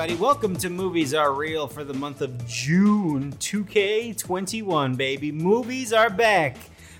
[0.00, 0.18] everybody.
[0.18, 5.30] Welcome to Movies Are Real for the month of June 2K21, baby.
[5.30, 6.56] Movies are back.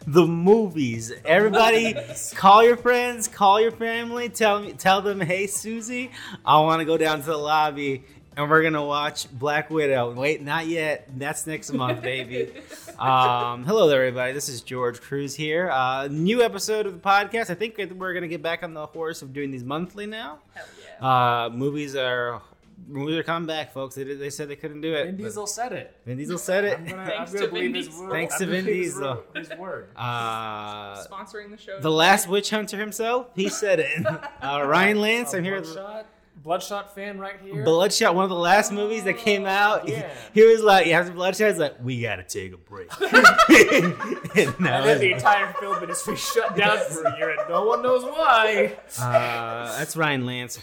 [0.07, 1.11] The movies.
[1.25, 1.95] Everybody,
[2.35, 6.11] call your friends, call your family, tell me, tell them, hey, Susie,
[6.45, 8.05] I want to go down to the lobby
[8.37, 10.13] and we're gonna watch Black Widow.
[10.13, 11.09] Wait, not yet.
[11.17, 12.53] That's next month, baby.
[13.01, 14.35] Um, hello there, everybody.
[14.35, 15.71] This is George Cruz here.
[15.71, 17.49] Uh, new episode of the podcast.
[17.49, 20.41] I think we're gonna get back on the horse of doing these monthly now.
[20.53, 20.67] Hell
[21.01, 21.45] yeah.
[21.47, 22.43] Uh, movies are
[22.89, 23.95] movies are coming back, folks.
[23.95, 25.05] They, did- they said they couldn't do it.
[25.07, 25.95] Vin but Diesel said it.
[26.07, 26.79] Vin Diesel said it.
[26.79, 28.03] I'm gonna, Thanks I'm gonna to believe Vin his Diesel.
[28.05, 28.13] word.
[28.13, 29.15] Thanks to I'm Vin gonna believe his Diesel.
[29.15, 29.89] word- His word.
[29.97, 31.81] Uh, Sponsoring the show.
[31.81, 34.07] the last witch hunter himself, he said it.
[34.43, 35.57] Uh, Ryan Lance, A I'm here.
[35.61, 36.07] With Bloodshot,
[36.43, 37.63] Bloodshot fan right here.
[37.63, 39.87] Bloodshot, one of the last movies that came out.
[39.87, 40.09] Yeah.
[40.33, 42.89] He was like, yeah, after Bloodshot, he's like, we gotta take a break.
[43.01, 47.67] and now and then the entire film industry shut down for a year, and no
[47.67, 48.75] one knows why.
[48.99, 50.59] uh, that's Ryan Lance.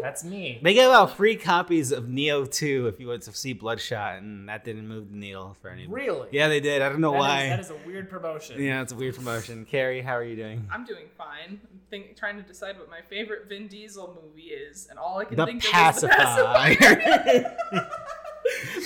[0.00, 0.58] That's me.
[0.62, 4.48] They gave out free copies of Neo 2 if you went to see Bloodshot, and
[4.48, 5.92] that didn't move the needle for anyone.
[5.94, 6.28] Really?
[6.32, 6.82] Yeah, they did.
[6.82, 7.48] I don't know That is- why.
[7.48, 8.60] that is a weird promotion.
[8.62, 9.64] yeah, it's a weird promotion.
[9.64, 10.68] Carrie, how are you doing?
[10.70, 11.60] I'm doing fine.
[11.62, 15.24] I'm think, trying to decide what my favorite Vin Diesel movie is, and all I
[15.24, 16.76] can The think of is the pacifier.
[16.76, 17.56] pacifier.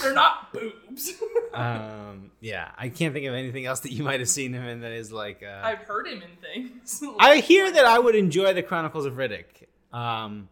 [0.02, 1.14] They're not boobs.
[1.54, 4.80] um, yeah, I can't think of anything else that you might have seen him in
[4.82, 5.42] that is like.
[5.42, 7.02] Uh, I've heard him in things.
[7.18, 9.44] I hear that I would enjoy the Chronicles of Riddick.
[9.92, 10.48] Um,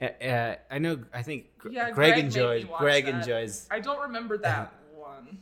[0.00, 1.00] uh, uh, I know.
[1.12, 2.64] I think Yeah, Greg, Greg enjoys.
[2.78, 3.14] Greg that.
[3.14, 5.38] enjoys I don't remember that one.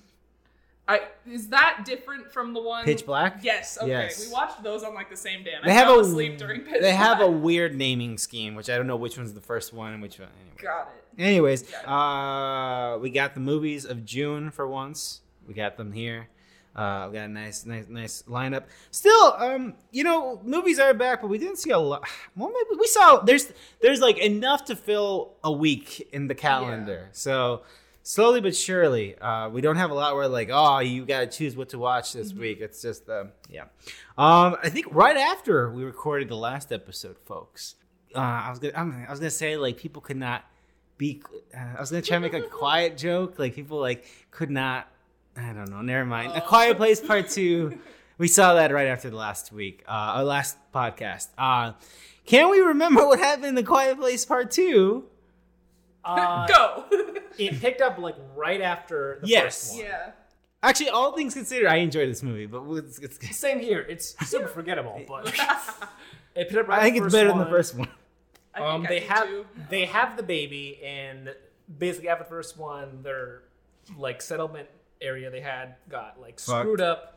[0.89, 3.41] I is that different from the one Pitch Black.
[3.43, 3.77] Yes.
[3.77, 3.89] Okay.
[3.89, 4.27] Yes.
[4.27, 5.53] We watched those on like the same day.
[5.55, 8.55] And They I have fell a asleep during Pitch they have a weird naming scheme,
[8.55, 10.29] which I don't know which one's the first one and which one.
[10.41, 10.57] Anyway.
[10.63, 11.23] Got it.
[11.23, 15.23] Anyways, uh, we got the movies of June for once.
[15.49, 16.29] We got them here.
[16.77, 18.65] Uh, we got a nice, nice, nice lineup.
[18.91, 22.07] Still, um, you know, movies are back, but we didn't see a lot.
[22.37, 27.09] Well, maybe we saw there's there's like enough to fill a week in the calendar.
[27.13, 27.63] So
[28.03, 31.27] slowly but surely, uh, we don't have a lot where like, oh, you got to
[31.27, 32.61] choose what to watch this week.
[32.61, 33.65] It's just, um, yeah.
[34.19, 37.77] Um, I think right after we recorded the last episode, folks.
[38.15, 40.45] Uh, I was gonna, I was gonna say like people could not
[40.99, 41.23] be.
[41.55, 44.91] Uh, I was gonna try to make a quiet joke, like people like could not.
[45.37, 45.83] I don't know.
[45.83, 46.33] Never mind.
[46.33, 46.47] A Oh.
[46.47, 47.79] Quiet Place Part Two.
[48.19, 51.29] We saw that right after the last week, uh, our last podcast.
[51.37, 51.73] Uh,
[52.25, 55.05] can we remember what happened in the Quiet Place Part Two?
[56.05, 56.85] Uh, Go.
[57.39, 59.45] It picked up like right after the Yes.
[59.71, 59.85] first one.
[59.85, 60.11] yeah.
[60.63, 63.81] Actually, all things considered, I enjoyed this movie, but it's, it's, Same here.
[63.89, 65.27] It's super forgettable, but
[66.35, 67.89] it picked up right I think it's first better than the first one.
[68.55, 69.47] I Um, I they do have too.
[69.69, 71.35] they have the baby, and
[71.79, 73.43] basically after the first one, their
[73.99, 74.69] like settlement
[75.01, 76.61] area they had got like Fucked.
[76.61, 77.13] screwed up.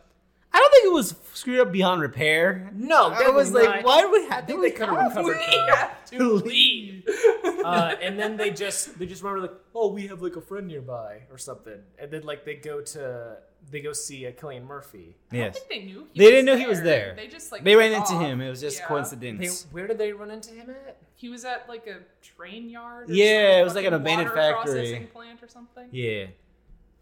[0.52, 2.72] I don't think it was screwed up beyond repair.
[2.74, 3.86] No, I was definitely like, not.
[3.86, 7.08] why do we have I think to they could have recovered We have to leave.
[7.60, 10.66] Uh, and then they just they just remember like, oh, we have like a friend
[10.68, 13.38] nearby or something, and then like they go to
[13.70, 15.18] they go see uh, Cillian Murphy.
[15.32, 15.60] I Yes.
[15.60, 16.08] think they knew.
[16.14, 17.14] He They was didn't know he was there.
[17.18, 18.40] They just like They ran took into him.
[18.40, 18.84] It was just Yeah.
[18.86, 19.68] They, coincidence.
[19.72, 20.98] where did they run into him at?
[21.16, 23.10] He was at like a train yard.
[23.10, 24.64] Or Yeah, it was like an abandoned factory.
[24.64, 25.90] processing plant or something.
[25.92, 26.28] yeah.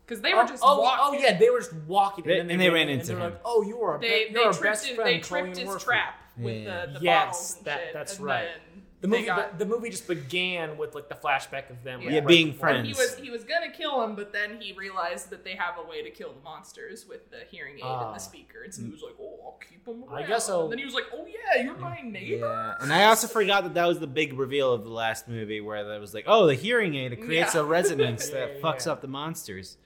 [0.08, 1.20] Because they were oh, just oh, walking.
[1.20, 3.22] oh yeah, they were just walking, and then and they, they ran in, into and
[3.22, 3.34] they're him.
[3.34, 5.58] like, oh, you are They be- they you're our tripped best his, friend, they tripped
[5.58, 6.86] Cillian his trap with Yeah.
[6.86, 8.42] the, the Yes, bottles and that- shit, that's and right.
[8.46, 12.00] then The movie, got- the, the movie just began with like the flashback of them,
[12.00, 12.88] like, Yeah, right being before- friends.
[12.88, 15.88] He was he was gonna kill him, but then he realized that they have a
[15.88, 18.08] way to kill the monsters with the hearing aid Ah.
[18.08, 20.50] and the speakers, and so he was like, "Oh, I'll keep him around." I guess
[20.50, 22.74] I'll- And then he was like, "Oh yeah, you're my neighbor." Yeah.
[22.80, 25.84] And I also forgot that that was the big reveal of the last movie where
[25.84, 27.62] that was like, oh, the hearing aid it creates Yeah.
[27.62, 28.94] a resonance Yeah, that yeah, fucks yeah.
[28.94, 29.78] up the monsters.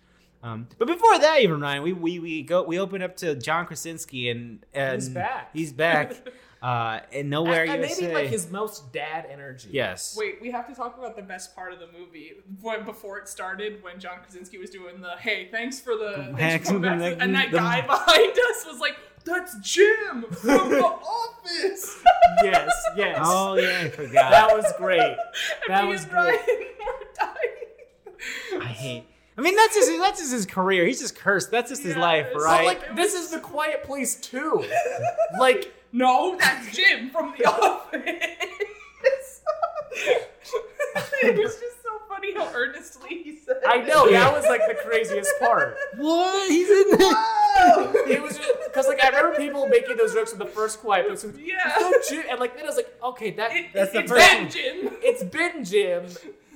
[0.44, 3.66] Um, but before that, even Ryan, we we we go we open up to John
[3.68, 5.50] Krasinski and, and He's back.
[5.54, 6.16] He's back.
[6.64, 8.02] uh, and nowhere and USA.
[8.02, 9.70] maybe like his most dad energy.
[9.72, 10.16] yes.
[10.20, 13.28] Wait, we have to talk about the best part of the movie when before it
[13.28, 17.04] started when John Krasinski was doing the "Hey, thanks for the," thanks for the Thanks,
[17.04, 22.04] vaccine," and that the- guy behind us was like, "That's Jim from the office."
[22.44, 23.18] Yes, yes.
[23.22, 24.32] Oh yeah, I forgot.
[24.32, 25.16] That was great.
[25.68, 26.40] That me was and great.
[26.48, 28.62] Were dying.
[28.62, 29.04] I hate.
[29.38, 30.86] I mean, that's just that's just his career.
[30.86, 31.52] He's just cursed.
[31.52, 32.66] That's just his Yeah, life, it's- right?
[32.80, 34.66] But like this is the Quiet Place too.
[35.40, 38.02] like No, that's Jim from the office.
[41.24, 43.58] it was just so funny how earnestly he said.
[43.66, 45.78] I know that was like the craziest part.
[45.98, 46.50] what?
[46.50, 47.10] He's in there.
[47.14, 47.94] Whoa!
[48.08, 51.24] It was because like I remember people making those jokes in the first Quiet Place.
[51.24, 51.56] Like, Yeah.
[51.78, 54.30] "Oh, Jim," and like then I was like, okay, that It, That's the it's first
[54.30, 54.52] been one.
[54.52, 54.98] Jim.
[55.02, 56.06] it's been Jim.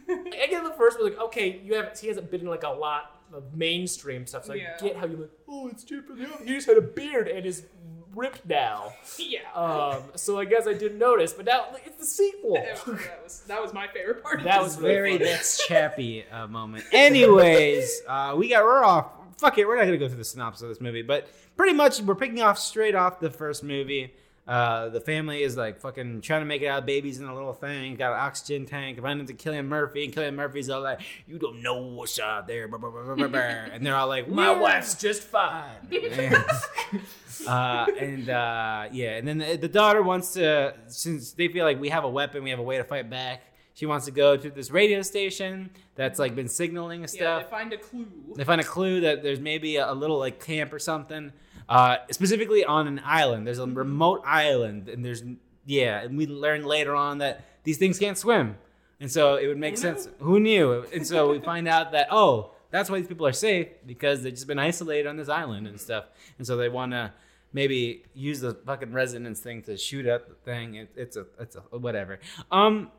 [0.10, 2.70] I get the first one like, okay, you have he hasn't been in like a
[2.70, 4.76] lot of mainstream stuff, so Yeah.
[4.80, 6.48] I get how you like, oh, it's Jim from the office.
[6.48, 7.66] He just had a beard and is
[8.14, 8.94] ripped now.
[9.18, 9.40] Yeah.
[9.54, 12.54] Um, so I guess I didn't notice, but now like, it's the sequel.
[12.56, 14.40] that, was, that was that was my favorite part.
[14.40, 15.26] of That this was really Very funny.
[15.32, 16.86] that's chappy uh, moment.
[16.92, 19.08] Anyways, uh, we got we're off.
[19.38, 22.02] Fuck it, we're not gonna go through the synopsis of this movie, but pretty much
[22.02, 24.14] we're picking off straight off the first movie.
[24.48, 26.86] Uh, the family is like fucking trying to make it out.
[26.86, 29.00] Babies in a little thing, got an oxygen tank.
[29.02, 32.66] Run into Cillian Murphy, and Cillian Murphy's all like, "You don't know what's out there,"
[33.74, 35.72] and they're all like, My "We're-" wife's just fine.
[37.48, 41.80] uh, and uh, yeah, and then the, the daughter wants to, since they feel like
[41.80, 43.42] we have a weapon, we have a way to fight back.
[43.74, 47.44] She wants to go to this radio station that's like been signaling and Yeah, stuff.
[47.46, 48.08] they find a clue.
[48.36, 51.34] They find a clue that there's maybe a, a little like camp or something,
[51.68, 53.48] uh, specifically on an island.
[53.48, 55.24] There's a remote island, and there's
[55.66, 58.58] yeah, and we learn later on that these things can't swim,
[59.00, 60.08] and so it would make sense.
[60.20, 60.86] Who knew?
[60.94, 64.34] And so we find out that oh, that's why these people are safe because they've
[64.34, 66.06] just been isolated on this island and stuff,
[66.38, 67.12] and so they want to
[67.54, 70.76] maybe use the fucking resonance thing to shoot at the thing.
[70.76, 72.20] It, it's a it's a whatever.
[72.52, 72.92] Um,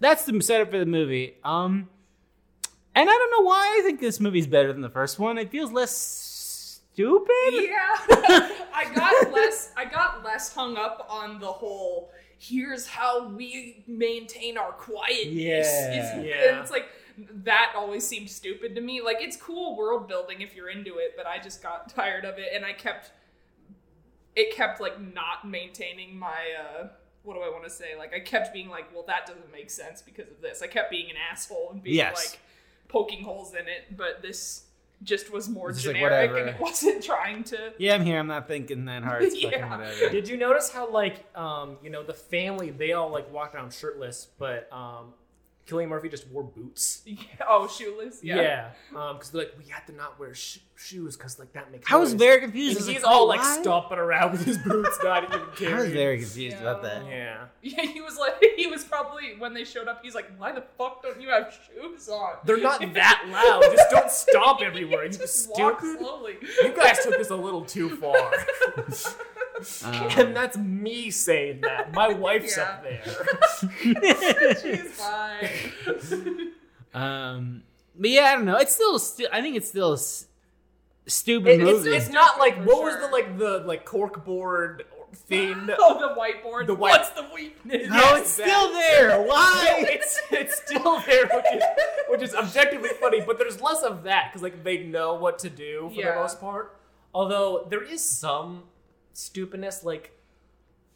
[0.00, 1.34] that's the setup for the movie.
[1.44, 1.88] Um.
[2.92, 5.38] And I don't know why I think this movie's better than the first one.
[5.38, 5.94] It feels less
[6.92, 7.28] stupid.
[7.52, 7.96] Yeah,
[8.74, 9.72] I got less.
[9.76, 12.10] I got less hung up on the whole.
[12.38, 15.34] Here's how we maintain our quietness.
[15.34, 15.92] Yeah.
[15.92, 16.60] It's, Yeah.
[16.62, 16.86] it's like
[17.44, 19.00] that always seemed stupid to me.
[19.02, 22.38] Like it's cool world building if you're into it, but I just got tired of
[22.38, 23.12] it, and I kept.
[24.36, 26.36] It kept like not maintaining my.
[26.58, 26.88] uh
[27.22, 27.94] what do I want to say?
[27.98, 30.62] Like I kept being like, well, that doesn't make sense because of this.
[30.62, 32.16] I kept being an asshole and being Yes.
[32.16, 32.40] like
[32.88, 34.62] poking holes in it, but this
[35.02, 36.48] just was more It's just generic whatever.
[36.48, 37.72] and it wasn't trying to.
[37.78, 38.18] Yeah, I'm here.
[38.18, 39.22] I'm not thinking that hard.
[39.22, 39.92] It's Yeah.
[40.10, 43.72] Did you notice how like um you know the family they all like walked around
[43.72, 45.14] shirtless, but um
[45.70, 47.02] Cillian Murphy just wore boots.
[47.06, 47.16] Yeah.
[47.48, 48.20] Oh, shoeless.
[48.22, 48.36] Yeah.
[48.36, 51.70] Yeah, um because they're like we had to not wear sh- shoes because like that
[51.72, 51.90] makes.
[51.90, 52.76] I was noise." very confused.
[52.76, 53.60] And I was he's like, all like why?
[53.60, 55.74] stomping around with his boots, not even caring.
[55.74, 56.62] I was very confused Yeah.
[56.62, 57.04] about that.
[57.06, 57.36] Yeah.
[57.62, 60.00] Yeah, he was like, he was probably when they showed up.
[60.02, 63.62] He's like, "Why the fuck don't you have shoes on?" They're not that loud.
[63.76, 65.04] Just don't stomp everywhere.
[65.04, 65.98] You just walk stupid.
[66.00, 66.36] slowly.
[66.62, 68.32] You guys took this a little too far.
[69.84, 71.92] Um, and that's me saying that.
[71.94, 72.62] My wife's Yeah.
[72.64, 74.54] up there.
[74.62, 76.52] She's fine.
[76.94, 77.62] um,
[77.98, 78.56] but yeah, I don't know.
[78.56, 80.26] It's still, sti- I think it's still a s-
[81.06, 81.96] stupid It- it's, movie.
[81.96, 85.68] it's not like For what was the like the like cork board thing.
[85.78, 86.66] oh, the whiteboard.
[86.66, 87.88] The white- What's the weakness?
[87.88, 89.22] no, yes, it's that- still there.
[89.22, 89.74] Why?
[89.88, 91.62] it's it's still there, which is
[92.08, 93.20] which is objectively funny.
[93.20, 96.14] But there's less of that because like they know what to do for Yeah.
[96.14, 96.76] the most part.
[97.12, 98.64] Although there is some
[99.12, 100.12] stupidness, like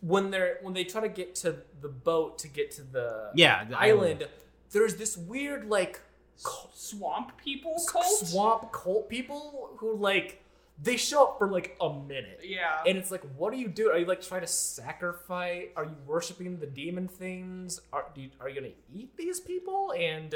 [0.00, 3.64] when they're when they try to get to the boat to get to the yeah,
[3.64, 4.26] the island,
[4.70, 6.00] there's this weird like
[6.74, 8.04] Swamp people cult.
[8.26, 10.42] swamp cult people who like
[10.82, 12.40] they show up for like a minute.
[12.42, 12.82] Yeah.
[12.86, 13.94] And it's like, what are you doing?
[13.94, 15.68] Are you like trying to sacrifice?
[15.76, 17.80] Are you worshiping the demon things?
[17.92, 19.92] Are do you, are you gonna eat these people?
[19.96, 20.34] And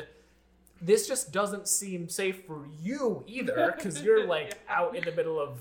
[0.81, 4.77] this just doesn't seem safe for you either, because you're like Yeah.
[4.79, 5.59] out in the middle of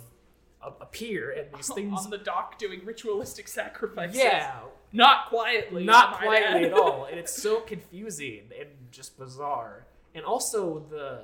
[0.67, 0.85] a, a
[1.31, 1.93] and these things.
[2.05, 4.17] on the dock doing ritualistic sacrifices.
[4.17, 4.59] yeah,
[4.93, 5.83] Not quietly.
[5.83, 9.85] not quietly at all, and it's so confusing and just bizarre.
[10.15, 11.21] And also the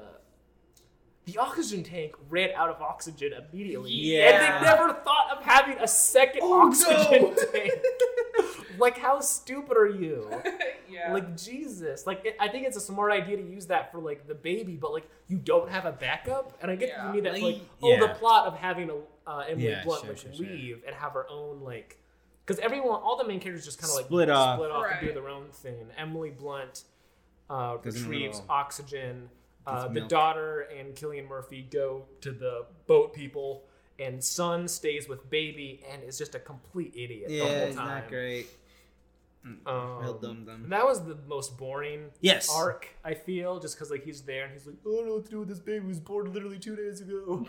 [1.26, 3.92] the oxygen tank ran out of oxygen immediately.
[3.92, 4.30] Yeah.
[4.58, 7.34] And they never thought of having a second Oh, oxygen no.
[7.54, 7.72] tank.
[8.78, 10.30] like, how stupid are you?
[10.90, 11.14] yeah.
[11.14, 12.06] Like, Jesus.
[12.06, 14.76] Like, it, I think it's a smart idea to use that for, like, the baby,
[14.76, 16.58] but, like, you don't have a backup?
[16.62, 17.08] And I get Yeah.
[17.08, 18.96] you need that, Like, like, oh, the plot of having a,
[19.30, 20.46] uh, Emily Yeah, Blunt, sure, like, sure, sure.
[20.46, 21.98] leave and have her own, like,
[22.46, 24.58] because everyone, all the main characters just kind of, like, Split off.
[24.58, 25.88] split off and do their own thing.
[25.98, 26.84] Emily Blunt
[27.50, 28.54] uh, Goes in the retrieves middle.
[28.54, 29.30] oxygen.
[29.66, 30.10] Uh, the milk.
[30.10, 33.64] daughter and Cillian Murphy go to the boat people,
[34.00, 37.76] and son stays with baby and is just a complete idiot the Yeah, whole it's
[37.78, 37.88] time.
[38.02, 38.48] not great.
[39.66, 40.70] Um, Real dumb dumb.
[40.70, 42.50] That was the most boring Yes.
[42.50, 45.14] arc I feel, just because like he's there and he's like, "Oh, I don't know
[45.16, 47.46] what to do with this baby who was born literally two days ago.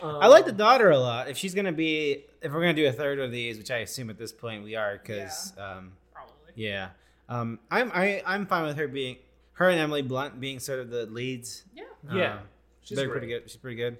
[0.00, 1.28] Um, I like the daughter a lot.
[1.28, 4.08] If she's gonna be, if we're gonna do a third of these, which I assume
[4.08, 6.52] at this point we are, because um, Probably.
[6.54, 6.90] yeah,
[7.28, 9.16] um, I'm I, I'm fine with her being
[9.56, 11.64] her and Emily Blunt being sort of the leads.
[11.74, 11.82] Yeah.
[12.14, 12.38] Yeah, Um,
[12.82, 13.18] she's they're great.
[13.20, 13.42] pretty good.
[13.50, 13.98] She's pretty good.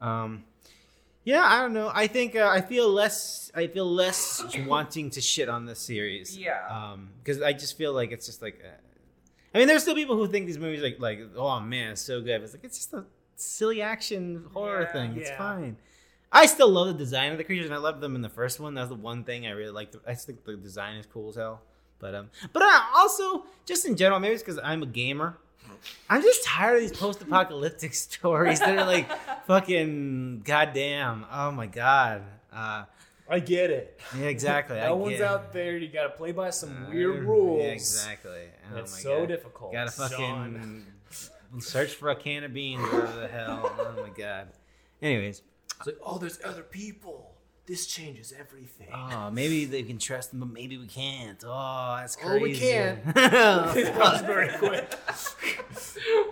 [0.00, 0.44] Um,
[1.24, 1.90] yeah, I don't know.
[1.92, 3.50] I think uh, I feel less.
[3.54, 6.36] I feel less wanting to shit on this series.
[6.38, 6.60] Yeah.
[6.70, 8.62] Um, because I just feel like it's just like.
[8.64, 8.68] Uh,
[9.54, 12.20] I mean, there's still people who think these movies like like oh man, it's so
[12.20, 12.42] good.
[12.42, 13.04] It's like it's just a
[13.36, 14.92] silly action horror Yeah.
[14.92, 15.16] thing.
[15.16, 15.38] It's Yeah.
[15.38, 15.76] fine.
[16.30, 18.60] I still love the design of the creatures, and I loved them in the first
[18.60, 18.74] one.
[18.74, 19.92] That's the one thing I really like.
[20.06, 21.62] I just think the design is cool as hell.
[22.00, 25.36] But um, but uh, also just in general, maybe it's because I'm a gamer.
[26.10, 29.08] I'm just tired of these post-apocalyptic stories that are like
[29.46, 31.24] fucking goddamn.
[31.30, 32.22] Oh my god.
[32.52, 32.84] Uh,
[33.30, 34.00] I get it.
[34.16, 34.80] Yeah, exactly.
[34.80, 35.76] I No one's out there.
[35.76, 37.62] You got to play by some Uh, weird rules.
[37.62, 38.44] Yeah, exactly.
[38.74, 39.28] Oh It's my so God.
[39.28, 39.72] difficult.
[39.72, 40.86] Gotta fucking
[41.60, 42.82] search for a can of beans.
[42.82, 43.70] Whatever the hell.
[43.78, 44.48] Oh my god.
[45.02, 45.42] Anyways,
[45.78, 47.34] It's like, oh, there's other people.
[47.68, 48.88] This changes everything.
[48.94, 51.42] oh, maybe they can trust them, but maybe we can't.
[51.46, 52.38] Oh, that's crazy.
[52.38, 53.04] Oh, we can't.
[53.14, 54.90] That was very quick.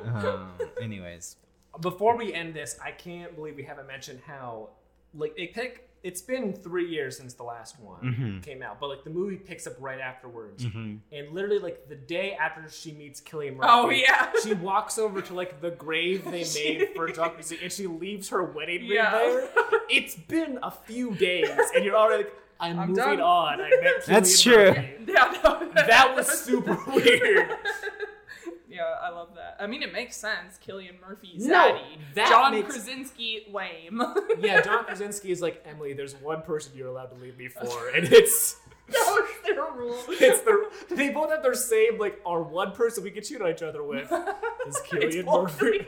[0.07, 0.49] um,
[0.81, 1.37] anyways,
[1.81, 4.71] Before we end this, I can't believe we haven't mentioned how,
[5.15, 5.86] like, it pick.
[6.07, 8.43] It's been three years since the last one Mhm.
[8.45, 11.01] came out, but like the movie picks up right afterwards, Mhm.
[11.11, 14.31] and literally like the day after she meets Cillian Murphy, Oh yeah.
[14.45, 18.29] she walks over to like the grave they made for John Krasinski, and she leaves
[18.29, 19.11] her wedding ring Yeah.
[19.11, 19.49] there.
[19.91, 23.21] It's been a few days, and you're already like, I'm, I'm moving done.
[23.21, 23.61] on.
[23.61, 24.83] I met That's Cillian true.
[24.83, 25.05] Murphy.
[25.13, 27.51] yeah, no, That was super weird.
[28.77, 29.57] Yeah, I love that.
[29.59, 30.59] I mean, it makes sense.
[30.67, 31.81] Cillian Murphy, No, zaddy.
[32.15, 34.03] that John makes- Krasinski, lame.
[34.39, 35.93] Yeah, John Krasinski is like Emily.
[35.95, 38.57] There's one person you're allowed to leave me for, and it's
[38.89, 39.99] that was their rule.
[40.09, 43.49] it's the they both have their same like our one person we can shoot at
[43.49, 44.11] each other with
[44.67, 45.87] is It's Cillian both Murphy.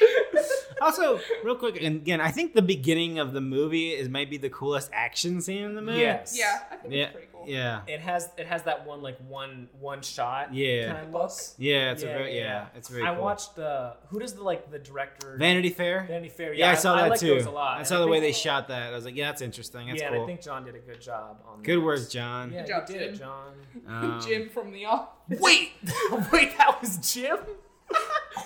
[0.80, 4.50] also, real quick, and again, I think the beginning of the movie is maybe the
[4.50, 6.00] coolest action scene in the movie.
[6.00, 6.36] Yes.
[6.38, 7.02] yeah, I think Yeah.
[7.04, 7.44] it's pretty cool.
[7.46, 7.80] Yeah.
[7.88, 10.54] It has it has that one like one one shot.
[10.54, 10.92] Yeah.
[10.94, 11.30] Kind of look.
[11.58, 11.90] Yeah.
[11.92, 12.42] It's Yeah, a very yeah.
[12.44, 12.66] yeah.
[12.76, 13.02] It's very.
[13.04, 13.24] I cool.
[13.24, 16.04] watched uh who does the like the director Vanity Fair.
[16.06, 16.54] Vanity Fair.
[16.54, 17.34] Yeah, I saw that like too.
[17.34, 17.74] Those a lot.
[17.76, 18.92] I And saw the way think- they shot that.
[18.92, 19.88] I was like, yeah, that's interesting.
[19.88, 20.14] That's yeah, cool.
[20.18, 21.84] and I think John did a good job on Good that.
[21.84, 22.21] work, John.
[22.22, 23.18] Yeah, Good job, you did it, Jim.
[23.18, 23.52] John.
[23.88, 25.40] Um, Jim from The Office.
[25.40, 25.72] Wait,
[26.32, 27.38] wait, that was Jim.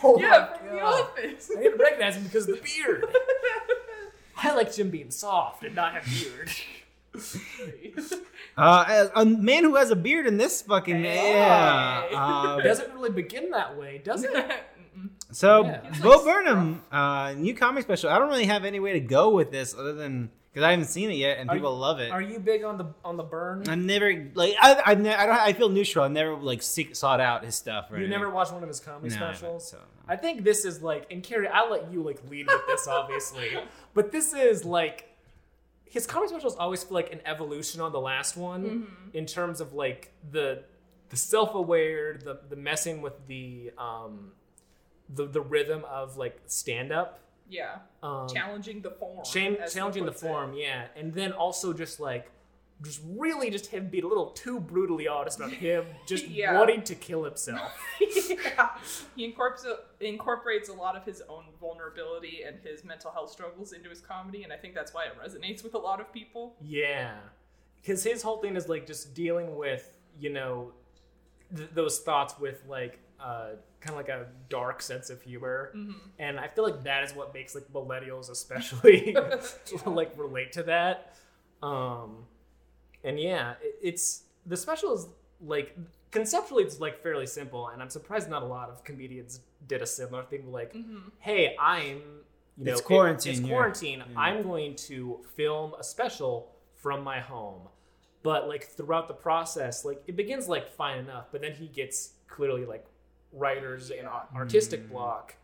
[0.02, 1.00] Oh yeah, my from The God.
[1.02, 1.50] Office.
[1.56, 3.04] I didn't recognize him because of the beard.
[4.36, 6.50] I like Jim being soft and not have beard.
[8.56, 11.32] Uh, as- a man who has a beard in this fucking Hey.
[11.34, 12.06] yeah.
[12.12, 14.32] Uh, doesn't really begin that way, does it?
[15.30, 15.80] So Yeah.
[16.02, 18.10] Bo like Burnham, uh, new comic special.
[18.10, 20.86] I don't really have any way to go with this other than because I haven't
[20.86, 22.10] seen it yet and Are people you- love it.
[22.10, 23.68] Are you big on the on the burn?
[23.68, 26.02] I'm never like I I've ne- I don't I feel neutral.
[26.06, 27.92] I never like seek, sought out his stuff.
[27.92, 29.68] Or You never watched one of his comedy No, I haven't, specials?
[29.70, 29.78] so.
[30.08, 33.50] I think this is like, and Carrie, I'll let you like lead with this, obviously,
[33.94, 35.14] but this is like
[35.84, 39.16] his comedy specials always feel like an evolution on the last one Mm-hmm.
[39.18, 40.64] in terms of like the
[41.10, 44.32] the self aware, the the messing with the um
[45.10, 47.20] the the rhythm of like stand up.
[47.48, 49.24] Yeah, Um, challenging the form.
[49.24, 50.26] He challenging the puts it.
[50.26, 52.30] form, yeah, and then also just like,
[52.82, 56.58] just really just him being a little too brutally honest about him just Yeah.
[56.58, 57.72] wanting to kill himself.
[58.28, 58.70] yeah.
[59.14, 59.66] He incorporates
[60.00, 64.42] incorporates a lot of his own vulnerability and his mental health struggles into his comedy,
[64.42, 66.56] and I think that's why it resonates with a lot of people.
[66.60, 67.14] yeah,
[67.80, 70.72] because his whole thing is like just dealing with you know
[71.56, 73.50] th- those thoughts with like uh,
[73.86, 75.92] kind of like a dark sense of humor, Mm-hmm.
[76.18, 79.16] and I feel like that is what makes like millennials especially
[79.86, 81.14] like relate to that.
[81.62, 82.24] Um,
[83.04, 85.06] and yeah, it, it's the special is
[85.40, 85.76] like
[86.10, 89.86] conceptually it's like fairly simple, and I'm surprised not a lot of comedians did a
[89.86, 90.50] similar thing.
[90.52, 91.08] Like, Mm-hmm.
[91.18, 92.00] hey, I'm
[92.58, 93.98] you know It's it- quarantine, it's quarantine.
[94.10, 94.18] Yeah.
[94.20, 97.62] I'm going to film a special from my home.
[98.22, 102.14] But like throughout the process, like it begins like fine enough, but then he gets
[102.28, 102.84] clearly like
[103.36, 104.90] writers and artistic Mm.
[104.90, 105.36] block,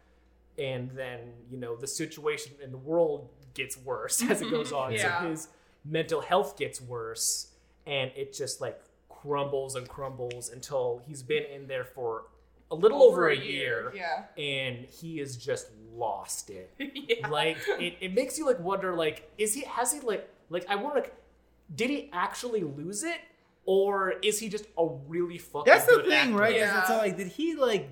[0.59, 1.19] and then
[1.51, 4.93] you know the situation in the world gets worse as it goes on.
[4.93, 5.21] Yeah.
[5.23, 5.49] So his
[5.85, 7.53] mental health gets worse,
[7.87, 12.25] and it just like crumbles and crumbles until he's been in there for
[12.71, 14.25] a little over, a year, Yeah.
[14.43, 17.29] and he is just lost it yeah.
[17.29, 20.75] like it, it makes you like wonder like is he has he like like i
[20.75, 21.11] want to
[21.75, 23.19] did he actually lose it
[23.65, 26.37] or is he just a really fucking That's the good thing, actor?
[26.37, 26.53] right?
[26.53, 26.81] 'Cause Yeah.
[26.81, 27.89] It's all like, did he like?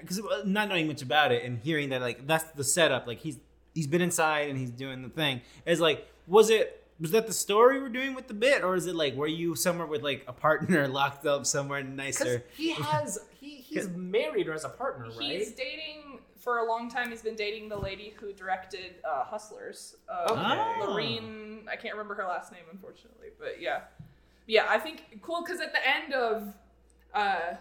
[0.00, 3.06] Because not knowing much about it and hearing that, like, that's the setup.
[3.06, 3.38] Like, he's
[3.74, 5.42] he's been inside and he's doing the thing.
[5.66, 6.76] Is like, was it?
[7.00, 9.54] Was that the story we're doing with the bit, or is it like, were you
[9.54, 12.44] somewhere with like a partner locked up somewhere nicer?
[12.56, 16.90] he has he he's married or as a partner right He's dating for a long
[16.90, 17.08] time.
[17.10, 19.96] He's been dating the lady who directed uh, Hustlers.
[20.08, 20.80] Uh, Okay.
[20.86, 21.66] Lorene.
[21.70, 23.82] I can't remember her last name, unfortunately, but yeah,
[24.50, 24.66] yeah.
[24.68, 26.52] I think cool because at the end of
[27.14, 27.54] uh,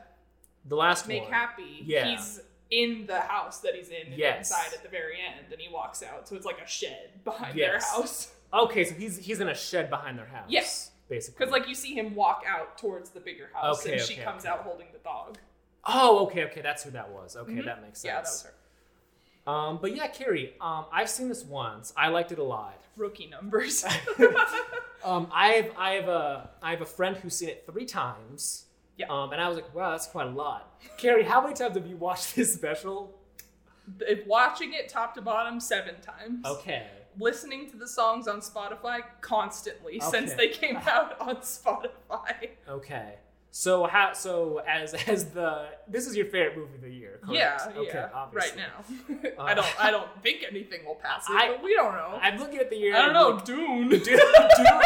[0.66, 2.06] the last Make one Happy, Yeah.
[2.10, 4.52] he's in the house that he's in Yes.
[4.52, 6.28] inside at the very end, and he walks out.
[6.28, 7.68] So it's like a shed behind Yes.
[7.92, 8.32] their house.
[8.52, 10.92] okay so he's he's in a shed behind their house Yes.
[11.08, 14.16] basically Because like you see him walk out towards the bigger house, Okay, and she
[14.18, 14.52] comes okay.
[14.52, 15.38] out holding the dog.
[15.86, 17.66] oh okay okay that's who that was okay Mhm.
[17.66, 18.54] that makes sense Yeah, that was her.
[19.50, 23.28] Um but yeah carrie um i've seen this once i liked it a lot Rookie
[23.28, 23.86] numbers.
[25.02, 28.66] Um, I have I have a I have a friend who's seen it three times.
[28.98, 29.06] Yeah.
[29.10, 30.78] Um, and I was like, wow, that's quite a lot.
[30.98, 33.18] Carrie, how many times have you watched this special?
[34.28, 36.46] Watching it top to bottom seven times.
[36.46, 36.86] Okay.
[37.18, 42.50] listening to the songs on Spotify constantly since they came out on Spotify.
[42.68, 43.16] Okay.
[43.52, 44.14] So how?
[44.14, 47.20] So as as the this is your favorite movie of the year?
[47.24, 47.34] Correct?
[47.40, 47.90] Yeah, Okay.
[47.94, 48.10] yeah.
[48.14, 48.62] Obviously.
[48.62, 48.70] Right
[49.28, 49.84] now, Uh, I don't.
[49.84, 52.20] I don't think anything will pass it, I- but we don't know.
[52.22, 52.96] I'm looking at the year.
[52.96, 53.30] I don't know.
[53.30, 53.90] like, Dune.
[53.90, 54.20] Dude, dude,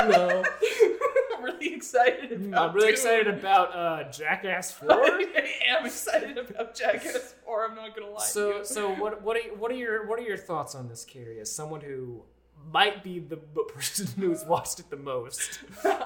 [0.10, 0.44] no.
[1.38, 2.70] I'm really excited about.
[2.70, 2.94] I'm really Dune.
[2.94, 4.92] excited about uh, Jackass Four.
[4.92, 7.66] I am excited about Jackass 4.
[7.66, 8.20] I'm not gonna lie.
[8.20, 11.04] to so so what what are what are your what are your thoughts on this,
[11.04, 11.40] Carrie?
[11.42, 12.24] As someone who
[12.72, 15.60] might be the person who's watched it the most,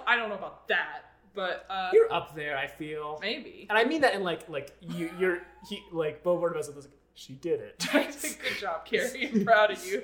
[0.07, 1.01] I don't know about that,
[1.37, 2.57] but uh, you're up there.
[2.57, 3.67] I feel, maybe.
[3.69, 6.97] and I mean that in like like you you're he like Bo Burnham was like
[7.13, 7.87] she did it.
[7.91, 9.29] Good job, Carrie.
[9.33, 10.03] I'm proud of you.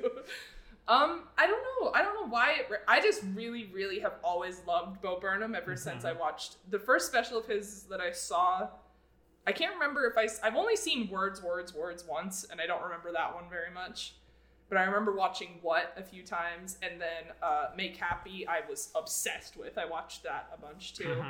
[0.87, 1.91] Um, I don't know.
[1.93, 2.53] I don't know why.
[2.59, 6.57] It, re- I just really, really have always loved Bo Burnham ever since I watched
[6.69, 8.67] the first special of his that I saw.
[9.47, 10.27] I can't remember if I.
[10.45, 14.15] I've only seen Words, Words, Words once, and I don't remember that one very much.
[14.73, 18.47] But I remember watching What a few times, and then uh, Make Happy.
[18.47, 19.77] I was obsessed with.
[19.77, 21.23] I watched that a bunch too.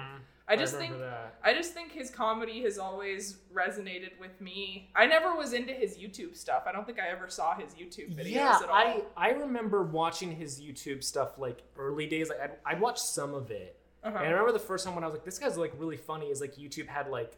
[0.48, 1.36] I just think that.
[1.44, 4.90] I just think his comedy has always resonated with me.
[4.96, 6.64] I never was into his YouTube stuff.
[6.68, 8.76] I don't think I ever saw his YouTube videos Yeah, at all.
[8.76, 12.30] I I remember watching his YouTube stuff like early days.
[12.30, 14.18] Like I'd, I'd watch some of it, Uh-huh.
[14.18, 16.28] and I remember the first time when I was like, "This guy's like really funny."
[16.28, 17.34] Is like YouTube had like,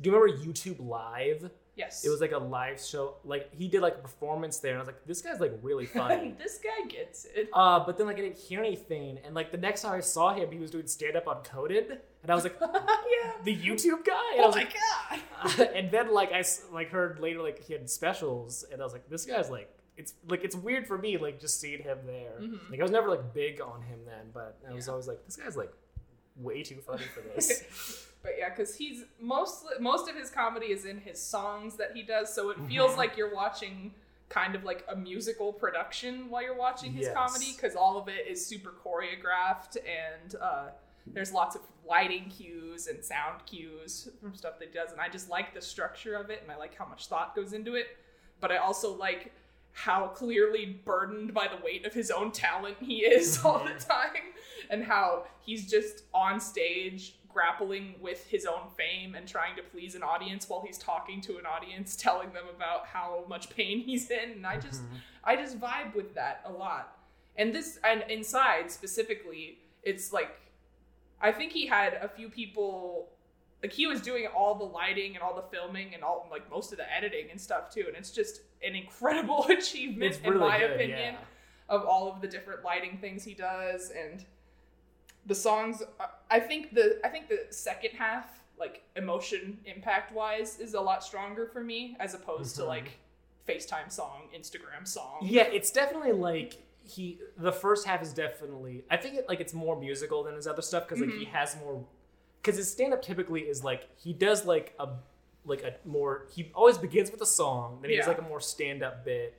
[0.00, 1.50] do you remember YouTube Live?
[1.76, 2.04] Yes.
[2.04, 3.16] It was like a live show.
[3.24, 5.86] Like he did like a performance there, and I was like, "This guy's like really
[6.00, 7.48] funny." this guy gets it.
[7.52, 10.34] uh, but then like I didn't hear anything, and like the next time I saw
[10.34, 13.32] him, he was doing stand up on Coded, and I was like, yeah.
[13.44, 14.76] "The YouTube guy?" And I Oh was my like,
[15.58, 15.68] god.
[15.74, 16.42] and then like I
[16.72, 20.12] like heard later like he had specials, and I was like, this guy's like it's
[20.28, 22.34] like it's weird for me like just seeing him there.
[22.40, 22.70] Mhm.
[22.70, 24.90] Like I was never like big on him then, but I was Yeah.
[24.92, 25.72] always like, this guy's like
[26.36, 28.05] way too funny for this.
[28.26, 32.02] But yeah, because he's mostly most of his comedy is in his songs that he
[32.02, 32.96] does, so it feels Mhm.
[32.96, 33.94] like you're watching
[34.28, 37.14] kind of like a musical production while you're watching his Yes.
[37.14, 40.70] comedy, because all of it is super choreographed and uh,
[41.06, 45.08] there's lots of lighting cues and sound cues from stuff that he does, and I
[45.08, 47.96] just like the structure of it, and I like how much thought goes into it.
[48.40, 49.32] But I also like
[49.70, 54.32] how clearly burdened by the weight of his own talent he is all the time
[54.70, 59.94] and how he's just on stage grappling with his own fame and trying to please
[59.94, 64.10] an audience while he's talking to an audience telling them about how much pain he's
[64.10, 64.30] in.
[64.36, 64.66] And i mm-hmm.
[64.66, 64.80] just
[65.22, 66.96] i just vibe with that a lot.
[67.36, 70.40] And this and inside specifically it's like
[71.20, 73.10] i think he had a few people
[73.62, 76.72] like he was doing all the lighting and all the filming and all like most
[76.72, 77.84] of the editing and stuff too.
[77.86, 81.18] And it's just an incredible achievement it's in my good, opinion yeah.
[81.68, 83.90] of all of the different lighting things he does.
[83.90, 84.24] And
[85.26, 85.82] the songs
[86.30, 88.26] i think the i think the second half
[88.58, 92.58] like emotion impact wise is a lot stronger for me as opposed Mhm.
[92.60, 92.98] to like
[93.46, 96.54] facetime song instagram song Yeah, it's definitely like
[96.88, 97.18] he.
[97.36, 98.84] The first half is definitely.
[98.90, 101.30] I think it like it's more musical than his other stuff because like he Mhm.
[101.30, 101.84] has more.
[102.40, 104.88] Because his stand up typically is like he does like a
[105.44, 106.26] like a more.
[106.32, 109.34] He always begins with a song, then he does like a more stand up bit.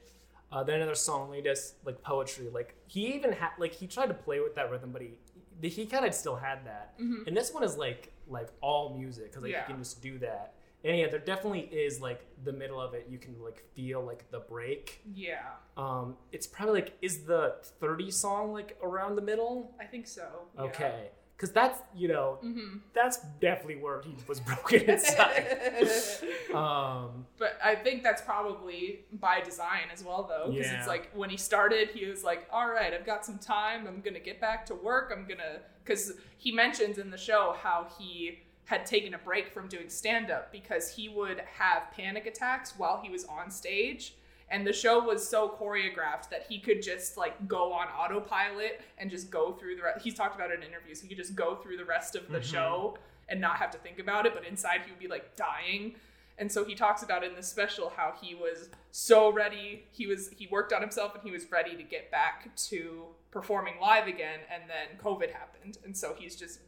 [0.52, 2.50] Uh, then another song, then he does like poetry.
[2.50, 5.12] Like he even had like he tried to play with that rhythm, but he
[5.62, 6.98] he kind of still had that.
[7.00, 7.28] Mhm.
[7.28, 9.62] And this one is like like all music because like Yeah.
[9.68, 10.54] you can just do that.
[10.84, 13.08] And yeah, there definitely is like the middle of it.
[13.10, 15.02] You can like feel like the break.
[15.14, 15.40] yeah
[15.76, 19.74] Um, it's probably like is the thirty song like around the middle?
[19.80, 20.28] i think so.
[20.60, 22.78] Okay, because that's you know mm-hmm.
[22.96, 25.46] that's definitely where he was broken inside.
[26.54, 30.80] um, But I think that's probably by design as well, though, because Yeah.
[30.80, 33.88] it's like when he started, he was like, "All right, I've got some time.
[33.88, 35.14] I'm gonna get back to work.
[35.16, 39.68] I'm gonna," because he mentions in the show how he had taken a break from
[39.70, 44.17] doing stand up because he would have panic attacks while he was on stage.
[44.50, 49.12] And the show was so choreographed that he could just like go on autopilot and
[49.12, 50.04] just go through the rest.
[50.04, 51.02] He's talked about it in interviews.
[51.02, 52.44] He could just go through the rest of the Mhm.
[52.52, 56.00] show and not have to think about it, but inside he would be like dying.
[56.38, 59.88] And so he talks about in this special how he was so ready.
[59.92, 63.80] He was he worked on himself and he was ready to get back to performing
[63.82, 64.40] live again.
[64.50, 66.60] And then COVID happened, and so he's just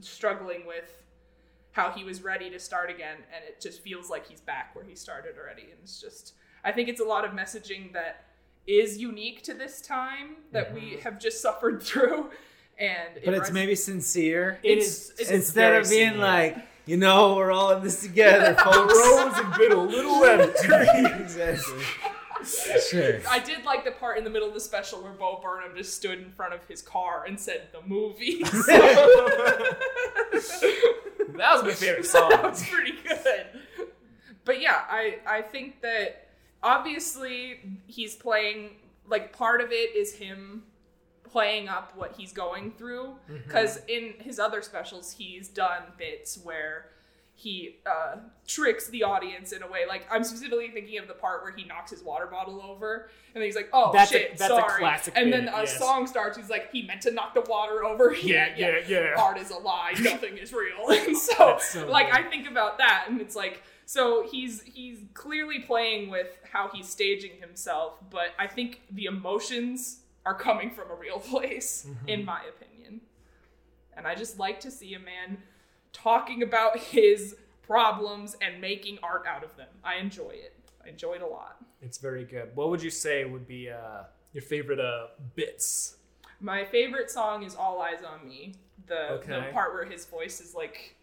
[0.00, 1.02] struggling with
[1.72, 3.16] how he was ready to start again.
[3.34, 5.62] And it just feels like he's back where he started already.
[5.70, 8.24] And it's just I think it's a lot of messaging that
[8.66, 11.00] is unique to this time that we Mhm.
[11.00, 12.30] have just suffered through.
[12.78, 14.58] And it But it's res- maybe sincere.
[14.62, 16.26] it It's- is it's- Instead of being similar.
[16.26, 18.94] like, you know, we're all in this together, the folks.
[18.94, 21.22] rose have been a little empty.
[21.22, 21.82] exactly.
[22.90, 23.20] Sure.
[23.28, 25.94] I did like the part in the middle of the special where Bo Burnham just
[25.94, 28.42] stood in front of his car and said the movie.
[28.42, 29.76] that
[31.38, 32.30] was my favorite song.
[32.30, 33.46] that was pretty good.
[34.44, 36.26] But yeah, I I think that
[36.62, 38.70] obviously he's playing
[39.08, 40.62] like part of it is him
[41.24, 46.86] playing up what he's going through because in his other specials he's done bits where
[47.34, 51.42] he uh, tricks the audience in a way like i'm specifically thinking of the part
[51.42, 54.52] where he knocks his water bottle over and then he's like oh That's shit that's
[54.52, 55.78] a sorry classic and then a yes.
[55.78, 59.14] song starts he's like he meant to knock the water over Yeah, yeah, yeah.
[59.18, 62.20] art is a lie nothing is real and so, so like good.
[62.20, 63.62] i think about that and it's like
[63.94, 69.78] so he's he's clearly playing with how he's staging himself but i think the emotions
[70.24, 72.08] are coming from a real place Mm-hmm.
[72.14, 73.00] in my opinion
[73.96, 75.28] and i just like to see a man
[75.92, 77.36] talking about his
[77.72, 81.56] problems and making art out of them i enjoy it i enjoy it a lot
[81.88, 82.48] It's very good.
[82.58, 84.02] What would you say would be uh,
[84.32, 85.96] your favorite uh, bits?
[86.40, 88.40] my favorite song is all eyes on me
[88.86, 90.96] the, the part where his voice is like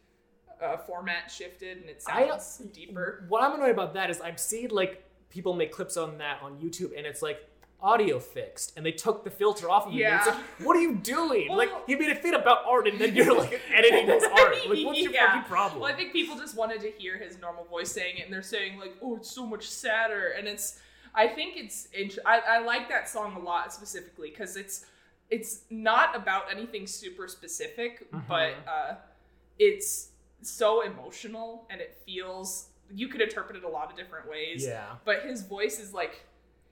[0.61, 4.39] uh, format shifted and it I- sounds deeper What I'm annoyed about that is I've
[4.39, 7.45] seen like people make clips on that on YouTube, and it's like
[7.81, 10.01] audio fixed, and they took the filter off of it.
[10.03, 10.33] and It's Yeah.
[10.33, 11.47] like, what are you doing?
[11.47, 14.55] Well- like you made a fit about art, and then you're like editing his art.
[14.67, 15.27] Like what's your Yeah.
[15.27, 15.81] fucking problem?
[15.81, 18.41] Well, I think people just wanted to hear his normal voice saying it, and they're
[18.41, 20.79] saying like, "Oh, it's so much sadder," and it's.
[21.15, 21.87] I think it's.
[21.93, 24.85] int- I, I like that song a lot specifically because it's
[25.29, 28.27] it's not about anything super specific, Mm-hmm.
[28.27, 28.95] but uh,
[29.57, 30.09] it's
[30.41, 32.67] so emotional and it feels.
[32.91, 34.65] You could interpret it a lot of different ways.
[34.65, 34.95] Yeah.
[35.05, 36.25] But his voice is like.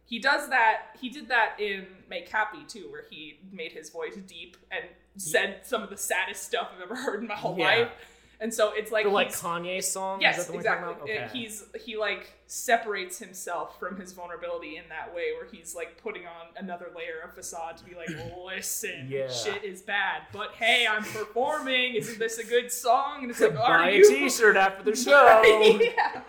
[0.05, 0.95] He does that.
[1.01, 4.85] He did that in Make Happy too, where he made his voice deep and
[5.17, 7.65] said some of the saddest stuff I've ever heard in my whole Yeah.
[7.65, 7.89] life.
[8.39, 10.17] And so it's like the like Kanye song.
[10.19, 10.93] Is Yes, that the one you're exactly.
[10.93, 11.27] about?
[11.27, 11.29] Okay.
[11.39, 16.27] He's he like separates himself from his vulnerability in that way, where he's like putting
[16.27, 18.09] on another layer of facade to be like,
[18.45, 19.27] listen, Yeah.
[19.29, 21.95] shit is bad, but hey, I'm performing.
[21.95, 23.23] Isn't this a good song?
[23.23, 24.07] And it's like, are buy a you?
[24.07, 25.41] T-shirt after the show.
[25.81, 26.21] yeah.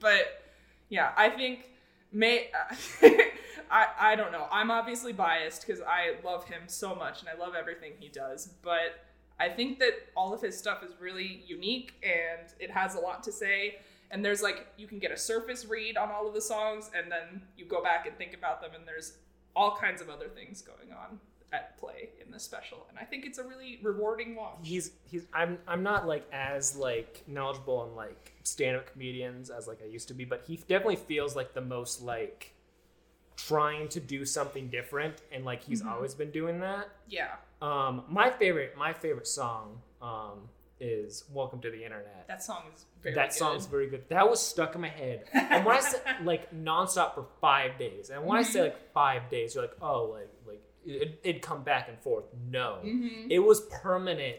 [0.00, 0.42] but
[0.88, 1.64] yeah, I think
[2.12, 2.50] may
[3.70, 4.46] I I don't know.
[4.50, 8.46] I'm obviously biased because I love him so much and I love everything he does,
[8.62, 9.04] but
[9.40, 13.22] I think that all of his stuff is really unique and it has a lot
[13.24, 13.78] to say.
[14.10, 17.10] And there's like you can get a surface read on all of the songs and
[17.10, 19.14] then you go back and think about them and there's
[19.54, 21.18] all kinds of other things going on
[21.52, 22.86] at play in the special.
[22.90, 24.58] And I think it's a really rewarding watch.
[24.62, 29.80] he's he's I'm I'm not like as like knowledgeable on like stand-up comedians as like
[29.82, 32.54] I used to be, but he definitely feels like the most like
[33.46, 35.92] trying to do something different and like he's Mm-hmm.
[35.92, 36.88] always been doing that.
[37.08, 37.34] Yeah.
[37.62, 40.48] Um my favorite my favorite song um
[40.80, 42.26] is Welcome to the Internet.
[42.28, 43.36] That song is very that good.
[43.38, 44.08] song's very good.
[44.08, 45.24] That was stuck in my head.
[45.32, 49.28] And when I said like nonstop for five days, and when I say like five
[49.30, 52.24] days, you're like, oh, like like it, it'd come back and forth.
[52.50, 52.78] No,
[53.28, 54.36] it was permanent.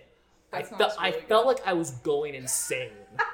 [0.51, 0.77] I Mm-hmm.
[0.77, 2.89] Felt sounds I really felt like I was going insane.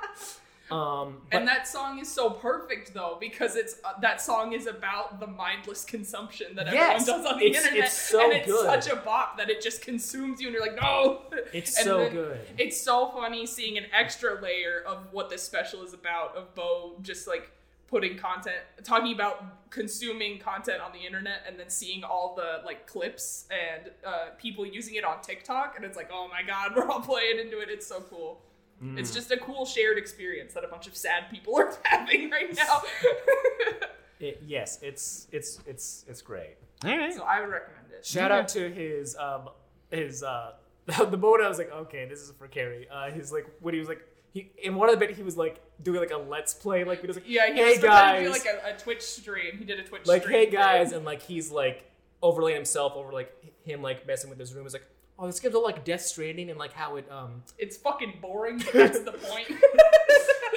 [0.71, 4.65] um, but and that song is so perfect though because it's uh, that song is
[4.65, 8.33] about the mindless consumption that everyone Yes, does on the it's- internet, it's so and
[8.33, 8.83] it's good.
[8.83, 11.21] such a bop that it just consumes you, and you're like, no.
[11.53, 12.39] It's And so good.
[12.57, 16.95] It's so funny seeing an extra layer of what this special is about of Bo
[17.01, 17.51] just like
[17.87, 22.87] putting content, talking about consuming content on the internet, and then seeing all the like
[22.87, 26.89] clips and uh, people using it on TikTok, and it's like, oh my god, we're
[26.89, 27.69] all playing into it.
[27.69, 28.41] It's so cool.
[28.97, 29.15] It's Mm.
[29.15, 32.81] just a cool shared experience that a bunch of sad people are having right now.
[34.19, 36.55] It- yes, it's it's it's it's great.
[36.85, 37.13] All right.
[37.13, 38.05] so I would recommend it.
[38.05, 39.49] Shout out to his um
[39.91, 40.53] his uh
[40.85, 42.87] the moment I was like, okay, this is for Carrie.
[42.89, 45.35] Uh his like when he was like he in one of the bit he was
[45.35, 48.23] like doing like a let's play like he was like Yeah, he hey was pretending
[48.23, 49.57] to guys do like a, a Twitch stream.
[49.57, 50.37] He did a Twitch like stream.
[50.39, 51.83] hey for- guys and like he's like
[52.23, 53.33] overlaying himself over like
[53.65, 54.65] him like messing with his room.
[54.65, 54.87] It's like
[55.19, 58.57] oh this gives a like Death Stranding and like how it um it's fucking boring,
[58.59, 59.47] but that's the point.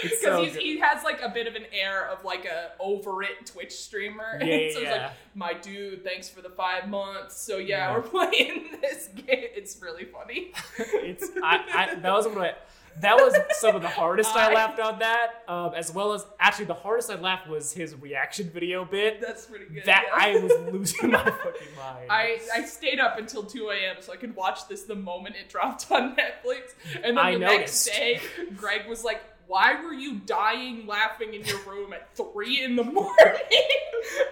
[0.03, 3.47] Because so he has like a bit of an air of like a over it
[3.47, 4.38] Twitch streamer.
[4.40, 7.40] Yeah, And so yeah, like, my dude, thanks for the five months.
[7.40, 7.94] So yeah, Yeah.
[7.97, 9.25] we're playing this game.
[9.29, 10.53] It's really funny.
[10.79, 12.55] it's I, I that was one of my
[13.01, 16.25] that was some of the hardest I I- laughed on that um, as well as
[16.41, 19.85] actually the hardest I laughed was his reaction video bit That's pretty good.
[19.87, 20.15] that yeah.
[20.25, 22.07] I was losing my fucking mind.
[22.11, 23.97] I, I stayed up until 2 a.m.
[24.01, 26.75] so I could watch this the moment it dropped on Netflix.
[27.03, 27.87] And then I the noticed.
[27.87, 28.21] next day,
[28.57, 32.85] Greg was like, Why were you dying laughing in your room at 3 in the
[32.85, 33.15] morning?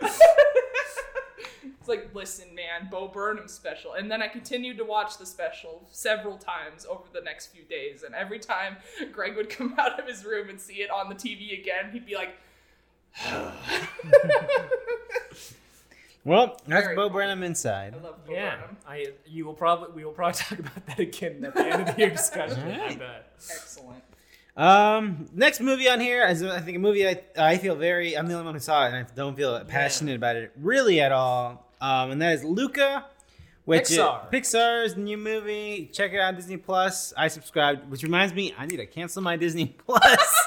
[1.78, 3.94] it's like, Listen, man, Bo Burnham special.
[3.94, 8.02] And then I continued to watch the special several times over the next few days.
[8.02, 8.76] And every time
[9.12, 12.06] Greg would come out of his room and see it on the TV again, he'd
[12.06, 12.36] be like,
[16.24, 17.10] Well, that's Very Bo cool.
[17.20, 17.94] Burnham inside.
[17.94, 18.76] I love Bo yeah, Burnham.
[18.88, 21.98] I you will probably we will probably talk about that again at the end of
[21.98, 22.68] your discussion.
[22.68, 23.30] I bet.
[23.36, 24.02] Excellent.
[24.56, 28.26] Um, next movie on here is I think a movie I I feel very I'm
[28.26, 31.12] the only one who saw it and I don't feel passionate about it really at
[31.12, 31.70] all.
[31.80, 33.04] Um, and that is Luca,
[33.66, 34.32] which Pixar.
[34.32, 35.90] Is, Pixar's new movie.
[35.92, 37.12] Check it out on Disney Plus.
[37.18, 40.00] I subscribed, which reminds me I need to cancel my Disney Plus.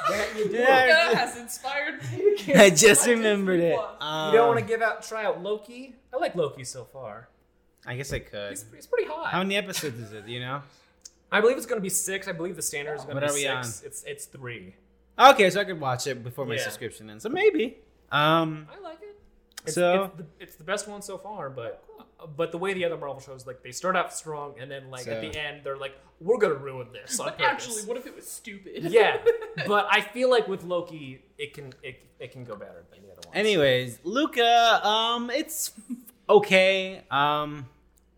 [0.09, 0.55] That you do.
[0.57, 1.05] Yeah.
[1.09, 2.35] Luca has inspired me.
[2.35, 3.77] to I just remembered it.
[3.99, 5.93] Um, You don't want to give out try out Loki?
[6.11, 7.29] I like Loki so far.
[7.85, 8.49] I guess I could.
[8.49, 9.27] He's, he's pretty hot.
[9.27, 10.27] How many episodes is it?
[10.27, 10.61] You know?
[11.31, 12.27] I believe it's going to be six.
[12.27, 13.63] I believe the standard is going What to are be we on?
[13.63, 13.83] six.
[13.85, 14.75] It's it's three.
[15.17, 16.63] Okay, so I could watch it before my Yeah.
[16.63, 17.23] subscription ends.
[17.23, 17.77] So maybe.
[18.11, 19.15] Um, I like it.
[19.65, 21.83] It's, So- it's the, it's the best one so far, but
[22.35, 25.07] but the way the other Marvel shows, like they start out strong and then like
[25.07, 27.51] at So- the end they're like, we're gonna ruin this on But purpose.
[27.67, 28.83] actually, what if it was stupid?
[28.91, 29.17] yeah,
[29.67, 33.11] but I feel like with Loki, it can it, it can go better than the
[33.11, 33.35] other ones.
[33.35, 35.71] Anyways, Luca, um, it's
[36.29, 37.03] okay.
[37.11, 37.67] Um,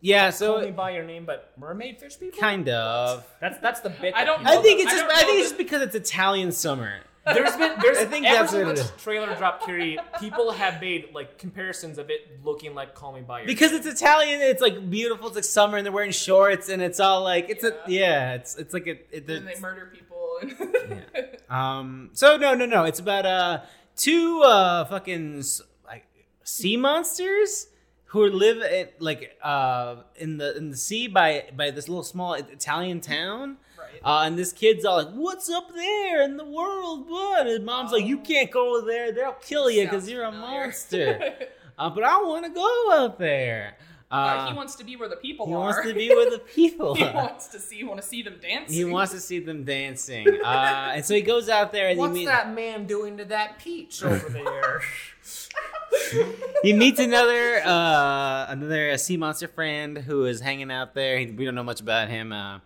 [0.02, 2.40] yeah, so Call me so by your name, but mermaid fish people.
[2.40, 3.26] kind of.
[3.40, 4.14] That's that's the bit.
[4.16, 5.08] I don't people- I think it's I just.
[5.08, 7.00] don't I think know it's just because it's Italian summer.
[7.24, 9.04] There's been there's I think ever that's what it since is.
[9.04, 13.40] trailer drop Kiri, people have made like comparisons of it looking like Call Me by
[13.42, 13.54] Your name.
[13.56, 13.82] Because Name.
[13.82, 15.28] it's Italian, it's like beautiful.
[15.28, 18.34] It's like summer, and they're wearing shorts, and it's all like it's a yeah.
[18.34, 18.92] It's it's like a.
[19.16, 20.40] It, and they it's- murder people.
[20.42, 22.10] And Um.
[22.14, 22.86] So no, no, no.
[22.86, 23.62] It's about uh
[23.96, 26.06] two uh fucking s- like
[26.44, 27.68] sea monsters
[28.12, 32.34] who live at like uh in the in the sea by by this little small
[32.34, 33.56] Italian town.
[33.80, 34.02] right.
[34.04, 37.10] Uh, and this kid's all like, "What's up there in the world?
[37.10, 39.14] What?" And mom's like, "You can't go there.
[39.14, 41.36] They'll kill you because you're a monster."
[41.80, 43.78] uh, but I want to go out there.
[44.12, 45.56] Uh, Uh, he wants to be where the people he are.
[45.58, 47.14] He wants to be where the people he are.
[47.14, 47.84] wants to see.
[47.84, 48.76] Want to see them dancing.
[48.76, 50.28] He wants to see them dancing.
[50.44, 52.32] Uh, and so he goes out there and What's he meets.
[52.32, 54.82] that man doing to that peach over there?
[56.64, 61.18] he meets another uh, another uh, sea monster friend who is hanging out there.
[61.20, 62.60] He, we don't know much about him, uh,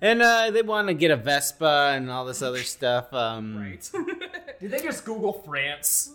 [0.00, 3.12] and uh, they want to get a Vespa and all this other stuff.
[3.12, 3.90] Um, right.
[4.60, 6.14] Did they just Google France?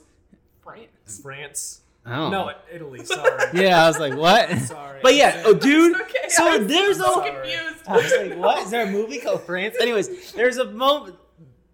[0.63, 1.19] France.
[1.21, 1.81] France?
[2.05, 2.29] Oh.
[2.29, 3.03] No, Italy.
[3.03, 3.31] Sorry.
[3.53, 4.49] Yeah, I was like, what?
[4.59, 4.99] Sorry.
[5.01, 5.99] But yeah, oh, dude.
[6.01, 6.29] Okay.
[6.29, 7.31] So I'm there's so a.
[7.31, 7.87] confused.
[7.87, 8.63] I was like, what?
[8.63, 9.75] Is there a movie called France?
[9.79, 11.15] Anyways, there's a moment.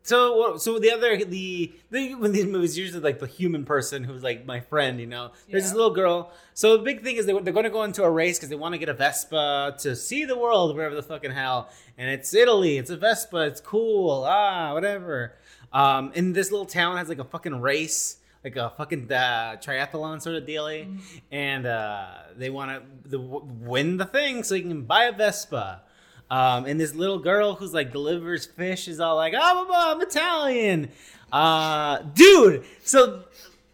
[0.04, 4.24] So, so the other the, the when these movies usually like the human person who's
[4.24, 5.32] like my friend, you know.
[5.50, 6.32] There's this little girl.
[6.54, 8.56] So the big thing is they, they're going to go into a race because they
[8.56, 11.70] want to get a Vespa to see the world, wherever the fucking hell.
[11.98, 12.78] And it's Italy.
[12.78, 13.46] It's a Vespa.
[13.46, 14.24] It's cool.
[14.28, 15.36] Ah, whatever.
[15.72, 20.22] Um, and this little town has like a fucking race, like a fucking uh, triathlon
[20.22, 21.00] sort of dealie,
[21.32, 25.84] and uh, they want to the, win the thing so you can buy a Vespa.
[26.30, 30.90] Um, and this little girl who's like delivers fish is all like, "Oh, I'm Italian,
[31.32, 33.24] uh, dude." So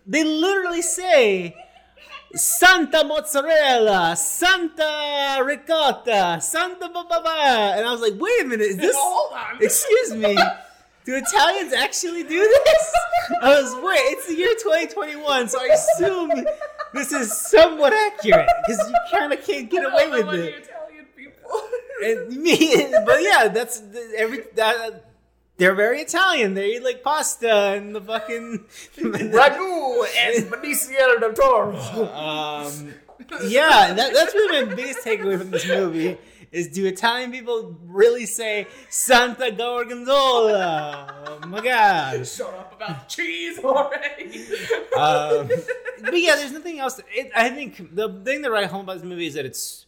[0.06, 1.56] they literally say.
[2.34, 8.68] Santa mozzarella, Santa ricotta, Santa ba ba ba, and I was like, "Wait a minute,
[8.68, 8.98] is this?
[9.62, 10.38] Excuse me,
[11.08, 12.94] do Italians actually do this?"
[13.42, 16.32] I was, "Wait, it's the year 2021, so I assume
[16.94, 21.06] this is somewhat accurate because you kind of can't get away with any it." Italian
[21.16, 21.62] people.
[22.04, 25.06] And me, but yeah, that's the- every that.
[25.60, 26.54] They're very Italian.
[26.54, 28.64] They eat like pasta and the fucking
[29.00, 31.76] Ragu and Benicio del Toro.
[32.14, 32.94] Um,
[33.48, 36.20] yeah, that, that's really my biggest takeaway from this movie
[36.52, 41.40] is do Italian people really say Santa Gorgonzola?
[41.42, 42.26] Oh my god.
[42.28, 44.46] Shut up about cheese already.
[44.98, 45.48] Um,
[46.02, 47.00] but yeah, there's nothing else.
[47.14, 49.86] It, I think the thing that write home about this movie is that it's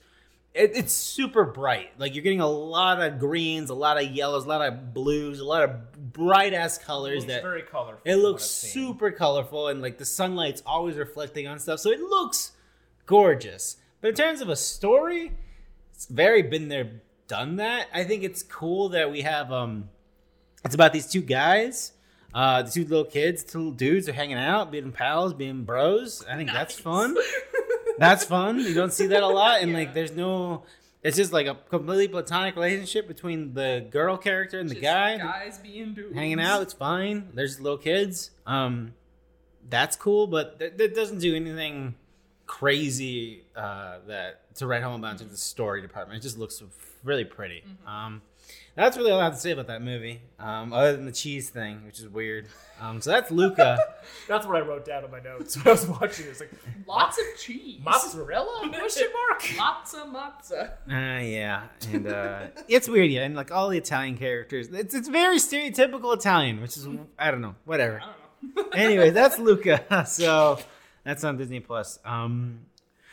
[0.53, 1.91] it, it's super bright.
[1.97, 5.39] Like you're getting a lot of greens, a lot of yellows, a lot of blues,
[5.39, 8.01] a lot of bright ass colors that very colorful.
[8.05, 8.71] it looks what I've seen.
[8.71, 11.79] super colorful and like the sunlight's always reflecting on stuff.
[11.79, 12.51] So it looks
[13.05, 13.77] gorgeous.
[14.01, 15.31] But in terms of a story,
[15.99, 16.89] it's very been there,
[17.27, 17.87] done that.
[17.93, 19.89] I think it's cool that we have um
[20.63, 21.91] it's about these two guys,
[22.33, 26.23] uh the two little kids, two little dudes are hanging out, being pals, being bros.
[26.25, 27.17] I think that's fun.
[27.97, 28.59] That's fun.
[28.61, 30.63] You don't see that a lot and like there's no
[31.03, 35.17] it's just like a completely platonic relationship between the girl character and the Just guy
[35.17, 36.15] Guys being dudes.
[36.15, 36.61] hanging out.
[36.61, 37.27] It's fine.
[37.33, 38.31] There's little kids.
[38.47, 38.93] Um,
[39.69, 41.95] that's cool, but that, that doesn't do anything
[42.49, 46.17] crazy uh, that to write home about in terms of the story department.
[46.19, 46.61] It just looks
[47.03, 47.63] really pretty.
[47.85, 48.23] Um,
[48.73, 50.21] that's really all I have to say about that movie.
[50.39, 52.47] Um, other than the cheese thing, which is weird.
[52.81, 53.77] Um, so that's Luca.
[54.27, 56.29] That's what I wrote down in my notes when I was watching it.
[56.29, 56.51] It's like
[56.87, 57.81] Lots of cheese.
[57.83, 58.69] mozzarella?
[58.73, 59.57] Question mark.
[59.57, 60.69] Lots of matzo.
[60.87, 65.09] Uh, yeah, and uh, it's weird, yeah, and like all the Italian characters, it's it's
[65.09, 68.01] very stereotypical Italian, which is I don't know, whatever.
[68.01, 68.71] I don't know.
[68.79, 70.05] anyway, that's Luca.
[70.07, 70.59] So
[71.09, 71.99] that's on Disney Plus.
[72.05, 72.59] Um,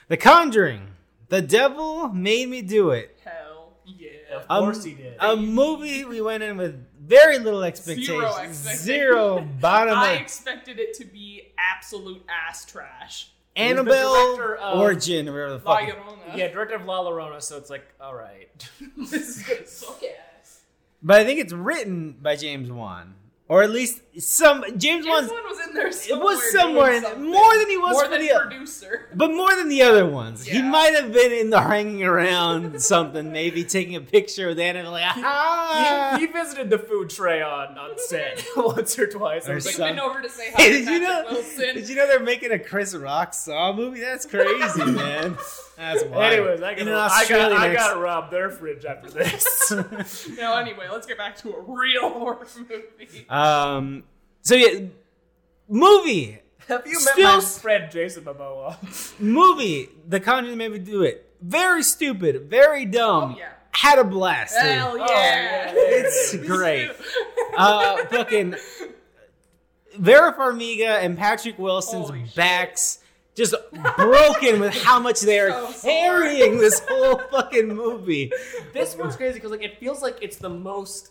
[0.08, 0.82] The Conjuring.
[1.28, 3.18] The Devil Made Me Do It.
[3.24, 4.10] Hell yeah.
[4.36, 5.16] Of course he did.
[5.18, 8.06] A movie we went in with very little expectations.
[8.08, 8.80] Zero expectations.
[8.84, 13.30] Zero bottom I of expected it to be absolute ass trash.
[13.54, 15.88] It was the Annabelle director of- Origin, or whatever the La fuck.
[15.88, 16.36] Llorona.
[16.36, 18.50] Yeah, director of La Llorona, so it's like, all right.
[18.98, 20.00] this is gonna suck
[20.38, 20.60] ass.
[21.02, 23.14] But I think it's written by James Wan,
[23.48, 25.30] or at least some James James Wan's.
[25.30, 28.10] Wan was in there It was somewhere doing in, more than he was more for
[28.10, 29.08] than the producer.
[29.14, 30.44] but more than the other ones.
[30.44, 34.92] He might have been in the hanging around something, maybe taking a picture with Annabelle.
[34.92, 36.16] Like, ah.
[36.18, 39.46] he, he visited the food tray on, on set once or twice.
[39.48, 41.24] I Or was like, Like, been over to say hi Hey, to did you know?
[41.30, 41.74] Wilson.
[41.74, 44.00] Did you know they're making a Chris Rock Saw movie?
[44.00, 45.36] That's crazy, man.
[45.76, 46.32] That's wild.
[46.32, 49.46] Anyways, I got, an I got, I got to rob their fridge after this.
[50.38, 53.28] No, anyway, let's get back to a real horror movie.
[53.28, 54.04] Um.
[54.42, 54.86] So yeah,
[55.68, 59.18] movie, Have you met Still my friend Jason Momoa?
[59.20, 59.88] movie.
[60.08, 61.28] The Conjuring made me do it.
[61.42, 62.48] Very stupid.
[62.48, 63.34] Very dumb.
[63.34, 63.50] Oh yeah.
[63.72, 64.54] Had a blast.
[64.54, 64.62] dude.
[64.62, 65.04] Hell yeah.
[65.04, 65.72] Oh, yeah.
[65.74, 66.90] It's great.
[67.56, 68.54] Uh, fucking
[69.98, 72.34] Vera Farmiga and Patrick Wilson's Holy shit.
[73.36, 75.90] Backs just broken with how much they are So sore.
[75.90, 78.32] carrying this whole fucking movie.
[78.72, 81.10] this one's crazy because like it feels like it's the most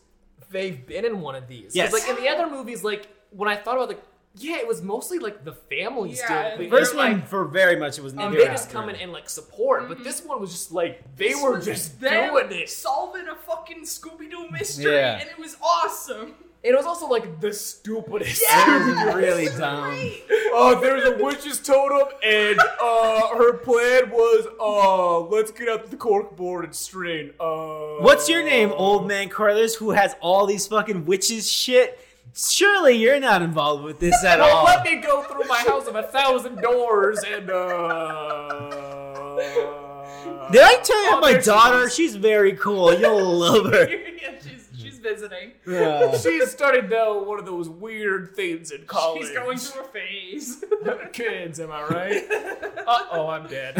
[0.52, 1.76] they've been in one of these.
[1.76, 1.92] Yes.
[1.94, 4.04] Like in the other movies, like when I thought about like,
[4.38, 6.58] yeah, it was mostly like the family Yeah, still.
[6.58, 8.70] the They're, First like, one for very much it was um, and never they just
[8.70, 10.04] come in and like support, but mm-hmm.
[10.04, 12.70] this one was just like they This were was just them doing it.
[12.70, 15.20] solving a fucking Scooby Doo mystery, Yeah.
[15.20, 16.34] and it was awesome.
[16.68, 18.42] It was also like the stupidest.
[18.44, 20.12] It was really dumb.
[20.58, 25.96] Oh, there's a witch's totem, and uh, her plan was, uh, let's get out the
[25.98, 27.34] cork board and strain.
[27.40, 32.00] Uh, What's your name, old man Carlos, who has all these fucking witches shit?
[32.36, 34.64] Surely you're not involved with this at Well, all.
[34.66, 39.36] let me go through my house of a thousand doors and uh.
[40.52, 41.90] Did I tell you Oh, about my there daughter?
[41.90, 42.94] She's very cool.
[42.94, 43.88] You'll love her.
[45.06, 45.52] yeah, she's she's visiting.
[45.68, 46.18] Yeah.
[46.18, 49.24] She's starting though one of those weird things in college.
[49.24, 50.64] She's going through a phase.
[51.14, 51.60] kids.
[51.60, 52.24] Am I right?
[52.88, 53.76] Uh oh, I'm dead.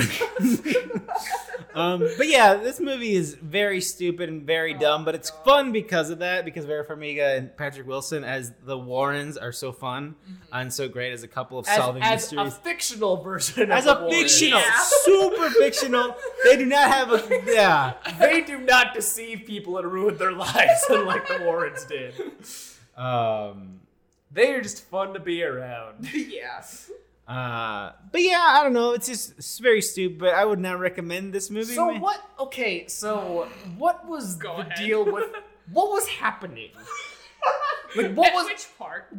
[1.76, 6.10] Um, but yeah, this movie is very stupid and very dumb, but it's fun because
[6.10, 6.46] of that.
[6.46, 10.16] Because Vera Farmiga and Patrick Wilson as the Warrens are so fun
[10.54, 14.04] and so great as a couple of As, solving as a fictional version As of
[14.04, 14.80] a the fictional, Yeah.
[15.04, 17.94] super fictional, they do not have a yeah.
[18.20, 22.14] They do not deceive people and ruin their lives unlike the Warrens did.
[22.98, 23.82] Um,
[24.32, 26.10] They are just fun to be around.
[26.14, 26.92] Yes.
[27.28, 28.92] uh, but yeah, I don't know.
[28.94, 30.20] It's just it's very stupid.
[30.20, 31.74] But I would not recommend this movie.
[31.74, 32.02] So man.
[32.02, 32.22] what?
[32.40, 33.48] Okay, so
[33.78, 34.78] what was Go the ahead.
[34.78, 35.30] deal with
[35.72, 36.72] what was happening?
[37.96, 39.14] Like what was Which part?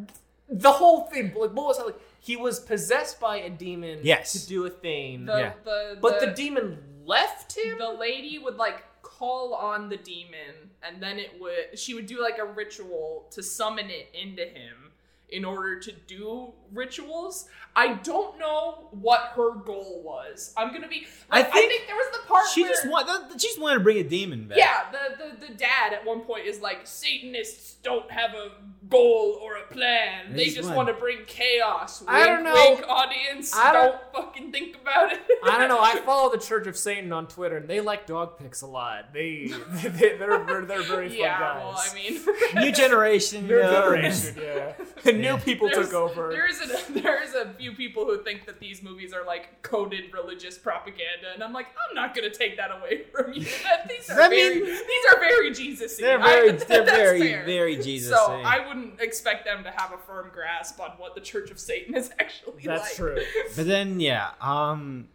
[0.51, 1.27] the whole thing?
[1.35, 4.33] Like what was like he was possessed by a demon Yes.
[4.33, 5.53] to do a thing, The, Yeah.
[5.65, 7.79] the, but the, the demon left him.
[7.79, 8.85] the lady would like
[9.19, 13.43] call on the demon and then it would she would do like a ritual to
[13.43, 14.93] summon it into him
[15.29, 21.07] in order to do rituals i don't know what her goal was i'm gonna be
[21.31, 23.09] I like, think there was the part She where, just want,
[23.41, 24.59] she just wanted to bring a demon back.
[24.59, 28.51] yeah the, the the dad at one point is like satanists don't have a
[28.89, 32.45] goal or a plan They they just just want- want to bring chaos I don't
[32.45, 32.55] know.
[32.55, 35.81] wink, audience I don't, don't- fucking think about it I don't know.
[35.81, 39.13] I follow the Church of Satan on Twitter, and they like dog pics a lot.
[39.13, 41.63] They, they they're, they're they're very fun guys.
[41.63, 42.21] well i mean
[42.65, 43.47] New generation.
[43.47, 44.73] New you generation, yeah.
[45.03, 45.37] The new Yeah.
[45.39, 46.31] people There's- took over.
[46.31, 50.59] There's a there's a few people who think that these movies are like coded religious
[50.59, 53.45] propaganda, and I'm like, I'm not gonna take that away from you.
[53.65, 56.07] That, these are I very mean- these are very Jesus-y.
[56.07, 57.45] They're very, I, they're that's very, fair.
[57.45, 58.11] very Jesus.
[58.11, 61.59] So I wouldn't expect them to have a firm grasp on what the Church of
[61.59, 62.95] Satan is actually That's like.
[62.95, 63.19] true.
[63.57, 65.09] But then, yeah, um,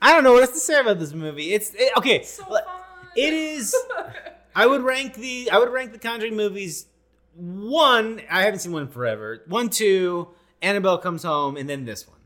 [0.00, 1.52] I don't know what else to say about this movie.
[1.54, 2.22] It's it, okay.
[2.22, 2.62] So fun.
[3.16, 3.74] It is.
[4.54, 6.86] I would rank the I would rank the Conjuring movies
[7.34, 8.20] one.
[8.30, 9.42] I haven't seen one in forever.
[9.46, 10.28] One, two.
[10.62, 12.16] Annabelle comes home, and then this one.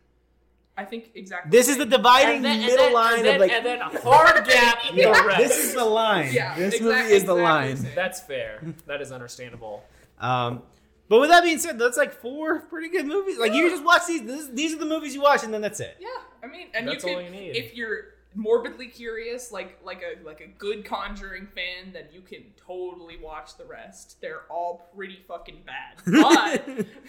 [0.76, 1.50] I think exactly.
[1.50, 3.50] This is the dividing then, middle then- line then, of like.
[3.50, 4.79] and then a hard gap.
[4.94, 5.38] the rest.
[5.38, 6.33] This is the line.
[6.33, 7.76] Yeah, this exactly- movie is the exactly line.
[7.76, 7.94] same.
[7.94, 8.62] That's fair.
[8.87, 9.85] That is understandable.
[10.20, 10.62] Um,
[11.10, 13.36] but with that being said, that's like four pretty good movies.
[13.38, 14.22] Like you just watch these.
[14.22, 15.96] This, these are the movies you watch, and then that's it.
[16.00, 16.08] Yeah,
[16.42, 17.56] I mean, and That's you all can you need.
[17.56, 18.04] if you're
[18.36, 23.56] morbidly curious, like like a like a good Conjuring fan, then you can totally watch
[23.58, 24.20] the rest.
[24.22, 26.64] They're all pretty fucking bad, but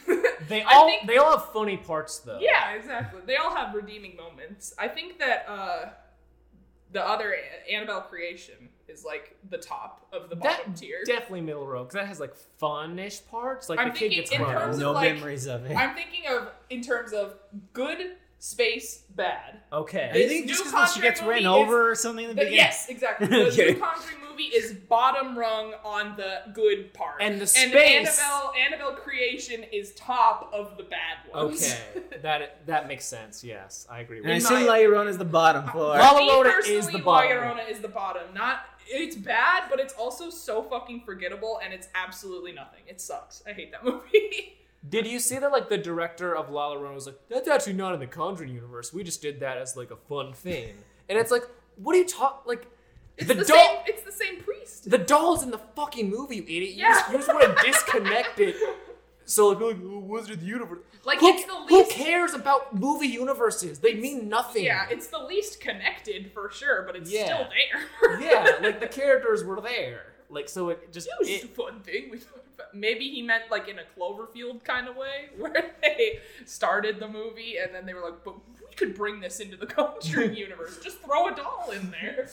[0.49, 2.39] They I all think- they all have funny parts though.
[2.41, 3.21] yeah, exactly.
[3.27, 4.73] They all have redeeming moments.
[4.79, 5.89] I think that uh
[6.91, 7.35] the other
[7.71, 8.55] Annabelle creation
[8.87, 10.97] is like the top of the bottom That tier.
[11.05, 13.69] definitely middle row because that has like fun-ish parts.
[13.69, 14.71] Like I'm the kid gets in run terms over.
[14.73, 15.75] of, no like- memories of it.
[15.75, 17.35] I'm thinking of in terms of
[17.73, 19.59] good space bad.
[19.71, 20.09] Okay.
[20.13, 22.35] This think new just because she gets ran movie is- over or something in the
[22.35, 22.57] The- beginning.
[22.57, 23.27] yes, exactly.
[23.29, 23.73] The Okay.
[23.73, 28.53] new Conjuring movie is bottom rung on the good part, And the and space- Annabelle
[28.57, 31.73] Annabelle creation is top of the bad ones.
[31.95, 33.43] Okay, that that makes sense.
[33.43, 34.19] Yes, I agree.
[34.19, 35.97] And I With assume my- La Llorona is the bottom floor.
[35.97, 37.31] La Me Llorona personally, is the La bottom.
[37.31, 38.33] Llorona is the bottom.
[38.33, 42.81] Not it's bad, but it's also so fucking forgettable, and it's absolutely nothing.
[42.87, 43.41] It sucks.
[43.47, 44.57] I hate that movie.
[44.89, 45.51] Did you see that?
[45.51, 48.91] Like the director of La Llorona was like, "That's actually not in the Conjuring universe.
[48.93, 50.73] We just did that as like a fun thing."
[51.07, 51.43] And it's like,
[51.75, 52.39] what are you talking?
[52.47, 52.65] Like,
[53.17, 53.77] It's the, the, doll, same.
[53.87, 54.89] It's the same priest.
[54.89, 56.71] the doll's in the fucking movie, you idiot.
[56.75, 56.89] You Yeah.
[56.93, 58.55] just, you just want to disconnect it.
[59.23, 60.79] So like, like Wizard of the Universe.
[61.05, 61.91] Like Who, it's the who least.
[61.91, 63.79] cares about movie universes?
[63.79, 64.65] They mean nothing.
[64.65, 67.25] Yeah, it's the least connected for sure, but it's Yeah.
[67.25, 67.47] still
[68.01, 68.19] there.
[68.19, 70.07] yeah, like the characters were there.
[70.29, 72.09] Like so, it just It was it- just a fun thing.
[72.11, 76.19] We thought about- Maybe he meant like in a Cloverfield kind of way, where they
[76.45, 79.67] started the movie and then they were like, "But we could bring this into the
[79.67, 80.77] Conjuring universe.
[80.83, 82.27] Just throw a doll in there."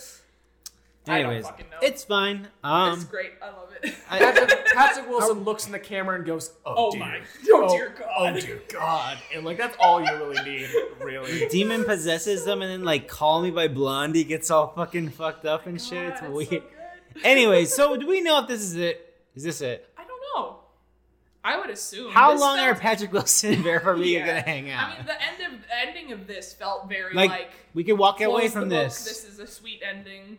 [1.08, 1.76] I don't Anyways, fucking know.
[1.82, 2.48] it's fine.
[2.64, 3.32] Um, it's great.
[3.42, 3.94] I love it.
[4.10, 7.00] I- Patrick, Patrick Wilson looks in the camera and goes, "Oh, oh dear.
[7.00, 8.08] my, oh, oh dear God.
[8.36, 10.68] Oh dear God!" And like that's all you really need,
[11.00, 11.48] really.
[11.48, 15.66] demon possesses them, and then like "Call Me" by Blondie gets all fucking fucked up
[15.66, 15.92] and shit.
[15.92, 16.48] God, It's so weird.
[16.50, 16.62] good.
[17.24, 19.14] Anyway, so do we know if this is it?
[19.34, 19.88] Is this it?
[19.96, 20.56] I don't know.
[21.44, 22.10] I would assume.
[22.12, 24.26] How This long are Patrick Wilson and Vera Farmiga Yeah.
[24.26, 24.90] gonna hang out?
[24.92, 27.96] I mean, the end of the ending of this felt very like, like, we could
[27.98, 29.04] walk away from the book, this.
[29.04, 30.38] This is a sweet ending.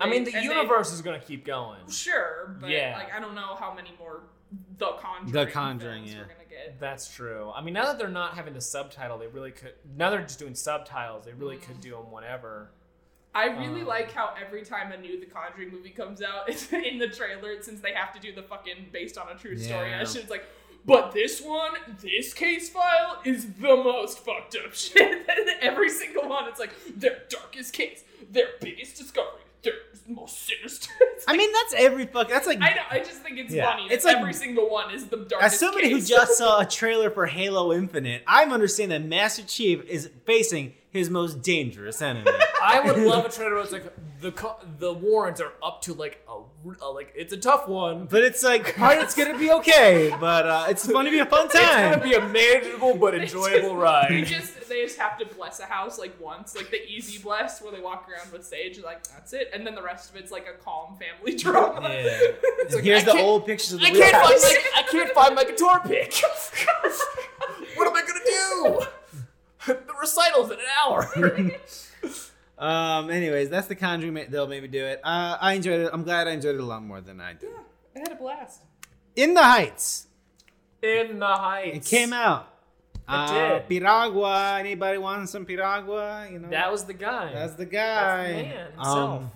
[0.00, 1.88] I mean, the And they- universe is gonna keep going.
[1.90, 2.96] Sure, but Yeah.
[2.98, 4.22] like I don't know how many more
[4.78, 5.32] The Conjuring.
[5.32, 6.20] The Conjuring, films yeah.
[6.20, 6.78] We're gonna get.
[6.80, 7.50] That's true.
[7.54, 9.74] I mean, now that they're not having the subtitle, they really could.
[9.96, 11.24] Now they're just doing subtitles.
[11.24, 12.70] They really could do them whatever.
[13.34, 16.72] I really Um, like how every time a new The Conjuring movie comes out, it's
[16.72, 19.90] in the trailer, since they have to do the fucking based on a true story,
[19.90, 19.98] Yeah.
[20.04, 20.44] that it's like,
[20.86, 25.26] but this one, this case file is the most fucked up shit.
[25.28, 29.74] And every single one, it's like their darkest case, their biggest discovery, their
[30.08, 30.90] most sinister.
[31.16, 32.28] It's I mean, that's every fuck.
[32.28, 32.82] That's like I know.
[32.90, 33.70] I just think it's Yeah.
[33.70, 33.88] funny.
[33.90, 35.42] It's that like- every single one is the darkest.
[35.54, 39.82] As somebody who just saw a trailer for Halo Infinite, I'm understanding that Master Chief
[39.86, 42.30] is facing his most dangerous enemy.
[42.62, 43.84] I would love a trailer where it's like
[44.20, 46.40] the co- the Warrens are up to like a,
[46.80, 48.06] a like it's a tough one.
[48.06, 51.26] But it's like, part it's gonna be okay, but uh, it's going to be a
[51.26, 51.92] fun time.
[51.92, 54.26] It's gonna be a manageable but enjoyable They ride.
[54.26, 57.70] just they just have to bless a house like once, like the easy bless where
[57.72, 60.46] they walk around with sage, like that's it, and then the rest of it's like
[60.48, 61.88] a calm family drama.
[61.90, 62.18] Yeah.
[62.60, 64.42] It's like, Here's I the old pictures of the I can't find wheelhouse.
[64.44, 66.14] my I can't find my guitar pick.
[67.74, 68.86] what am I gonna do?
[69.66, 71.10] The recital's in an hour.
[72.58, 73.10] Um.
[73.10, 74.14] Anyways, that's the Conjuring.
[74.14, 74.98] ma- They'll maybe do it.
[75.04, 75.90] Uh, I enjoyed it.
[75.92, 77.50] I'm glad I enjoyed it a lot more than I did.
[77.94, 78.62] I had a blast.
[79.14, 80.06] In the Heights.
[80.80, 81.76] in the heights.
[81.76, 82.48] It came out.
[83.06, 83.68] Uh, did.
[83.68, 84.58] Piragua.
[84.58, 86.28] Anybody want some piragua?
[86.32, 86.48] You know.
[86.48, 87.30] That was the guy.
[87.34, 88.32] That's the guy.
[88.32, 89.22] That's the man himself.
[89.22, 89.30] Um,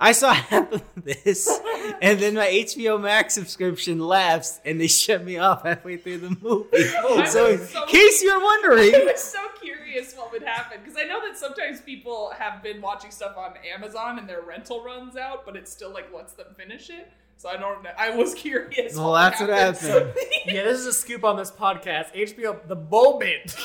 [0.00, 1.60] I saw half of this,
[2.00, 6.36] and then my HBO Max subscription lapsed, and they shut me off halfway through the
[6.40, 6.68] movie.
[7.30, 11.04] So, in so case you're wondering, I was so curious what would happen because I
[11.04, 15.44] know that sometimes people have been watching stuff on Amazon and their rental runs out,
[15.44, 17.12] but it still like lets them finish it.
[17.40, 17.88] So I don't know.
[17.96, 18.94] I was curious.
[18.94, 20.12] Well, what that's what happened.
[20.46, 22.14] yeah, this is a scoop on this podcast.
[22.14, 23.56] HBO, the moment,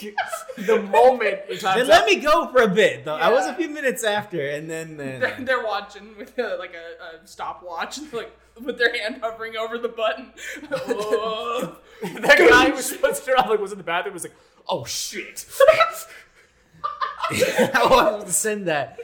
[0.56, 3.16] the moment it they let out- me go for a bit, though.
[3.16, 6.74] I was a few minutes after, and then they're, uh, they're watching with uh, like
[6.74, 8.30] a, a stopwatch, like
[8.64, 10.32] with their hand hovering over the button.
[10.70, 14.36] That guy was supposed to like was in the bathroom was like,
[14.68, 15.44] oh shit.
[17.74, 18.98] I wanted to send that.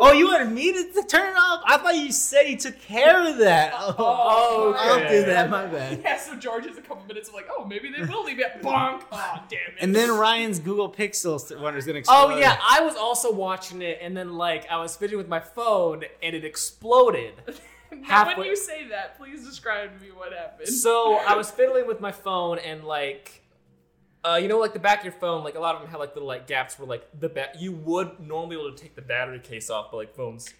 [0.00, 1.62] Oh, you wanted me to, turn it off?
[1.66, 3.72] I thought you said you took care of that.
[3.74, 3.94] Oh,
[4.48, 5.20] Oh, I'll okay.
[5.20, 5.50] do that.
[5.50, 6.00] My bad.
[6.02, 8.60] Yeah, so George has a couple minutes of like, oh, maybe they will leave it.
[8.62, 9.02] Bonk.
[9.12, 9.74] Oh, damn it.
[9.80, 12.34] And then Ryan's Google Pixel one is gonna oh, explode.
[12.34, 15.40] Oh yeah, I was also watching it, and then like I was fidgeting with my
[15.40, 17.34] phone, and it exploded.
[17.90, 20.68] Now, when you say that, please describe to me what happened.
[20.68, 23.42] So I was fiddling with my phone, and like,
[24.24, 26.00] uh, you know, like the back of your phone, like a lot of them have
[26.00, 28.94] like little like gaps where like the ba- you would normally be able to take
[28.94, 30.52] the battery case off, but like phones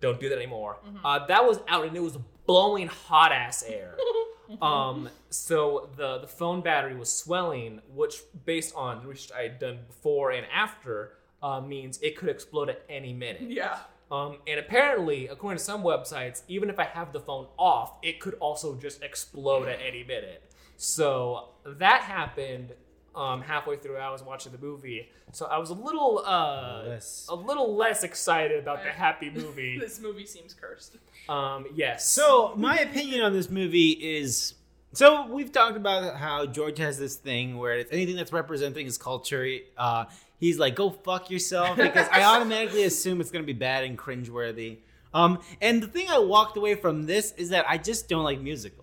[0.00, 0.78] don't do that anymore.
[1.04, 3.96] Uh, that was out, and it was blowing hot ass air.
[4.62, 9.80] um, so the the phone battery was swelling, which based on research I had done
[9.86, 11.14] before and after.
[11.42, 13.42] Uh, means it could explode at any minute.
[13.42, 13.78] yeah.
[14.12, 18.20] Um, and apparently, according to some websites, even if I have the phone off, it
[18.20, 20.52] could also just explode at any minute.
[20.76, 22.74] So that happened
[23.14, 23.96] um, halfway through.
[23.96, 27.26] I was watching the movie, so I was a little, uh, Less.
[27.28, 29.78] a little less excited about the happy movie.
[29.78, 30.96] This movie seems cursed.
[31.28, 32.10] Um, yes.
[32.10, 34.54] So my opinion on this movie is
[34.94, 38.98] so we've talked about how George has this thing where it's anything that's representing his
[38.98, 39.46] culture,
[39.78, 40.04] uh,
[40.38, 44.78] he's like, "Go fuck yourself," because I automatically assume it's gonna be bad and cringeworthy.
[45.14, 48.40] Um, and the thing I walked away from this is that I just don't like
[48.40, 48.81] musicals.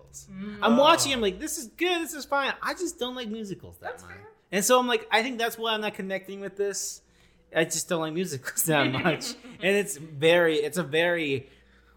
[0.62, 1.12] I'm watching.
[1.12, 2.00] I'm like, this is good.
[2.02, 2.52] This is fine.
[2.62, 4.12] I just don't like musicals that That's much.
[4.12, 4.28] fair.
[4.52, 7.02] And so I'm like, I think that's why I'm not connecting with this.
[7.54, 9.34] I just don't like musicals that much.
[9.62, 11.48] and it's very, it's a very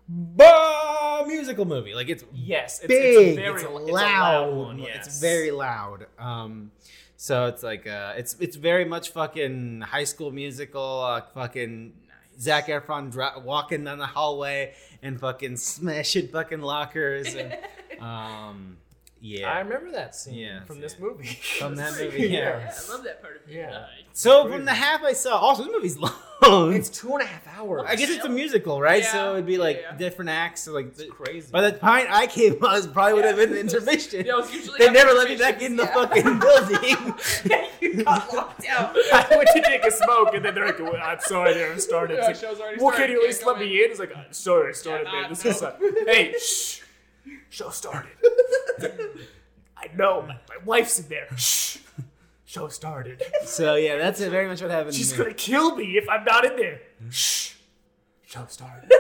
[0.08, 1.94] bah, musical movie.
[1.94, 4.80] Like it's Yes, it's, big, it's, very, it's, it's a loud, one.
[4.80, 6.08] it's very loud.
[6.20, 6.72] Um,
[7.18, 11.02] so it's like uh, it's it's very much fucking High School Musical.
[11.02, 11.94] Uh, fucking
[12.40, 17.34] Zac Efron dra- walking down the hallway and fucking smashing fucking lockers.
[17.34, 17.58] And,
[18.04, 18.78] um,
[19.22, 19.50] yeah.
[19.54, 20.82] I remember that scene Yeah, from yeah.
[20.82, 21.28] this movie.
[21.60, 22.60] From that movie, yeah.
[22.60, 23.56] Yeah, I love that part of it.
[23.56, 23.86] Yeah.
[24.12, 24.58] so crazy.
[24.58, 26.12] from the half I saw, also this movie's long.
[26.76, 27.84] It's two and a half hours.
[27.88, 29.02] I guess it's a musical, right?
[29.02, 29.98] Yeah, so it'd be like yeah, yeah.
[29.98, 30.64] different acts.
[30.64, 31.50] So like It's crazy.
[31.50, 34.26] by the time I came, I was probably would have been an intermission.
[34.26, 36.40] Yeah, it was usually they never let me back in the intermissions, fucking
[37.00, 37.16] building.
[37.46, 37.68] yeah.
[37.80, 38.94] you got locked out.
[39.14, 41.80] I went to take a smoke, and then they're like, well, "I'm sorry, I never
[41.80, 43.92] started." Yeah, It's like, show's already well, started, can you at least let me in?
[43.92, 45.30] It's like, "I'm sorry, I started, man.
[45.30, 45.52] This no.
[45.52, 46.82] is like, hey, shh,
[47.54, 48.12] show started.
[49.78, 51.28] I know, my, my wife's in there.
[51.38, 51.78] Shh,
[52.46, 53.22] show started.
[53.46, 54.96] so yeah, that's it, very much what happened.
[54.96, 55.24] She's to me.
[55.26, 56.82] gonna kill me if I'm not in there.
[57.12, 57.54] Shh,
[58.26, 58.92] show started.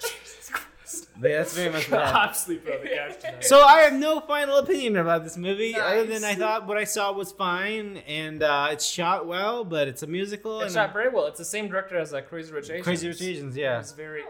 [0.00, 1.08] Jesus Christ.
[1.22, 2.18] Yeah, that's very much what happened.
[2.30, 3.44] I'm sleeping on the couch tonight.
[3.44, 6.84] So I have no final opinion about this movie, other than I thought what I
[6.84, 10.60] saw was fine, and uh, it's shot well, but it's a musical.
[10.60, 11.26] It's and shot very well.
[11.26, 12.84] It's the same director as uh, Crazy Rich Asians.
[12.84, 13.78] Crazy Rich Asians, yeah.
[13.78, 14.22] It's very.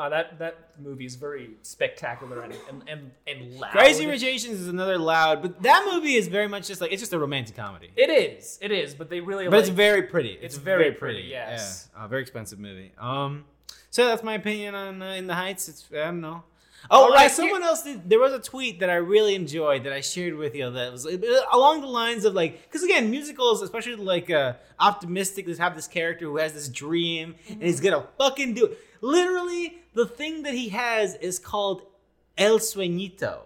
[0.00, 3.70] Uh, that that movie is very spectacular and and and, and loud.
[3.70, 7.02] Crazy Rich Asians is another loud, but that movie is very much just like it's
[7.02, 7.90] just a romantic comedy.
[7.96, 8.58] It is.
[8.62, 8.94] It is.
[8.94, 9.44] But they really.
[9.44, 10.30] But like, it's very pretty.
[10.30, 11.14] It's, It's very, very pretty.
[11.16, 11.90] pretty, yes.
[11.94, 12.92] Yeah, a very expensive movie.
[12.98, 13.44] Um,
[13.90, 15.68] so that's my opinion on uh, In the Heights.
[15.68, 16.44] It's I don't know.
[16.90, 18.08] Oh, right, uh, someone else did.
[18.08, 21.06] There was a tweet that I really enjoyed that I shared with you that was
[21.06, 21.18] uh,
[21.52, 26.24] along the lines of like, because again, musicals, especially like uh, optimistic, have this character
[26.24, 28.78] who has this dream and he's gonna fucking do it.
[29.02, 31.82] Literally, the thing that he has is called
[32.38, 33.40] El Sueñito,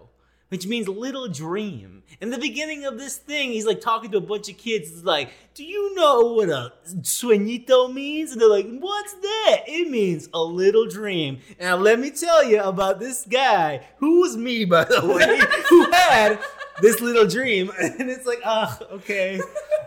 [0.49, 2.03] which means little dream.
[2.21, 4.89] In the beginning of this thing, he's like talking to a bunch of kids.
[4.89, 6.71] He's like, Do you know what a
[7.01, 8.31] sueñito means?
[8.31, 9.63] And they're like, What's that?
[9.67, 11.39] It means a little dream.
[11.59, 15.39] Now, let me tell you about this guy, who was me, by the way,
[15.69, 16.39] who had
[16.81, 17.71] this little dream.
[17.79, 19.39] And it's like, ah, okay,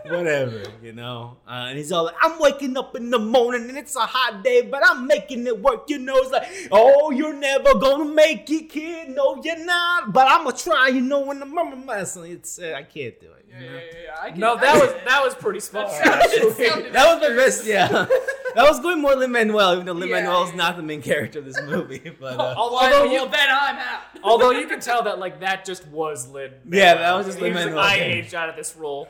[0.09, 1.37] whatever, you know?
[1.47, 4.43] Uh, and he's all like, I'm waking up in the morning and it's a hot
[4.43, 6.15] day, but I'm making it work, you know?
[6.17, 9.09] It's like, oh, you're never gonna make it, kid.
[9.09, 10.11] No, you're not.
[10.13, 12.31] But I'm gonna try, you know, when the mama messing.
[12.31, 13.45] It's, uh, I can't do it.
[13.49, 14.15] Yeah, yeah, yeah, yeah.
[14.21, 15.87] I can, No, that can- was that was pretty smart.
[15.89, 17.87] That sounded- That was the best, yeah.
[18.55, 20.55] that was going more Lin Manuel, even though Lin Yeah, Manuel's yeah.
[20.57, 21.99] not the main character of this movie.
[22.19, 24.01] But uh, Although, Well, you, well, then I'm out.
[24.23, 26.51] although you can tell that like that just was Lin.
[26.69, 27.75] Yeah, that was just He Lin-Manuel.
[27.77, 29.07] like, I aged out of this role,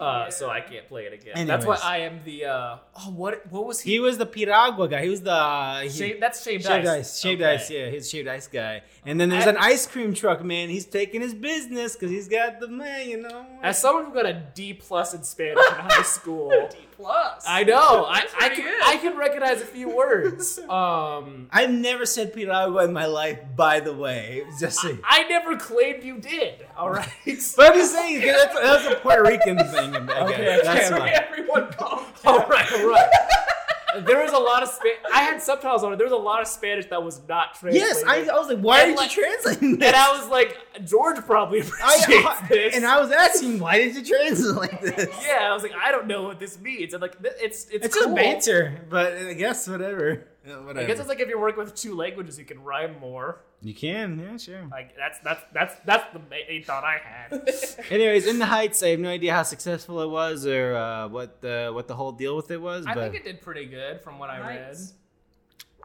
[0.00, 1.46] uh, so I can't play it again.
[1.46, 2.44] That's why I am the.
[2.46, 3.92] Uh, oh, what what was he?
[3.92, 5.02] he was the Piragua guy.
[5.02, 6.98] He was the he, Shaved, that's shaved, Shaved ice.
[7.00, 7.54] ice, shaved Okay.
[7.54, 8.82] ice, yeah, he's shaved ice guy.
[9.08, 10.68] And then there's I- an ice cream truck man.
[10.68, 13.46] He's taking his business because he's got the man, you know.
[13.62, 17.44] As someone who got a D plus in Spanish in high school, D plus.
[17.48, 18.82] I know I, I can good.
[18.84, 20.60] I can recognize a few words.
[20.68, 24.44] Um, I've never said Piragua in my life, by the way.
[24.60, 24.98] Just saying.
[25.02, 26.66] I never claimed you did.
[26.76, 27.08] All right.
[27.56, 29.94] But I'm just saying 'cause that's, that's a Puerto Rican thing.
[29.96, 30.30] I guess.
[30.30, 31.12] Okay, that's okay, fine.
[31.14, 32.04] Everyone called.
[32.26, 33.08] all right, all right.
[33.96, 34.98] There was a lot of Spanish.
[35.14, 35.96] I had subtitles on it.
[35.96, 37.80] There was a lot of Spanish that was not translated.
[37.88, 39.88] Yes, I, I was like, why And did like- you translate this?
[39.88, 42.76] and I was like, George probably appreciates I, this.
[42.76, 45.08] and I was asking, why did you translate this?
[45.26, 46.92] yeah, I was like, I don't know what this means.
[46.92, 48.14] And like, it's it's, It's cool.
[48.14, 50.24] just banter, but I guess whatever.
[50.48, 50.80] Yeah, whatever.
[50.80, 53.42] I guess it's like if you're working with two languages, you can rhyme more.
[53.60, 54.66] you can, yeah, sure.
[54.70, 57.48] Like that's that's that's that's the main thought I had.
[57.90, 61.42] Anyways, in the Heights, I have no idea how successful it was or uh, what
[61.42, 62.86] the what the whole deal with it was.
[62.86, 64.68] I but think it did pretty good from what I read.
[64.68, 64.94] Nice.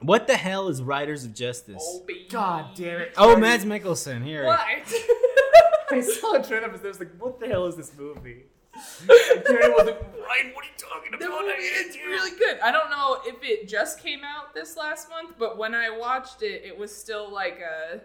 [0.01, 1.83] what the hell is Riders of Justice?
[1.85, 2.27] Oh, baby.
[2.29, 3.13] God damn it!
[3.17, 4.45] Oh, Mads Mikkelsen here.
[4.45, 4.59] What?
[5.91, 8.45] I saw a trailer and I was like, what the hell is this movie?
[8.75, 11.41] And was like, Ryan, what are you talking The about?
[11.41, 12.59] movie is really good.
[12.59, 16.41] I don't know if it just came out this last month, but when I watched
[16.41, 18.01] it, it was still like a.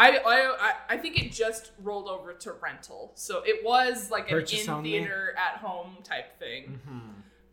[0.00, 3.12] I, I, I- I think it just rolled over to rental.
[3.14, 4.90] So it was like an in only?
[4.92, 6.80] theater at home type thing.
[6.86, 6.98] Mm-hmm.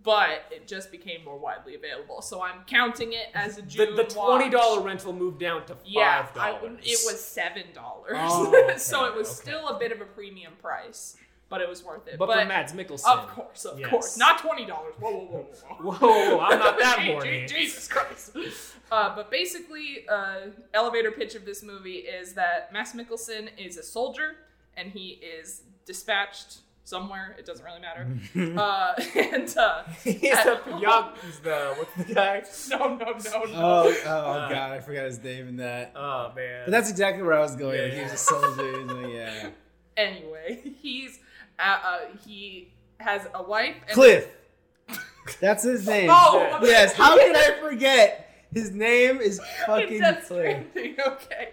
[0.04, 2.22] But it just became more widely available.
[2.22, 4.86] So I'm counting it as a The, June the twenty dollar watch.
[4.86, 6.80] rental moved down to Yeah, five I, dollars.
[6.84, 8.12] it was seven dollars.
[8.16, 9.36] Oh, okay, so it was okay.
[9.50, 11.18] still a bit of a premium price,
[11.50, 12.18] but it was worth it.
[12.18, 13.90] but, for Mads Mikkelsen, of course, of Yes.
[13.90, 14.94] course, not twenty dollars.
[15.00, 15.48] Whoa, whoa, whoa,
[15.80, 17.46] whoa, Whoa, whoa, whoa, I'm not that Je- horny.
[17.48, 18.36] Jesus Christ.
[18.92, 23.84] Uh, but basically, uh, elevator pitch of this movie is that Mads Mikkelsen is a
[23.84, 24.36] soldier
[24.78, 27.36] and he is dispatched somewhere.
[27.40, 28.06] It doesn't really matter.
[28.60, 31.12] uh, and uh, he's the young.
[31.26, 32.44] He's the what's the guy?
[32.70, 33.42] no, no, no, no.
[33.56, 35.94] Oh, oh Uh, god, I forgot his name in that.
[35.96, 36.64] Oh man.
[36.66, 37.82] But that's exactly where I was going.
[37.82, 38.86] Like, he was a soldier.
[38.86, 39.50] like, yeah.
[39.98, 41.20] Anyway, he's
[41.60, 43.76] uh, uh, he has a wife.
[43.88, 44.30] And Cliff.
[45.40, 46.10] That's his name.
[46.12, 46.94] Oh, yes.
[46.94, 48.22] How can I forget?
[48.54, 50.66] His name is fucking Death Cliff.
[50.72, 51.50] Stranding, okay.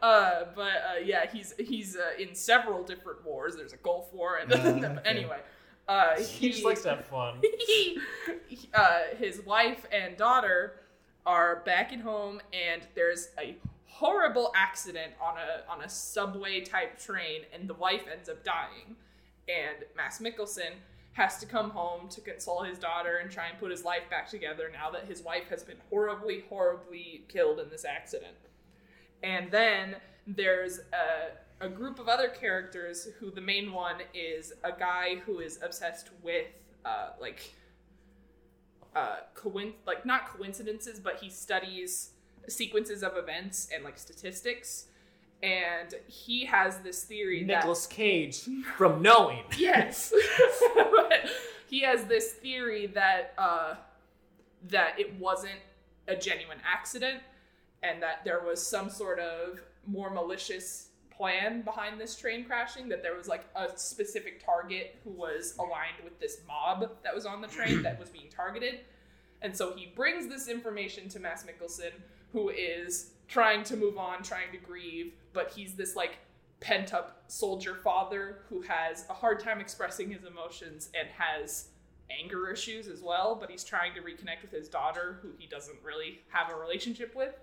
[0.00, 3.56] Uh, but uh, yeah, he's he's uh, in several different wars.
[3.56, 4.98] There's a Gulf War, and Uh, okay.
[5.04, 5.40] anyway,
[5.88, 7.40] uh, he just likes to have fun.
[7.66, 7.98] he,
[8.72, 10.74] uh, his wife and daughter
[11.26, 16.98] are back at home, and there's a horrible accident on a on a subway type
[17.00, 18.94] train, and the wife ends up dying,
[19.48, 20.72] and Mads Mikkelsen
[21.12, 24.28] has to come home to console his daughter and try and put his life back
[24.28, 28.34] together now that his wife has been horribly, horribly killed in this accident.
[29.22, 34.72] And then there's a, a group of other characters who the main one is a
[34.72, 36.46] guy who is obsessed with
[36.84, 37.54] uh, like
[38.96, 42.10] uh, coin- like not coincidences, but he studies
[42.48, 44.86] sequences of events and like statistics.
[45.44, 49.44] And he has this theory that Nicolas Cage from Knowing.
[49.58, 50.12] yes
[51.68, 53.74] he has this theory that uh
[54.68, 55.60] that it wasn't
[56.08, 57.20] a genuine accident
[57.82, 63.02] and that there was some sort of more malicious plan behind this train crashing that
[63.02, 67.40] there was like a specific target who was aligned with this mob that was on
[67.40, 68.80] the train that was being targeted
[69.44, 71.92] and so he brings this information to Mads Mikkelsen,
[72.32, 76.18] who is trying to move on, trying to grieve, but he's this like
[76.60, 81.68] pent up soldier father who has a hard time expressing his emotions and has
[82.10, 85.76] anger issues as well, but he's trying to reconnect with his daughter, who he doesn't
[85.82, 87.34] really have a relationship with.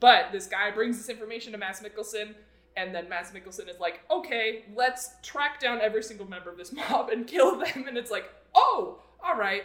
[0.00, 2.34] But this guy brings this information to Mads Mikkelsen,
[2.76, 6.72] and then Mads Mikkelsen is like, okay, let's track down every single member of this
[6.72, 7.86] mob and kill them.
[7.88, 9.64] And it's like, oh, all right.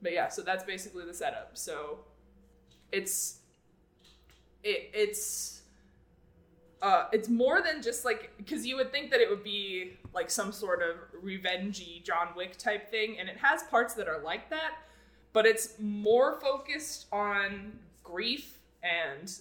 [0.00, 1.50] But yeah, so that's basically the setup.
[1.54, 1.98] So
[2.92, 3.40] it's
[4.66, 5.62] it it's
[6.82, 10.30] uh it's more than just like because you would think that it would be like
[10.30, 14.50] some sort of revengey John Wick type thing, and it has parts that are like
[14.50, 14.72] that,
[15.32, 19.32] but it's more focused on grief and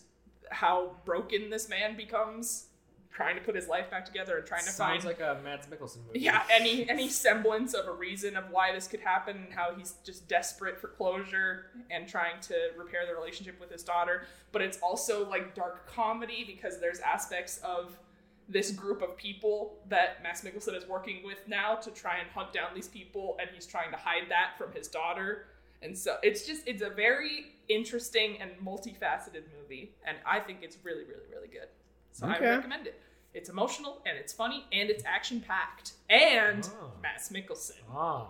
[0.51, 2.67] how broken this man becomes
[3.15, 5.67] trying to put his life back together and trying to Sounds find like a Mads
[5.67, 6.19] Mikkelsen movie.
[6.19, 9.93] yeah any any semblance of a reason of why this could happen and how he's
[10.03, 14.25] just desperate for closure and trying to repair the relationship with his daughter.
[14.51, 17.97] But it's also like dark comedy because there's aspects of
[18.49, 22.51] this group of people that Mads Mikkelsen is working with now to try and hunt
[22.51, 25.45] down these people and he's trying to hide that from his daughter.
[25.81, 30.77] And so it's just it's a very interesting and multifaceted movie and I think it's
[30.83, 31.69] really really really good
[32.15, 32.47] so Okay.
[32.47, 33.01] I recommend it.
[33.33, 35.93] It's emotional and it's funny and it's action packed.
[36.09, 36.91] And Oh.
[37.01, 37.73] Mads Mikkelsen.
[37.93, 38.27] Ah.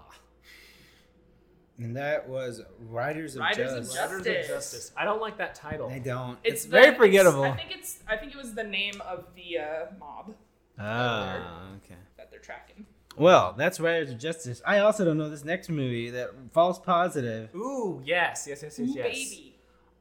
[1.77, 3.97] And that was Riders of Riders of Justice.
[3.97, 4.47] Riders of Justice.
[4.47, 4.91] Justice.
[4.97, 5.89] I don't like that title.
[5.89, 6.39] I don't.
[6.43, 7.43] It's, It's, the- very it's- forgettable.
[7.43, 10.33] I think it's I think it was the name of the uh, mob
[10.79, 11.95] Ah, okay.
[12.17, 12.85] that they're tracking.
[13.17, 14.61] Well, that's Riders of Justice.
[14.65, 17.53] I also don't know this next movie that false positive.
[17.55, 19.05] Ooh, yes, yes, yes, yes, Ooh, yes.
[19.05, 19.54] baby.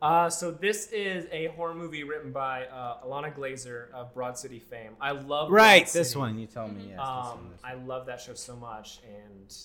[0.04, 4.58] Uh, so this is a horror movie written by uh, Ilana Glazer of Broad City
[4.58, 4.92] fame.
[5.00, 6.18] I love Right, this City.
[6.18, 6.88] one you tell me.
[6.90, 6.90] Yes.
[6.90, 9.56] this one, Um, this I love that show so much, and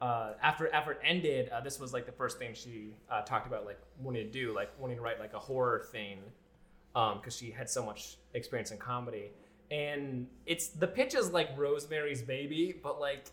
[0.00, 3.48] uh, after after it ended, uh, this was like the first thing she uh, talked
[3.48, 6.18] about, like wanting to do, like wanting to write like a horror thing,
[6.92, 9.32] because she had so much experience in comedy.
[9.72, 13.26] And it's the pitch is like Rosemary's Baby, but like,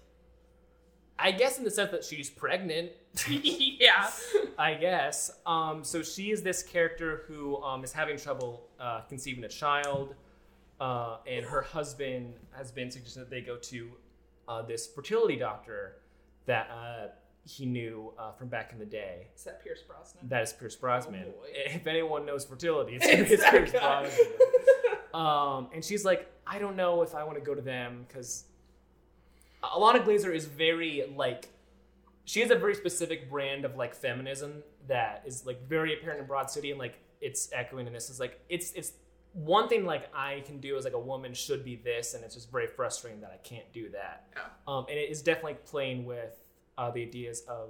[1.20, 2.92] I guess in the sense that she's pregnant.
[3.30, 4.10] yeah.
[4.58, 5.32] I guess.
[5.46, 10.16] Um, so she is this character who um, is having trouble uh, conceiving a child,
[10.80, 13.90] uh, and her husband has been suggesting that they go to
[14.48, 15.98] uh, this fertility doctor
[16.46, 17.08] that uh,
[17.46, 19.28] he knew uh, from back in the day.
[19.36, 20.28] Is that Pierce Brosnan?
[20.30, 21.26] That is Pierce Brosnan.
[21.28, 24.02] Oh, if anyone knows fertility, it's, It's it's Pierce guy.
[24.04, 24.28] Brosnan.
[25.14, 28.44] Um, and she's like, I don't know if I want to go to them because
[29.64, 31.50] Ilana Glazer is very like,
[32.26, 36.26] she has a very specific brand of like feminism that is like very apparent in
[36.28, 38.10] Broad City, and like it's echoing in this.
[38.10, 38.94] Is like it's it's
[39.34, 42.36] one thing like I can do as like a woman should be this, and it's
[42.36, 44.28] just very frustrating that I can't do that.
[44.36, 44.42] Yeah.
[44.68, 46.38] Um, and it is definitely playing with
[46.78, 47.70] uh, the ideas of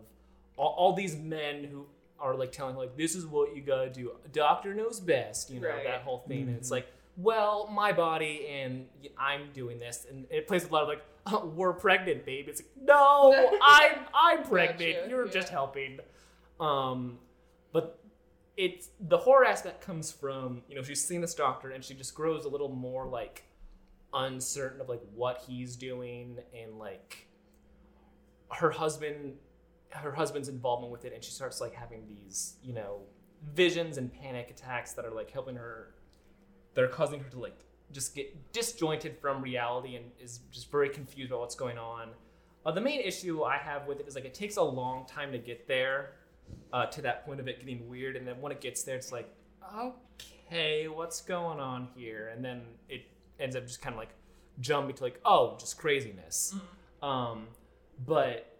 [0.57, 1.85] all, all these men who
[2.19, 4.11] are like telling like this is what you gotta do.
[4.33, 5.83] Doctor knows best, you know Right.
[5.83, 6.47] that whole thing.
[6.47, 6.87] And it's like,
[7.17, 8.85] well, my body and
[9.17, 12.45] I'm doing this, and it plays a lot of like, oh, we're pregnant, babe.
[12.47, 14.95] It's like, no, I'm I'm pregnant.
[14.95, 15.31] Gotcha, You're yeah.
[15.31, 15.99] just helping.
[16.59, 17.17] Um,
[17.73, 17.99] but
[18.55, 22.15] it's the horror aspect comes from you know she's seeing this doctor and she just
[22.15, 23.43] grows a little more like
[24.13, 27.27] uncertain of like what he's doing and like
[28.49, 29.35] her husband
[29.91, 33.01] her husband's involvement with it and she starts like having these you know
[33.53, 35.93] visions and panic attacks that are like helping her
[36.77, 37.57] that are causing her to like
[37.91, 42.09] just get disjointed from reality and is just very confused about what's going on.
[42.63, 45.31] Uh, the main issue i have with it is like it takes a long time
[45.31, 46.11] to get there
[46.73, 49.11] uh, to that point of it getting weird and then when it gets there it's
[49.11, 49.33] like
[49.73, 52.31] okay what's going on here?
[52.33, 53.07] And then it
[53.39, 54.13] ends up just kind of like
[54.59, 56.53] jumping to like oh just craziness.
[57.01, 57.47] Um,
[58.05, 58.55] but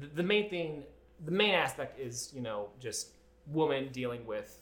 [0.00, 0.82] the, the main thing
[1.24, 3.10] the main aspect is you know just
[3.46, 4.60] woman dealing with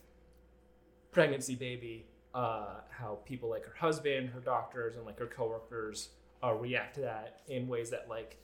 [1.11, 6.11] pregnancy baby uh, how people like her husband her doctors and like her coworkers
[6.45, 8.37] uh, react to that in ways that like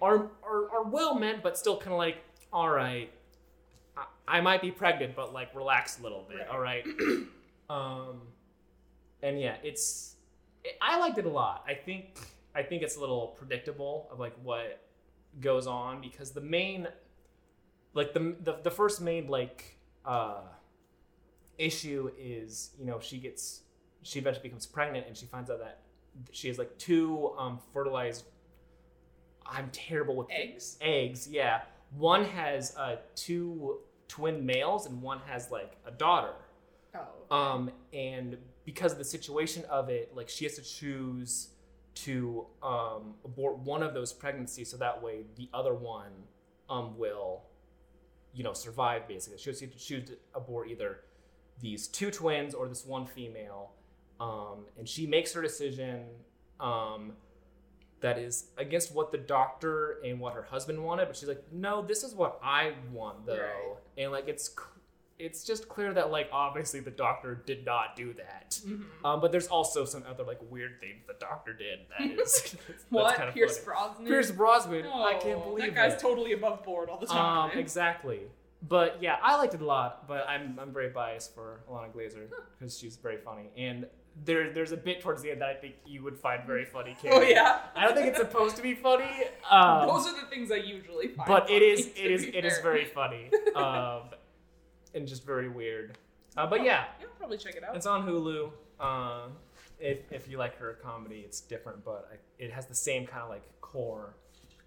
[0.00, 2.18] are are, are well meant but still kind of like
[2.52, 3.12] all right
[3.96, 6.48] I, I might be pregnant but like relax a little bit Right.
[6.48, 6.86] all right
[7.70, 8.22] um
[9.22, 10.16] and yeah it's
[10.80, 12.18] i liked it a lot i think
[12.54, 14.80] i think it's a little predictable of like what
[15.40, 16.88] goes on because the main
[17.94, 20.40] like the the, the first main like uh
[21.62, 23.62] issue is you know she gets
[24.02, 25.78] she eventually becomes pregnant and she finds out that
[26.32, 28.24] she has like two um fertilized
[29.46, 30.76] i'm terrible with Eggs?
[30.80, 31.62] eggs yeah
[31.96, 36.34] one has uh two twin males and one has like a daughter
[36.94, 37.34] Oh.
[37.34, 38.36] um, and
[38.66, 41.48] because of the situation of it, like she has to choose
[41.94, 46.12] to um, abort one of those pregnancies, so that way the other one
[46.68, 47.44] um, will,
[48.34, 49.08] you know, survive.
[49.08, 50.98] Basically, she has to choose to abort either
[51.60, 53.70] these two twins or this one female,
[54.20, 56.04] um, and she makes her decision.
[56.60, 57.12] Um,
[58.00, 61.82] that is against what the doctor and what her husband wanted, but she's like, no,
[61.82, 63.76] this is what I want though, Right.
[63.96, 64.50] and like it's
[65.20, 68.58] it's just clear that like obviously the doctor did not do that.
[68.66, 68.84] Mhm.
[69.04, 72.56] Um, but there's also some other like weird things the doctor did that is
[72.90, 73.14] What?
[73.14, 73.66] kind of Pierce funny.
[73.66, 74.06] Brosnan?
[74.08, 74.86] Pierce Brosnan.
[74.86, 76.00] I can't Oh, believe that guy's it.
[76.00, 77.58] totally above board all the um, time.
[77.60, 78.22] exactly.
[78.68, 80.06] But yeah, I liked it a lot.
[80.06, 83.50] But I'm I'm very biased for Ilana Glazer because she's very funny.
[83.56, 83.86] And
[84.24, 86.96] there there's a bit towards the end that I think you would find very funny.
[87.00, 87.18] Karen.
[87.20, 87.60] oh yeah.
[87.74, 89.04] I don't think it's supposed to be funny.
[89.50, 91.26] Um, Those are the things I usually find.
[91.28, 92.62] but it is it is it is fair.
[92.62, 93.30] very funny.
[93.56, 94.02] Um,
[94.94, 95.98] and just very weird.
[96.36, 97.76] Uh, but yeah, Yeah, I'll probably check it out.
[97.76, 98.50] it's on Hulu.
[98.80, 99.26] Uh,
[99.78, 103.22] if, if you like her comedy, it's different, but I, it has the same kind
[103.22, 104.14] of like core,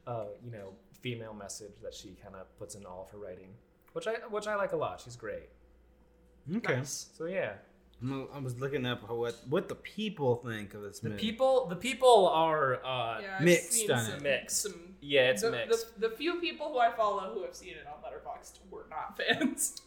[0.05, 3.49] uh, you know, female message that she kind of puts in all of her writing,
[3.95, 4.99] which I which I like a lot.
[5.01, 5.47] She's great.
[6.57, 6.75] Okay.
[6.75, 7.07] Nice.
[7.17, 7.53] So yeah,
[8.03, 11.21] I'm- was looking up what what the people think of this the movie.
[11.21, 14.21] people the people are uh, Yeah, Mixed on some, it.
[14.21, 14.61] Mixed.
[14.63, 15.99] Some, yeah, it's the, mixed.
[15.99, 19.17] The, the few people who I follow who have seen it on Letterboxd were not
[19.19, 19.81] fans.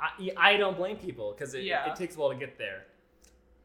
[0.00, 1.88] I, I don't blame people because it, Yeah.
[1.90, 2.86] it takes a while to get there.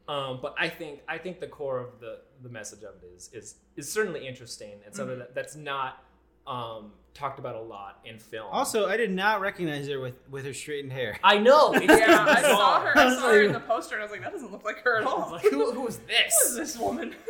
[0.07, 3.29] Um, but I think I think the core of the, the message of it is
[3.33, 5.19] is is certainly interesting and something Mhm.
[5.19, 6.03] that, that's not
[6.47, 8.47] um, talked about a lot in film.
[8.51, 11.17] Also, I did not recognize her with with her straightened hair.
[11.23, 11.73] I know.
[11.81, 12.97] Yeah, I saw her.
[12.97, 14.97] I saw her in the poster, and I was like, "That doesn't look like her
[14.97, 16.55] at I was all." like, who, who is Who is this?
[16.55, 17.15] this woman?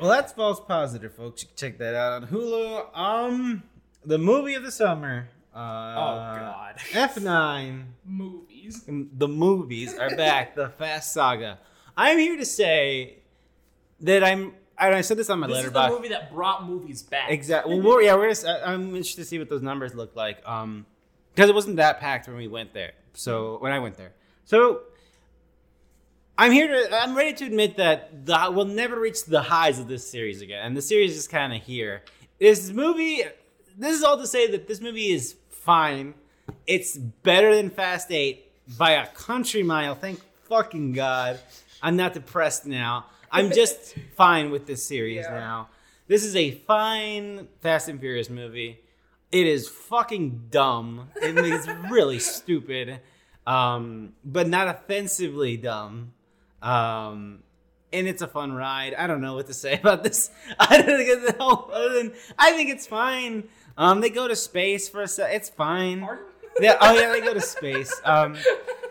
[0.00, 1.42] Well, that's false positive, folks.
[1.42, 2.96] You can check that out on Hulu.
[2.96, 3.62] Um,
[4.04, 5.28] the movie of the summer.
[5.52, 6.76] Uh, oh God.
[6.92, 7.82] F9.
[8.04, 8.84] Movies.
[8.86, 10.54] The movies are back.
[10.54, 11.58] the Fast Saga.
[11.96, 13.18] I'm here to say
[14.00, 14.54] that I'm.
[14.80, 17.30] And I said this on my This is the movie that brought movies back.
[17.30, 17.80] Exactly.
[17.80, 18.30] Well, yeah, we're.
[18.30, 20.46] I- I'm interested to see what those numbers look like.
[20.48, 20.86] Um,
[21.34, 22.92] because it wasn't that packed when we went there.
[23.14, 24.12] So when I went there,
[24.44, 24.80] so
[26.36, 27.00] I'm here to.
[27.02, 30.64] I'm ready to admit that the we'll never reach the highs of this series again,
[30.64, 32.02] and the series is kind of here.
[32.38, 33.22] This movie.
[33.76, 36.14] This is all to say that this movie is fine.
[36.66, 39.94] It's better than Fast Eight by a country mile.
[39.94, 41.38] Thank fucking god.
[41.82, 43.06] I'm not depressed now.
[43.30, 45.34] I'm just fine with this series Yeah.
[45.38, 45.68] now.
[46.06, 48.80] This is a fine Fast and Furious movie.
[49.30, 51.10] It is fucking dumb.
[51.16, 53.00] It is really stupid,
[53.46, 56.12] um, but not offensively dumb.
[56.62, 57.40] Um,
[57.92, 58.94] and it's a fun ride.
[58.94, 60.30] I don't know what to say about this.
[60.58, 61.68] I don't think know.
[61.72, 63.48] Other than I think it's fine.
[63.76, 65.32] Um, they go to space for a sec.
[65.34, 66.08] It's fine.
[66.60, 66.76] Yeah.
[66.80, 67.92] Oh yeah, they go to space.
[68.04, 68.36] Um,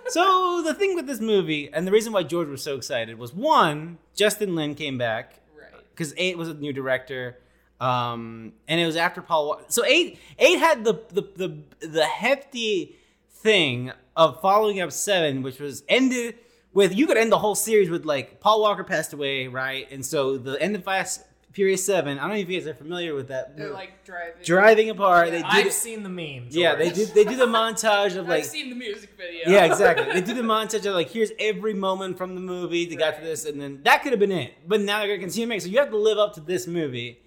[0.07, 3.33] so the thing with this movie, and the reason why George was so excited was
[3.33, 5.71] one, Justin Lin came back Right.
[5.91, 7.37] because eight was a new director,
[7.81, 9.47] um, and it was after Paul.
[9.49, 12.95] Wa- so eight eight had the the the the hefty
[13.29, 16.35] thing of following up seven, which was ended
[16.73, 19.87] with you could end the whole series with like Paul Walker passed away, right?
[19.91, 21.23] And so the end of Fast
[21.57, 22.19] Furious Seven.
[22.19, 23.57] I don't know if you guys are familiar with that.
[23.57, 24.43] They're like driving.
[24.43, 25.31] driving apart.
[25.31, 25.55] They Yeah.
[25.55, 25.65] did.
[25.65, 26.49] I've seen the meme.
[26.51, 27.15] yeah, they did.
[27.15, 29.41] They do the montage of like I've seen the music video.
[29.49, 30.05] yeah, exactly.
[30.13, 32.85] They do the montage of like, here's every moment from the movie.
[32.85, 34.53] They got to this, and then that could have been it.
[34.67, 35.61] But now they're gonna continue make.
[35.61, 37.21] So you have to live up to this movie,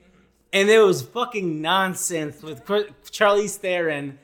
[0.53, 4.20] and it was fucking nonsense with Charlize Theron.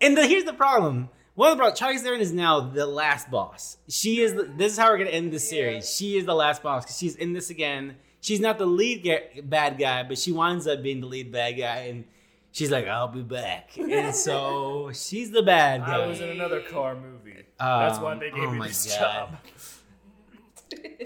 [0.00, 1.10] And the, here's the problem.
[1.34, 3.76] One of the problems, Charlize Theron is now the last boss.
[3.90, 4.32] She is.
[4.32, 5.94] The, this is how we're gonna end the series.
[5.94, 7.96] She is the last boss because she's in this again.
[8.28, 11.52] She's not the lead ga- bad guy, but she winds up being the lead bad
[11.52, 12.04] guy, and
[12.52, 15.94] she's like, "I'll be back," and so she's the bad guy.
[16.02, 17.44] I was in another car movie.
[17.58, 19.30] That's why they Um, gave oh me my this God.
[19.30, 19.36] job.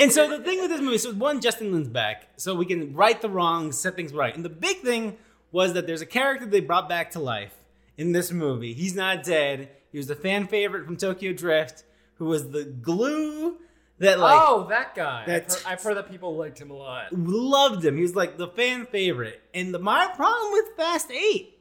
[0.00, 2.92] And so the thing with this movie, so one, Justin Lin's back, so we can
[2.94, 4.34] right the wrongs, set things right.
[4.34, 5.16] And the big thing
[5.52, 7.54] was that there's a character they brought back to life
[7.96, 8.72] in this movie.
[8.74, 9.68] He's not dead.
[9.92, 11.84] He was the fan favorite from Tokyo Drift,
[12.16, 13.58] who was the glue
[14.02, 15.22] that like oh, that guy.
[15.22, 17.12] I've heard, I've heard that people liked him a lot.
[17.12, 17.96] loved him.
[17.96, 19.40] He was like the fan favorite.
[19.54, 21.56] And the, my problem with Fast Eight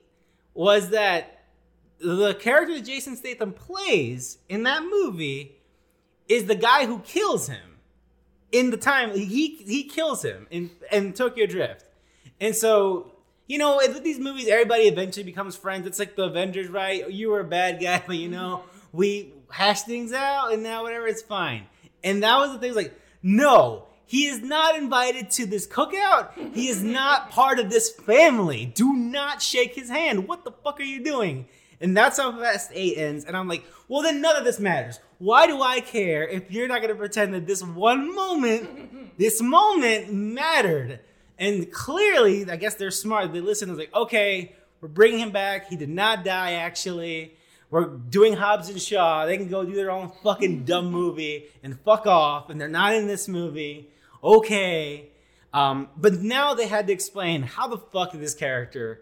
[0.56, 1.44] was that
[2.00, 5.56] the character that Jason Statham plays in that movie
[6.28, 7.78] is the guy who kills him
[8.52, 11.86] in the time he he kills him in in Tokyo Drift.
[12.40, 13.12] And so
[13.46, 15.86] you know, with these movies, everybody eventually becomes friends.
[15.86, 17.08] It's like the Avengers, right?
[17.12, 21.06] You were a bad guy, but you know, we hash things out, and now whatever,
[21.06, 21.68] it's fine.
[22.04, 22.70] And that was the thing.
[22.70, 26.32] Was Like, no, he is not invited to this cookout.
[26.54, 28.66] He is not part of this family.
[28.66, 30.28] Do not shake his hand.
[30.28, 31.48] What the fuck are you doing?
[31.80, 33.26] And that's how Fast 8 ends.
[33.26, 35.00] And I'm like, well, then none of this matters.
[35.18, 39.42] Why do I care if you're not going to pretend that this one moment, this
[39.42, 41.00] moment mattered?
[41.40, 43.34] And clearly, I guess they're smart.
[43.34, 43.70] They listen.
[43.70, 45.70] It's like, okay, we're bringing him back.
[45.70, 47.36] He did not die, actually.
[47.72, 49.26] We're doing Hobbs and Shaw.
[49.26, 52.50] They can go do their own fucking dumb movie and fuck off.
[52.50, 53.90] And they're not in this movie.
[54.24, 55.08] Okay.
[55.54, 59.02] Um, but now they had to explain how the fuck did this character,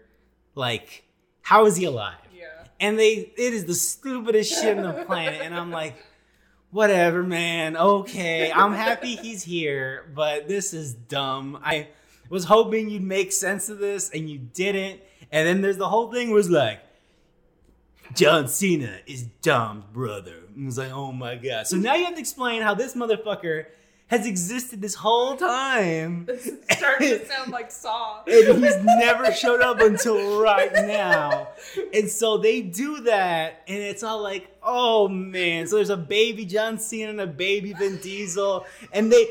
[0.54, 1.04] like,
[1.42, 2.14] how is he alive?
[2.34, 2.46] Yeah.
[2.80, 5.94] and they it is the stupidest shit on the planet and i'm like
[6.70, 11.88] whatever man okay i'm happy he's here but this is dumb i
[12.30, 15.00] was hoping you'd make sense of this and you didn't
[15.30, 16.80] and then there's the whole thing was like
[18.14, 22.14] john cena is dom's brother and it's like oh my god so now you have
[22.14, 23.66] to explain how this motherfucker
[24.10, 28.24] has existed this whole time This is starting to sound like Saw.
[28.26, 31.48] and he's never showed up until right now.
[31.94, 35.68] And so they do that, and it's all like, oh man.
[35.68, 39.28] So there's a baby John Cena and a baby Vin Diesel, and they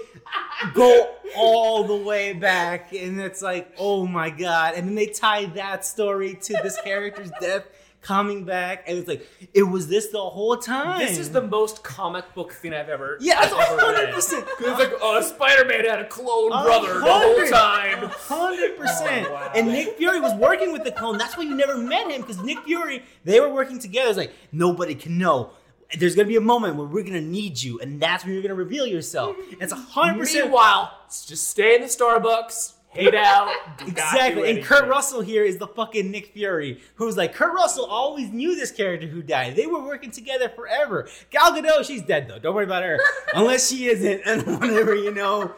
[0.73, 4.75] go all the way back, and it's like, oh my god.
[4.75, 7.65] And then they tie that story to this character's death
[8.01, 10.99] coming back, and it's like, it was this the whole time.
[10.99, 14.45] This is the most comic book thing I've ever, yeah, ever hundred percent.
[14.59, 18.09] It's like, oh, Spider-Man had a clone brother the whole time.
[18.11, 19.27] Hundred percent.
[19.29, 19.51] Oh, wow.
[19.55, 21.17] And Nick Fury was working with the clone.
[21.17, 23.03] That's why you never met him because Nick Fury.
[23.25, 24.09] They were working together.
[24.09, 25.51] It's like nobody can know.
[25.97, 28.53] There's gonna be a moment where we're gonna need you, and that's when you're gonna
[28.55, 29.35] reveal yourself.
[29.59, 30.45] It's a hundred percent.
[30.45, 30.91] Meanwhile,
[31.27, 33.47] just stay in the Starbucks, hate out.
[33.77, 34.51] do not do Exactly.
[34.51, 34.63] And.
[34.63, 38.71] Kurt Russell here is the fucking Nick Fury, who's like, Kurt Russell always knew this
[38.71, 39.55] character who died.
[39.55, 41.07] They were working together forever.
[41.29, 42.39] Gal Gadot, she's dead though.
[42.39, 42.99] Don't worry about her.
[43.33, 45.53] Unless she isn't, and whatever, you know.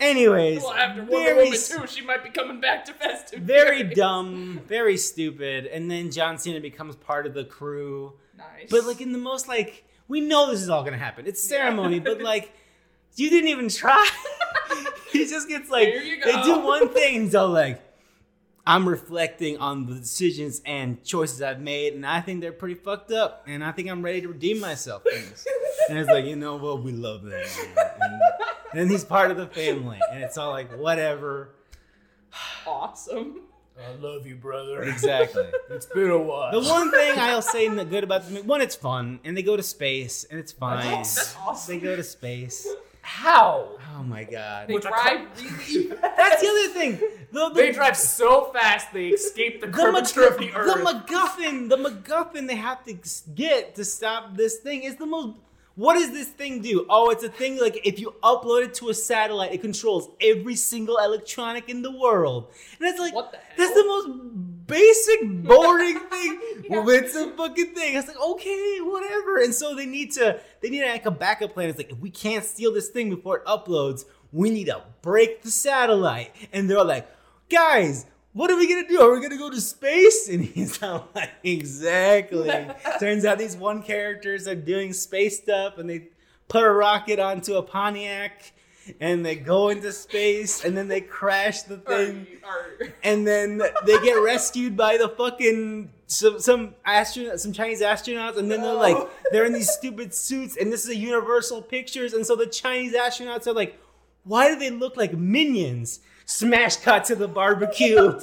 [0.00, 3.78] Anyways, Well, after Wonder very Woman 2, she might be coming back to Fast very
[3.78, 3.96] Furious.
[3.96, 8.12] dumb, very stupid, and then John Cena becomes part of the crew.
[8.36, 8.70] Nice.
[8.70, 11.26] But like in the most like we know this is all gonna happen.
[11.26, 12.52] It's ceremony, but like
[13.18, 14.08] you didn't even try.
[15.12, 17.80] he just gets like they do one thing, and so like
[18.66, 23.12] I'm reflecting on the decisions and choices I've made, and I think they're pretty fucked
[23.12, 25.02] up, and I think I'm ready to redeem myself.
[25.88, 27.46] and it's like you know what, we love that,
[28.00, 28.20] and,
[28.72, 31.54] and then he's part of the family, and it's all like whatever.
[32.66, 33.42] awesome.
[33.80, 34.82] I love you, brother.
[34.82, 35.46] Exactly.
[35.70, 36.50] It's been a while.
[36.50, 39.56] The one thing I'll say good about the movie, one, it's fun, and they go
[39.56, 40.84] to space, and it's fine.
[40.84, 41.74] That's awesome.
[41.74, 42.66] They go to space.
[43.08, 43.68] How?
[43.96, 44.68] Oh my god.
[44.68, 45.20] They Which I drive
[45.68, 47.00] really That's the other thing.
[47.30, 50.74] The, the, They drive so fast they escape the the, curvature Mac- of the earth.
[50.78, 50.82] the.
[50.82, 52.94] MacGuffin, the MacGuffin they have to
[53.34, 55.36] get to stop this thing is the most.
[55.74, 56.86] What does this thing do?
[56.88, 60.56] Oh, it's a thing like if you upload it to a satellite, it controls every
[60.56, 62.48] single electronic in the world.
[62.78, 63.82] And it's like, What the that's hell?
[63.82, 64.08] the most
[64.68, 66.40] basic, boring thing.
[66.62, 66.68] Yeah.
[66.70, 67.96] Well, it's a fucking thing.
[67.96, 69.42] It's like, okay, whatever.
[69.42, 71.68] And so they need to, they need to like a backup plan.
[71.68, 75.42] It's like, if we can't steal this thing before it uploads, we need to break
[75.42, 76.32] the satellite.
[76.52, 77.08] And they're all like,
[77.48, 79.00] guys, what are we gonna do?
[79.00, 80.28] Are we gonna go to space?
[80.28, 80.80] And he's
[81.14, 82.48] like, exactly.
[83.00, 86.08] Turns out these one characters are doing space stuff and they
[86.48, 88.52] put a rocket onto a Pontiac
[89.00, 92.26] and they go into space and then they crash the thing
[93.02, 98.50] and then they get rescued by the fucking some some astronaut some Chinese astronauts and
[98.50, 98.96] then they're like
[99.30, 102.94] they're in these stupid suits and this is a Universal Pictures and so the Chinese
[102.94, 103.78] astronauts are like
[104.28, 106.00] why do they look like minions?
[106.26, 108.20] Smash cut to the barbecue.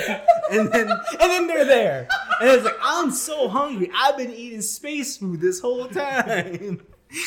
[0.50, 2.08] and then and then they're there.
[2.40, 3.90] And it's like, I'm so hungry.
[3.94, 6.82] I've been eating space food this whole time.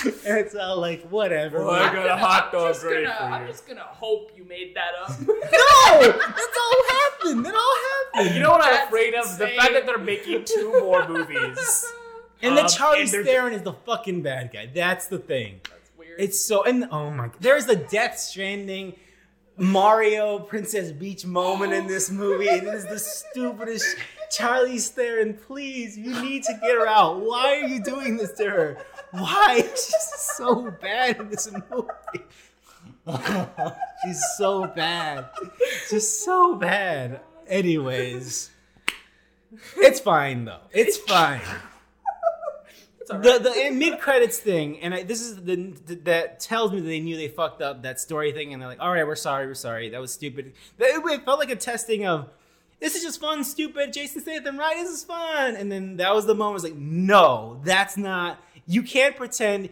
[0.06, 1.60] And it's all like, whatever.
[1.60, 3.48] Well, I got a hot dog I'm just gonna, for I'm you.
[3.48, 5.20] just gonna hope you made that up.
[5.28, 6.02] No!
[6.02, 7.46] That's all happened.
[7.46, 7.76] That all
[8.16, 8.36] happened.
[8.36, 9.38] You know what I'm That's afraid of?
[9.38, 11.86] The fact that they're making two more movies.
[12.42, 14.70] And the Um, Charlie and Theron is the fucking bad guy.
[14.74, 15.62] That's the thing.
[15.70, 16.20] That's weird.
[16.20, 18.96] It's so and oh my god, there's a Death Stranding
[19.58, 22.46] Mario Princess Beach moment in this movie.
[22.46, 23.86] It is the stupidest.
[24.32, 27.22] Charlie Theron, please, you need to get her out.
[27.22, 28.78] Why are you doing this to her?
[29.18, 29.62] Why?
[29.72, 32.26] She's so bad in this movie.
[34.06, 35.30] She's so bad.
[35.90, 37.22] Just so bad.
[37.48, 38.50] Anyways,
[39.78, 40.62] it's fine though.
[40.72, 41.42] It's fine.
[43.00, 46.80] It's all The the mid credits thing, and I, this is the that tells me
[46.80, 49.16] that they knew they fucked up that story thing, and they're like, "All right, we're
[49.16, 52.30] sorry, we're sorry, that was stupid." It, it felt like a testing of,
[52.80, 54.76] "This is just fun, stupid." Jason Statham, right?
[54.76, 56.54] This is fun, and then that was the moment.
[56.54, 58.40] It was like, "No, that's not.
[58.66, 59.70] You can't pretend."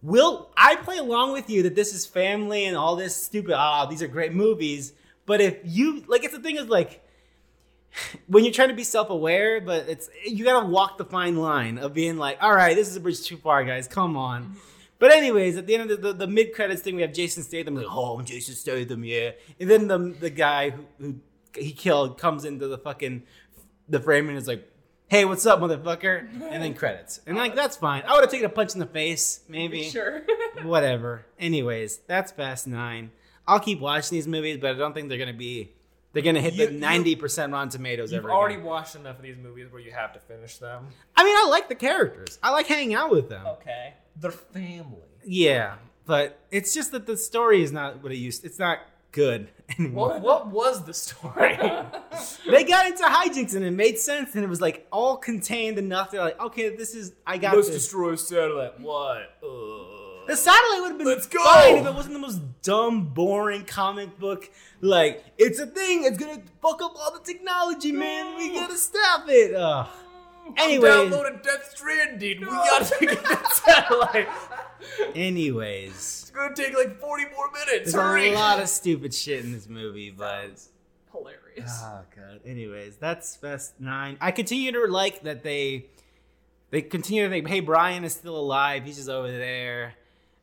[0.00, 3.54] Will I play along with you that this is family and all this stupid?
[3.56, 4.92] Ah, these are great movies.
[5.26, 7.04] But if you like, it's the thing is like
[8.26, 11.94] when you're trying to be self-aware, but it's you gotta walk the fine line of
[11.94, 13.88] being like, all right, this is a bridge too far, guys.
[13.88, 14.56] Come on.
[14.98, 17.44] But anyways, at the end of the, the, the mid credits thing, we have Jason
[17.44, 19.32] Statham like, oh, Jason Statham, yeah.
[19.60, 21.14] And then the the guy who, who
[21.56, 23.22] he killed comes into the fucking
[23.88, 24.68] the frame and is like,
[25.08, 26.28] hey, what's up, motherfucker?
[26.50, 27.20] And then credits.
[27.26, 28.02] And like that's fine.
[28.06, 29.84] I would have taken a punch in the face, maybe.
[29.84, 30.22] sure.
[30.62, 31.24] Whatever.
[31.38, 33.10] Anyways, that's Fast Nine.
[33.46, 35.72] I'll keep watching these movies, but I don't think they're gonna be.
[36.12, 38.66] They're gonna hit You- the you- ninety percent Rotten Tomatoes You've ever already again.
[38.66, 40.88] watched enough of these movies where you have to finish them.
[41.16, 42.38] I mean, I like the characters.
[42.42, 43.46] I like hanging out with them.
[43.46, 43.94] Okay.
[44.16, 45.02] They're family.
[45.24, 48.40] Yeah, but it's just that the story is not what it used.
[48.42, 48.78] To it's not
[49.18, 49.48] good
[49.78, 50.08] anymore.
[50.08, 51.58] What, what was the story?
[52.50, 56.10] They got into hijinks and it made sense, and it was like all contained enough.
[56.10, 57.82] They're like, okay, this is I got Let's this.
[57.82, 58.80] destroy satellite.
[58.80, 59.22] What?
[59.42, 61.42] Uh, The satellite would have been Let's go!
[61.44, 64.50] fine if it wasn't the most dumb, boring comic book.
[64.80, 66.04] Like, it's a thing.
[66.04, 68.36] It's gonna fuck up all the technology, man.
[68.36, 69.54] We gotta stop it.
[69.54, 69.86] Ugh.
[70.56, 72.40] Anyways, Downloaded Death Stranding.
[72.40, 74.28] We gotta get that satellite.
[75.14, 77.92] anyways, gonna take like 40 more minutes.
[77.92, 78.30] there's Hurry.
[78.30, 80.60] a lot of stupid shit in this movie, but
[81.12, 81.80] Hilarious.
[81.84, 82.40] oh god.
[82.44, 84.16] Anyways, that's Fast Nine.
[84.20, 85.86] I continue to like that they
[86.70, 88.84] they continue to think, hey, Brian is still alive.
[88.84, 89.94] He's just over there.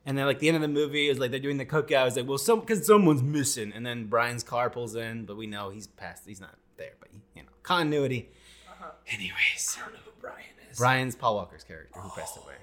[0.04, 2.06] And then like the end of the movie is like they're doing the cookout.
[2.08, 3.72] It's like, well, some because someone's missing.
[3.74, 6.24] And then Brian's car pulls in, but we know he's past.
[6.26, 6.92] He's not there.
[7.00, 8.28] But you know, continuity.
[8.68, 8.90] Uh-huh.
[9.08, 10.78] Anyways, I don't know who Brian is.
[10.78, 12.54] Brian's Paul Walker's character who passed away.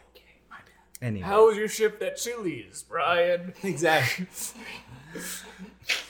[1.04, 1.26] Okay, my bad.
[1.26, 3.54] Anyway, How was your shift at Chili's, Brian?
[3.64, 4.28] exactly.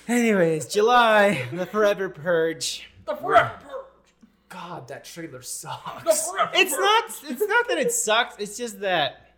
[0.08, 2.90] Anyways, July, the Forever Purge.
[3.06, 3.70] The forever purge.
[4.50, 6.30] God, that trailer The sucks.
[6.30, 7.04] forever It's not.
[7.32, 8.36] It's not that it sucks.
[8.38, 9.34] It's just that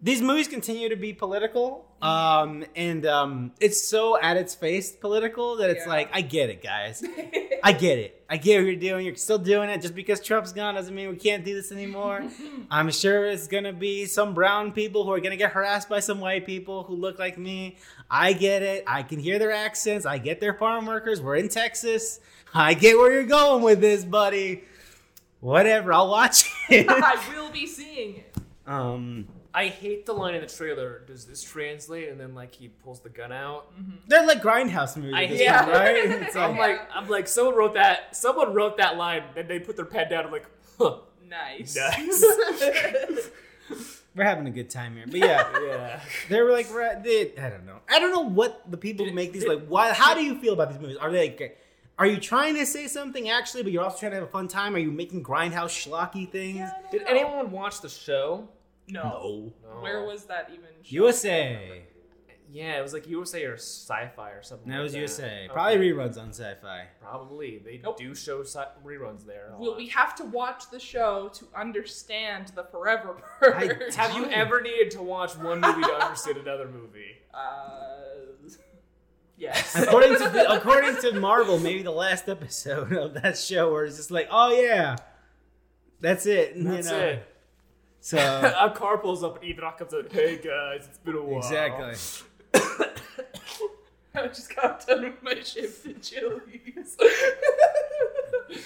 [0.00, 5.56] these movies continue to be political, um, and um, it's so at its face political
[5.56, 5.92] that it's Yeah.
[5.92, 7.02] like I get it, guys.
[7.62, 8.22] I get it.
[8.30, 9.06] I get what you're doing.
[9.06, 9.80] You're still doing it.
[9.80, 12.22] Just because Trump's gone doesn't mean we can't do this anymore.
[12.70, 16.20] I'm sure it's gonna be some brown people who are gonna get harassed by some
[16.20, 17.76] white people who look like me.
[18.10, 18.84] I get it.
[18.86, 20.04] I can hear their accents.
[20.06, 21.20] I get their farm workers.
[21.20, 22.20] We're in Texas.
[22.54, 24.64] I get where you're going with this, buddy.
[25.40, 25.92] Whatever.
[25.92, 26.86] I'll watch it.
[26.90, 28.36] I will be seeing it.
[28.66, 29.26] um,
[29.58, 31.02] I hate the line in the trailer.
[31.08, 32.10] Does this translate?
[32.10, 33.72] And then like he pulls the gun out.
[33.76, 33.96] Mm-hmm.
[34.06, 35.96] they're like grindhouse movies, I this hate point, right?
[36.22, 38.14] It's I'm like, like, I'm like, someone wrote that.
[38.14, 40.26] Someone wrote that line, and they put their pen down.
[40.26, 40.46] I'm like,
[40.78, 40.98] huh,
[41.28, 41.76] Nice.
[41.76, 43.30] nice.
[44.14, 45.44] we're having a good time here, but yeah.
[45.66, 46.00] yeah.
[46.28, 47.80] They were like, right, they, I don't know.
[47.88, 49.66] I don't know what the people who make these like.
[49.66, 49.92] Why?
[49.92, 50.98] How do you feel about these movies?
[50.98, 51.58] Are they like?
[51.98, 54.46] Are you trying to say something actually, but you're also trying to have a fun
[54.46, 54.76] time?
[54.76, 56.58] Are you making grindhouse schlocky things?
[56.58, 57.08] Yeah, Did know.
[57.08, 58.48] anyone watch the show?
[58.90, 59.52] No.
[59.62, 59.80] No.
[59.80, 60.64] Where was that even?
[60.82, 60.84] shown?
[60.84, 61.82] USA.
[62.50, 64.68] Yeah, it was like USA or Sci-Fi or something.
[64.70, 64.98] That like was that.
[65.00, 65.24] USA.
[65.44, 65.48] Okay.
[65.52, 66.86] Probably reruns on Sci-Fi.
[66.98, 67.98] Probably they Nope.
[67.98, 69.52] do show sci- reruns there.
[69.54, 69.76] a Will lot.
[69.76, 73.94] we have to watch the show to understand the Forever I- Purge?
[73.96, 77.16] Have you ever needed to watch one movie to understand another movie?
[77.34, 78.48] Uh,
[79.36, 79.76] yes.
[79.76, 83.96] According to the, according to Marvel, maybe the last episode of that show where it's
[83.96, 84.96] just like, oh yeah,
[86.00, 86.56] that's it.
[86.56, 86.98] you That's know?
[86.98, 87.34] it.
[88.00, 88.16] So
[88.60, 90.10] a car pulls up and Ethan Hawke comes out.
[90.12, 91.38] Hey guys, it's been a while.
[91.38, 91.94] exactly.
[94.14, 96.96] I just got done with my shift at Chili's.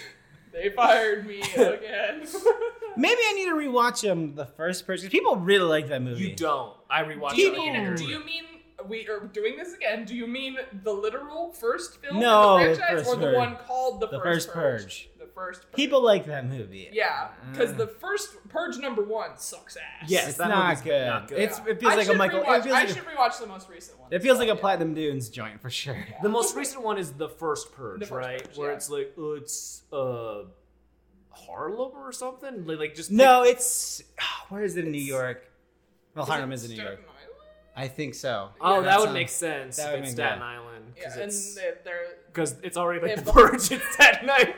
[0.53, 2.27] they fired me again.
[2.97, 5.09] Maybe I need to rewatch um the first person.
[5.11, 6.29] People really like that movie.
[6.29, 6.75] You don't.
[6.91, 7.59] I rewatched Do it.
[7.59, 7.95] mean?
[7.97, 8.45] Do you mean
[8.89, 10.05] we are doing this again?
[10.05, 13.27] Do you mean the literal first film No, in the the franchise, first or the
[13.27, 13.37] Purge.
[13.37, 14.83] one called the, The first, first Purge?
[14.83, 15.09] Purge.
[15.35, 15.63] The first.
[15.63, 15.73] Purge.
[15.75, 16.89] People like that movie.
[16.93, 20.09] Yeah, because Uh, the first Purge number one sucks ass.
[20.11, 21.07] Yes, It's that not movie's good.
[21.07, 21.39] not good.
[21.39, 21.65] It's Yeah.
[21.73, 22.41] it feels I like a should Michael.
[22.43, 24.13] Rewatch, It feels I like, should rewatch the most recent one.
[24.13, 24.61] it feels like a Yeah.
[24.61, 26.07] Platinum Dunes joint for sure.
[26.23, 28.45] The most recent one is the first purge, The first right?
[28.45, 28.77] Purge, Where yeah.
[28.77, 30.43] it's like, oh, it's uh,
[31.31, 32.67] Harlem or something.
[32.67, 34.03] Like, like just No, it's
[34.49, 35.49] where is it in New York?
[36.15, 36.99] Well, Is Harlem it is in New York.
[36.99, 37.19] Staten Island?
[37.75, 38.51] I think so.
[38.61, 39.77] Oh, Yeah, that that would sounds- make sense.
[39.77, 40.45] that if would it's make- Staten yeah.
[40.47, 42.07] Island Yeah, because and it's they're, they're
[42.63, 44.55] it's already like they the both- purge in Staten Island.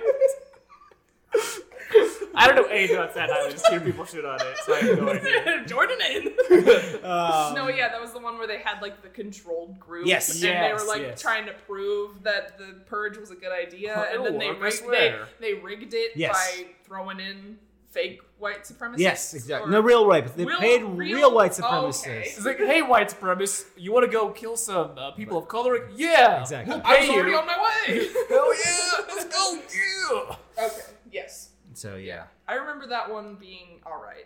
[2.44, 3.52] I don't know anything about Staten Island.
[3.52, 5.64] Just hear people shit on it, so I have no idea.
[5.66, 6.34] Jordan in.
[7.04, 10.06] Um, no, yeah, that was the one where they had like the controlled group.
[10.06, 10.42] Yes.
[10.42, 11.20] and they were like yes.
[11.20, 14.88] trying to prove that the purge was a good idea, Huh, and then they rigged,
[14.90, 16.32] they, they rigged it Yes.
[16.32, 17.58] by throwing in
[17.90, 18.98] fake white supremacists.
[18.98, 19.70] Yes, exactly.
[19.70, 20.26] No real rape.
[20.34, 22.00] They Real- paid real- real, white oh, supremacists.
[22.06, 22.22] okay.
[22.26, 25.88] It's like, hey, white supremacists, you want to go kill some uh, people of color?
[25.94, 26.74] Yeah, Exactly.
[26.74, 27.38] We'll I was pay already you.
[27.38, 28.08] on my way.
[28.28, 29.58] Hell yeah, let's go.
[29.74, 30.36] Yeah.
[30.66, 30.80] okay.
[31.12, 31.43] Yes,
[31.84, 32.24] So yeah.
[32.48, 34.24] I remember that one being all right.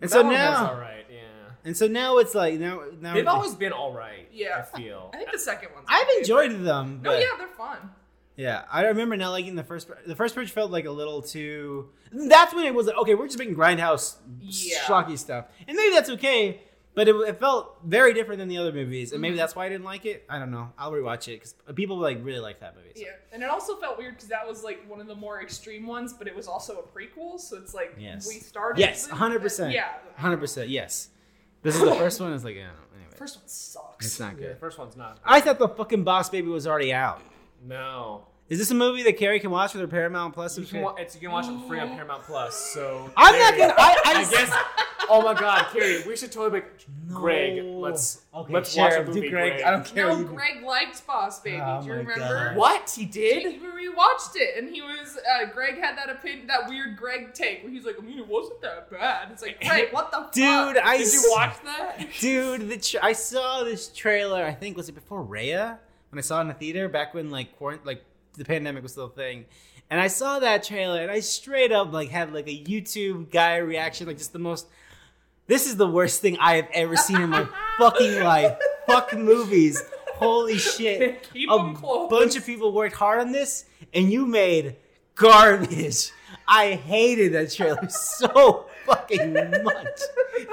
[0.00, 1.04] And That so one was now, all right.
[1.10, 1.18] Yeah,
[1.66, 4.26] and so now it's like now now they've always been all right.
[4.32, 4.64] Yeah.
[4.72, 5.10] I feel.
[5.12, 5.84] I think the second one's.
[5.86, 6.20] I've my favorite.
[6.52, 7.00] enjoyed them.
[7.02, 7.76] No, yeah, they're fun.
[8.36, 9.90] Yeah, I remember not liking the first.
[10.06, 11.90] The first purge felt like a little too.
[12.10, 14.78] That's when it was like, okay, we're just making grindhouse, Yeah.
[14.86, 16.62] schlocky stuff, and maybe that's okay.
[16.94, 19.70] But it, it felt very different than the other movies, and maybe that's why I
[19.70, 20.26] didn't like it.
[20.28, 20.72] I don't know.
[20.76, 22.90] I'll rewatch it because people like really like that movie.
[22.94, 23.00] so.
[23.02, 25.86] Yeah, and it also felt weird because that was like one of the more extreme
[25.86, 28.28] ones, but it was also a prequel, so it's like Yes.
[28.28, 28.78] we started.
[28.78, 29.72] Yes, 100%.
[29.72, 31.08] Yeah, Hundred percent, yes.
[31.62, 32.32] This is the first one.
[32.34, 32.68] It's like, yeah.
[32.94, 34.04] Anyway, First one sucks.
[34.06, 34.58] it's not Yeah, the good.
[34.58, 35.18] first one's not.
[35.24, 37.22] I thought the fucking Boss Baby was already out.
[37.66, 40.58] No, Is this a movie that Carrie can watch with her Paramount Plus?
[40.58, 42.54] you can, wa- it's, you can watch it free on Paramount Plus.
[42.54, 43.74] So I'm not gonna.
[43.78, 44.54] I, I, I guess.
[45.08, 46.64] Oh my God, Carrie, we should totally make
[47.08, 47.62] Greg.
[47.64, 49.30] Let's Okay, let's sure, watch a do movie.
[49.30, 49.52] Greg.
[49.54, 49.62] Greg.
[49.64, 50.08] I don't care.
[50.08, 51.60] No, Greg liked Boss Baby.
[51.62, 52.18] Oh Do you remember?
[52.18, 52.56] God.
[52.56, 53.60] What he He, did?
[53.74, 55.16] we watched it, and he was.
[55.18, 58.28] Uh, Greg had that opinion, that weird Greg take, where he's like, "I mean, it
[58.28, 60.32] wasn't that bad." It's like, Greg, what the fuck?
[60.32, 62.06] Dude, I Did s- you watch that?
[62.20, 64.44] Dude, the tra- I saw this trailer.
[64.44, 65.78] I think was it before Raya
[66.10, 68.04] when I saw it in the theater back when like quarant- like
[68.34, 69.44] the pandemic was still a thing,
[69.90, 73.56] and I saw that trailer and I straight up like had like a YouTube guy
[73.56, 74.66] reaction, like just the most.
[75.48, 77.46] This is the worst thing I have ever seen in my
[77.78, 78.56] fucking life.
[78.86, 79.82] Fuck movies.
[80.14, 81.28] Holy shit.
[81.32, 82.08] Keep a them close.
[82.08, 84.76] bunch of people worked hard on this, and you made
[85.14, 86.10] garbage.
[86.46, 90.00] I hated that trailer so fucking much.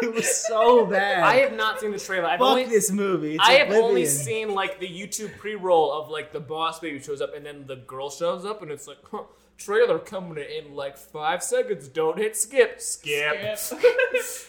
[0.01, 1.23] It was so bad.
[1.23, 2.25] I have not seen the trailer.
[2.27, 3.35] I've Fuck only this movie.
[3.35, 7.21] It's I have only seen like the YouTube pre-roll of like the boss baby shows
[7.21, 9.23] up and then the girl shows up and it's like huh,
[9.57, 11.87] trailer coming in like five seconds.
[11.87, 12.79] Don't hit skip.
[12.81, 13.57] Skip.
[13.57, 13.81] Skip.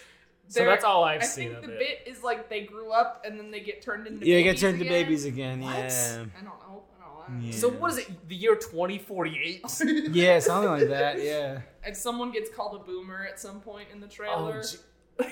[0.51, 1.79] So There- that's all I've I seen think the it.
[1.79, 4.61] bit is like they grew up and then they get turned into Yeah, you babies
[4.61, 5.03] get turned to again.
[5.05, 5.61] babies again.
[5.61, 5.77] What?
[5.77, 6.25] Yeah.
[6.37, 6.83] I don't know.
[7.31, 7.47] I don't know.
[7.47, 7.53] Yeah.
[7.57, 8.29] So what is it?
[8.29, 9.63] The year 2048?
[10.13, 11.23] Yeah, something like that.
[11.23, 11.61] Yeah.
[11.85, 14.63] And someone gets called a boomer at some point in the Oh, trailer.
[14.63, 15.27] gee-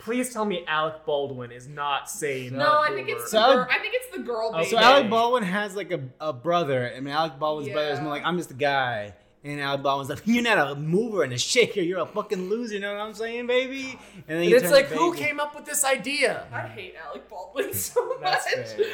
[0.00, 3.66] Please tell me Alec Baldwin is not saying no, I think it's the So- girl.
[3.70, 4.68] I think it's the girl Oh, baby.
[4.70, 6.92] So Alec Baldwin has like a, a brother.
[6.94, 9.14] I mean, Alec Baldwin's brother is more like, I'm just a guy.
[9.44, 11.80] And Alec Baldwin's like, you're not a mover and a shaker.
[11.82, 12.74] You're a fucking loser.
[12.74, 13.98] You know what I'm saying, baby?
[14.14, 16.46] And then And you it's like, who came up with this idea?
[16.50, 18.20] I hate Alec Baldwin so much.
[18.22, 18.84] That's fair.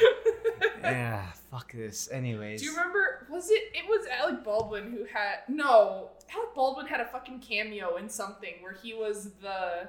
[0.81, 2.09] Yeah, fuck this.
[2.11, 2.59] Anyways.
[2.59, 3.27] Do you remember?
[3.29, 3.61] Was it?
[3.73, 6.09] It was Alec Baldwin who had no.
[6.35, 9.87] Alec Baldwin had a fucking cameo in something where he was the.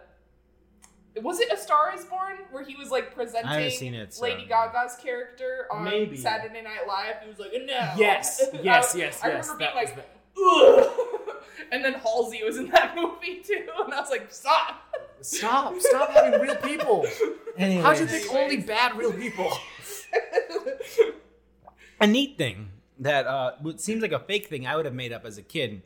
[1.23, 4.47] Was it A Star Is Born where he was like presenting seen it, so- Lady
[4.47, 6.17] Gaga's character on Maybe.
[6.17, 7.17] Saturday Night Live?
[7.23, 7.93] He was like, no.
[7.99, 9.47] Yes, yes, I- yes, I yes.
[9.49, 10.03] remember that being like, the-
[10.37, 10.91] ugh.
[11.71, 14.83] and then Halsey was in that movie too, and I was like, stop.
[15.21, 15.75] Stop!
[15.81, 17.07] Stop having real people.
[17.57, 17.85] Anyways.
[17.85, 19.53] How'd you pick only bad real people?
[22.01, 22.69] a neat thing
[22.99, 25.43] that uh, what seems like a fake thing I would have made up as a
[25.43, 25.83] kid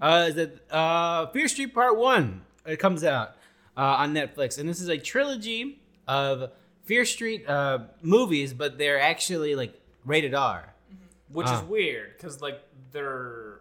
[0.00, 3.36] uh, is that uh, Fear Street Part One it comes out
[3.76, 6.50] uh, on Netflix, and this is a trilogy of
[6.84, 10.74] Fear Street uh, movies, but they're actually like rated R.
[11.32, 11.58] Which Ah.
[11.62, 12.60] is weird because like
[12.90, 13.59] they're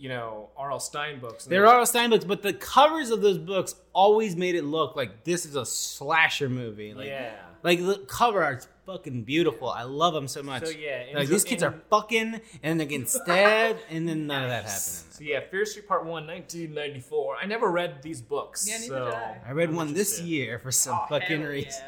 [0.00, 0.80] you know R.L.
[0.80, 1.44] Stine books.
[1.44, 4.96] and There are Stine books, but the covers of those books always made it look
[4.96, 6.94] like this is a slasher movie.
[6.94, 7.34] Like, yeah.
[7.62, 9.68] like the cover art's fucking beautiful.
[9.68, 10.64] I love them so much.
[10.64, 14.42] So yeah, like in- these kids are fucking, and they're getting stabbed, and then none
[14.44, 15.04] of that happening.
[15.20, 17.36] So yeah, Fear Street Part One, 1994.
[17.42, 18.66] I never read these books.
[18.66, 19.36] Yeah, neither so did I.
[19.48, 21.82] I read I'm one this year for some Oh, fucking hell reason.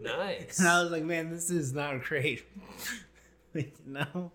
[0.00, 0.16] yeah.
[0.16, 0.58] Nice.
[0.60, 2.44] and I was like, man, this is not great.
[3.54, 4.30] you know?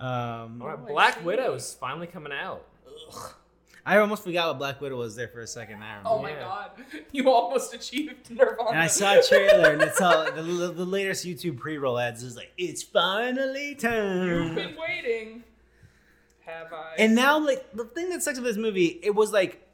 [0.00, 1.24] Um, All right, Black see.
[1.24, 2.64] Widow's finally coming out.
[3.84, 5.82] I almost forgot what Black Widow was there for a second.
[5.82, 6.22] I Oh remember.
[6.22, 6.48] my Yeah.
[6.48, 6.70] god,
[7.12, 8.70] you almost achieved Nirvana.
[8.70, 12.22] And I saw a trailer, and it's all the, the, the latest YouTube pre-roll ads
[12.22, 15.42] is like, "It's finally time." You've been waiting.
[16.46, 16.94] Have I?
[16.98, 19.66] And now, like the thing that sucks about this movie, it was like,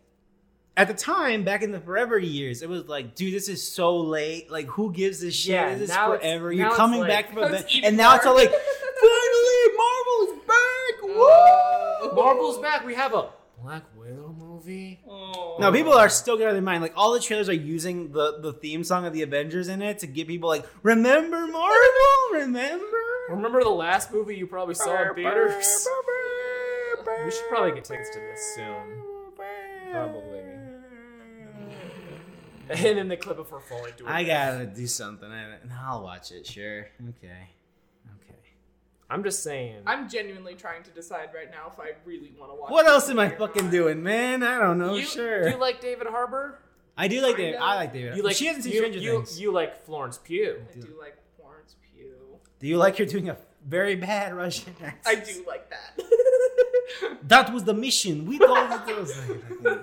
[0.77, 3.99] at the time, back in the forever years, it was like, dude, this is so
[3.99, 4.51] late.
[4.51, 5.53] Like, who gives a shit?
[5.55, 6.51] Yeah, this is it's- forever.
[6.51, 8.51] You're coming like- back from a It's event, even and now it's all like,
[9.01, 11.03] finally, Marvel's back.
[11.03, 11.15] Woo!
[11.20, 12.05] Oh.
[12.19, 12.85] Marvel's back.
[12.85, 13.31] We have a
[13.62, 15.01] Black Widow movie.
[15.09, 15.57] Oh.
[15.59, 16.82] No, people are still getting out of their mind.
[16.82, 19.99] Like all the trailers are using the, the theme song of the Avengers in it
[20.01, 22.32] to get people like, remember Marvel?
[22.32, 22.85] Remember?
[23.31, 25.86] Remember the last movie you probably saw in theaters?
[27.24, 29.03] We should probably get tickets to this soon.
[29.90, 30.39] Probably.
[32.70, 35.31] And then the clip of her falling I gotta do something.
[35.31, 36.47] I, no, I'll watch it.
[36.47, 36.89] Sure.
[37.09, 37.09] Okay.
[37.24, 37.49] Okay.
[39.11, 39.83] I'm just saying.
[39.87, 42.71] I'm genuinely trying to decide right now if I really want to watch.
[42.71, 43.73] What else am I fucking not.
[43.73, 44.43] doing, man?
[44.43, 44.95] I don't know.
[44.95, 45.45] you, sure.
[45.45, 46.59] Do you like David Harbour?
[46.97, 47.53] I do like Kinda.
[47.53, 47.61] David.
[47.61, 48.17] I like David.
[48.17, 49.41] You like she hasn't seen you, Stranger you, Things.
[49.41, 50.61] You like Florence Pugh.
[50.71, 52.13] I do like Florence Pugh.
[52.61, 55.01] do you like her doing a very bad Russian accent?
[55.07, 56.05] I do like that.
[57.25, 58.27] That was the mission.
[58.27, 59.19] We told it was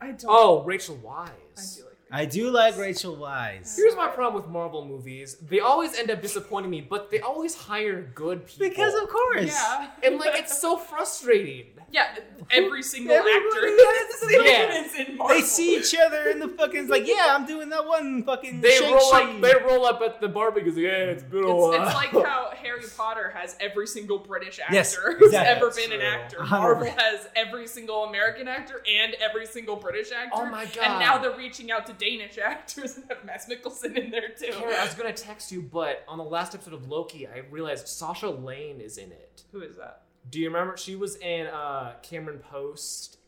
[0.00, 0.24] I don't.
[0.26, 1.82] Oh, Rachel Weisz.
[2.12, 2.60] I do like.
[2.64, 3.76] I do like Rachel Weisz.
[3.76, 5.36] Here's my problem with Marvel movies.
[5.36, 8.68] They always end up disappointing me, but they always hire good people.
[8.68, 9.46] Because of course.
[9.46, 9.90] Yeah.
[10.02, 11.66] And like it's so frustrating.
[11.92, 12.06] Yeah,
[12.52, 15.06] every single Everybody actor has is Yeah.
[15.10, 15.36] in Marvel.
[15.36, 18.60] They see each other in the fucking like, yeah, I'm doing that one fucking.
[18.60, 18.94] They Shang-Chi.
[18.96, 21.72] roll up they roll up at the bar because yeah, it's been a It's, while.
[21.72, 25.92] it's like how Harry Potter has every single British actor Yes, who's ever That's been
[25.92, 26.36] an actor.
[26.38, 26.48] 100%.
[26.50, 30.30] Marvel has every single American actor and every single British actor.
[30.34, 30.78] Oh my god.
[30.84, 34.52] And now they're reaching out to Danish actors and have Mads Mikkelsen in there too.
[34.52, 37.86] Kara, I was gonna text you, but on the last episode of Loki, I realized
[37.86, 39.44] Sasha Lane is in it.
[39.52, 40.02] Who is that?
[40.28, 40.76] Do you remember?
[40.76, 43.18] She was in uh, Cameron Post.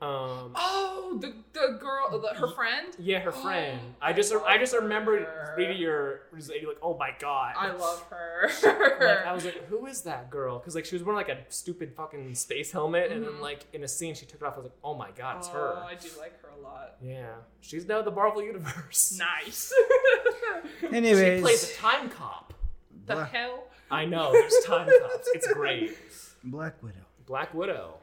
[0.00, 2.86] Um, Oh, the the girl, the, her friend.
[3.00, 3.80] yeah, her friend.
[4.00, 5.54] I I just love I just remembered her.
[5.56, 7.54] reading your like, oh my god.
[7.58, 8.48] I love her.
[8.62, 10.58] Like, I was like, who is that girl?
[10.58, 13.40] Because like she was wearing like a stupid fucking space helmet, and then Mhm.
[13.40, 14.54] like in a scene she took it off.
[14.54, 15.76] I was like, oh my god, it's oh, her.
[15.84, 16.94] I do like her a lot.
[17.02, 17.30] Yeah,
[17.60, 19.18] she's now the Marvel universe.
[19.44, 19.72] Nice.
[20.92, 22.54] Anyways, She plays a time cop.
[23.06, 23.64] the Black, hell?
[23.90, 24.30] I know.
[24.32, 25.28] There's time cops.
[25.34, 25.96] It's great.
[26.44, 27.04] Black Widow.
[27.26, 27.94] Black Widow.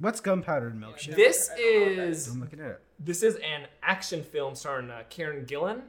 [0.00, 1.14] What's gunpowdered milkshake?
[1.16, 2.80] This I don't know what that is I'm looking at it.
[2.98, 5.82] this is an action film starring uh, Karen Gillan.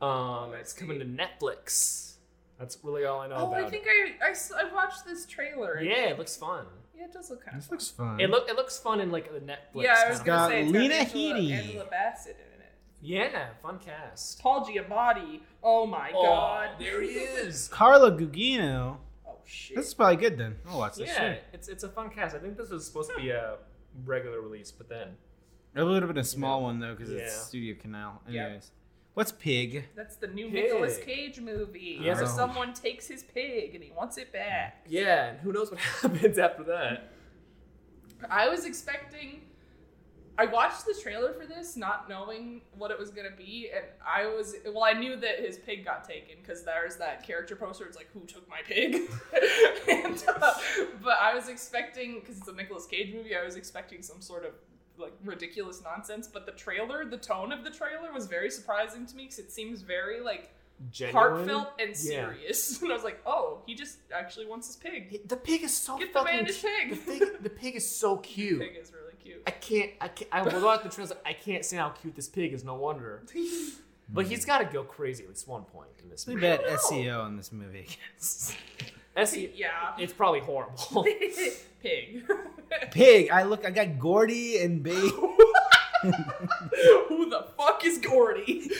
[0.00, 2.14] Um, I it's coming to Netflix.
[2.58, 3.44] That's really all I know about.
[3.48, 5.78] Oh, about I think I, I s- I watched this trailer.
[5.78, 5.86] it.
[5.86, 6.64] Yeah, it looks fun.
[6.96, 7.72] Yeah, it does look kind This of.
[7.72, 8.20] looks fun.
[8.20, 9.82] It look it looks fun in like the Netflix.
[9.84, 11.50] Yeah, I was gonna say it's Lena got Angela, Headey.
[11.52, 12.72] Angela Bassett in it.
[13.00, 14.40] Yeah, fun cast.
[14.40, 15.40] Paul Giamatti.
[15.62, 16.70] Oh my god.
[16.78, 17.68] there he is.
[17.68, 18.98] Carla Gugino.
[19.44, 19.76] Shit.
[19.76, 20.56] This is probably good then.
[20.68, 21.44] I'll watch this Yeah, shit.
[21.52, 22.34] it's it's a fun cast.
[22.36, 23.56] I think this was supposed to be a
[24.04, 25.16] regular release, but then
[25.74, 27.20] A little bit of a small one though, because Yeah.
[27.20, 28.20] it's Studio Canal.
[28.28, 28.44] Yeah.
[28.46, 28.70] Anyways,
[29.14, 29.86] what's Pig?
[29.94, 30.54] That's the new Pig.
[30.64, 32.16] Nicolas Cage movie Yes.
[32.18, 32.36] where Oh.
[32.36, 34.84] someone takes his pig and he wants it back.
[34.88, 37.10] yeah, and who knows what happens after that.
[38.30, 39.42] I was expecting.
[40.38, 44.26] I watched the trailer for this, not knowing what it was gonna be, and I
[44.26, 44.82] was well.
[44.84, 47.84] I knew that his pig got taken because there's that character poster.
[47.84, 48.94] It's like, "Who took my pig?"
[49.90, 50.54] and, uh,
[51.02, 53.36] but I was expecting because it's a Nicolas Cage movie.
[53.36, 54.52] I was expecting some sort of
[54.98, 56.28] like ridiculous nonsense.
[56.28, 59.52] But the trailer, the tone of the trailer, was very surprising to me because it
[59.52, 60.50] seems very like
[60.90, 61.14] Genuine.
[61.14, 61.94] heartfelt and Yeah.
[61.94, 62.80] serious.
[62.82, 65.98] And I was like, "Oh, he just actually wants his pig." The pig is so
[65.98, 66.90] Get the fucking man his pig.
[66.90, 68.60] The pig, the pig is so cute.
[68.60, 69.42] Pig is really cute.
[69.46, 69.90] I can't.
[70.00, 70.28] I can't.
[70.32, 71.16] I was watching the trailer.
[71.24, 72.64] I can't see how cute this pig is.
[72.64, 73.22] No wonder.
[74.14, 76.56] But he's got to go crazy at least one point in this Pretty movie.
[76.58, 76.76] bad know.
[76.76, 77.88] SEO in this movie.
[79.16, 79.94] Essie, yeah.
[79.96, 81.02] it's probably horrible.
[81.82, 82.24] Pig.
[82.90, 83.30] Pig.
[83.30, 83.64] I look.
[83.64, 85.12] I got Gordy and Babe.
[87.08, 88.70] Who the fuck is Gordy?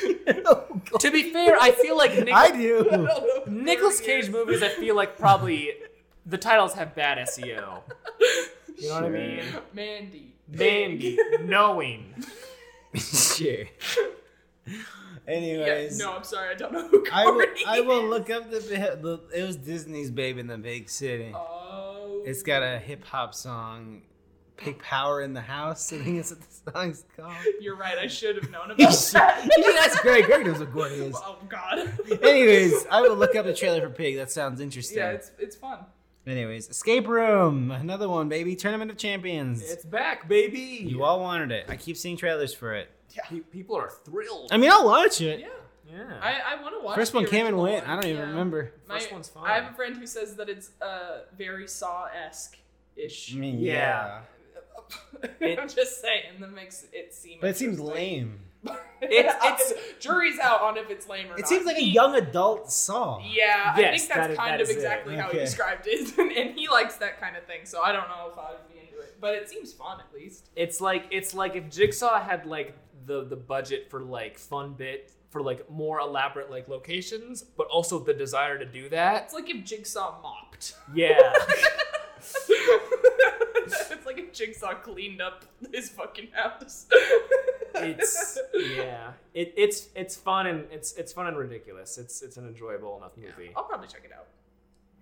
[0.44, 3.08] Oh, to be fair, I feel like Nic- I do.
[3.46, 4.62] Nicolas Cage movies.
[4.62, 5.70] I feel like probably
[6.26, 7.80] the titles have bad SEO.
[8.76, 9.44] You know what I mean?
[9.72, 10.31] Mandy.
[10.48, 12.14] Mandy, knowing.
[12.94, 13.64] sure.
[14.66, 14.76] Yeah,
[15.28, 17.46] Anyways, no, I'm sorry, I don't know who Gordy I will.
[17.66, 19.20] I will look up the, the.
[19.34, 21.32] It was Disney's Babe in the Big City.
[21.34, 22.22] Oh.
[22.26, 24.02] It's got a hip hop song,
[24.56, 27.34] "Pig Power in the House." I think it's what the song's called.
[27.60, 29.48] You're right, I should have known about that.
[29.48, 29.76] That's great.
[29.76, 30.24] ask Greg.
[30.26, 31.14] Greg knows what Gordy is.
[31.16, 31.78] Oh god.
[32.22, 34.16] Anyways, I will look up the trailer for Pig.
[34.16, 34.98] That sounds interesting.
[34.98, 35.78] Yeah, it's it's fun.
[36.26, 38.54] Anyways, Escape Room, another one, baby.
[38.54, 39.68] Tournament of Champions.
[39.68, 40.60] It's back, baby.
[40.86, 41.66] you all wanted it.
[41.68, 42.88] I keep seeing trailers for it.
[43.28, 44.50] Pe- people are thrilled.
[44.52, 45.40] I mean, I'll watch it.
[45.40, 45.46] Yeah.
[45.90, 46.18] yeah.
[46.22, 47.86] I, I want to watch First one came and went.
[47.86, 47.90] one.
[47.98, 48.72] I don't even remember.
[48.88, 49.50] My- First one's fine.
[49.50, 52.56] I have a friend who says that it's uh very Saw esque
[52.96, 53.34] ish.
[53.34, 54.20] I mean, Yeah.
[55.22, 55.28] yeah.
[55.40, 57.38] It- I'm just saying that makes it seem.
[57.40, 58.38] But it seems lame.
[59.10, 61.40] It's- it's- jury's out on if it's lame or not.
[61.40, 63.24] It seems like a young adult song.
[63.28, 64.76] Yeah, I Yes, think that that's is- kind that of is it.
[64.76, 65.38] exactly how he Okay.
[65.44, 67.64] described it, and, and he likes that kind of thing.
[67.64, 70.12] So I don't know if I would be into it, but it seems fun at
[70.14, 70.50] least.
[70.56, 72.74] It's like it's like if Jigsaw had like
[73.06, 77.98] the the budget for like fun bit for like more elaborate like locations, but also
[77.98, 79.24] the desire to do that.
[79.24, 80.74] It's like if Jigsaw mopped.
[80.94, 81.18] Yeah.
[82.48, 86.86] it's like if Jigsaw cleaned up his fucking house.
[87.74, 89.12] It's yeah.
[89.34, 91.98] It, it's it's fun and it's it's fun and ridiculous.
[91.98, 93.52] It's it's an enjoyable enough movie.
[93.56, 94.26] I'll probably check it out.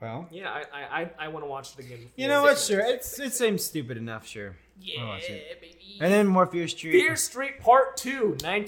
[0.00, 1.98] Well, Yeah, I I, I, I want to watch it again.
[2.16, 2.58] you know what?
[2.58, 4.26] Sure, it's it seems stupid enough.
[4.26, 4.56] Sure.
[4.82, 5.60] Yeah, watch it.
[5.60, 5.76] baby.
[6.00, 6.92] And then more Fear Street.
[6.92, 8.10] Fear Street Part 2,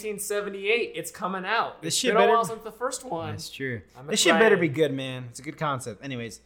[0.06, 0.92] 1978.
[0.94, 1.80] It's coming out.
[1.80, 3.30] This It's shit been a better- while since the first one.
[3.30, 3.80] That's true.
[3.98, 5.24] I'm This shit better be good, man.
[5.30, 6.04] It's a good concept.
[6.04, 6.40] Anyways,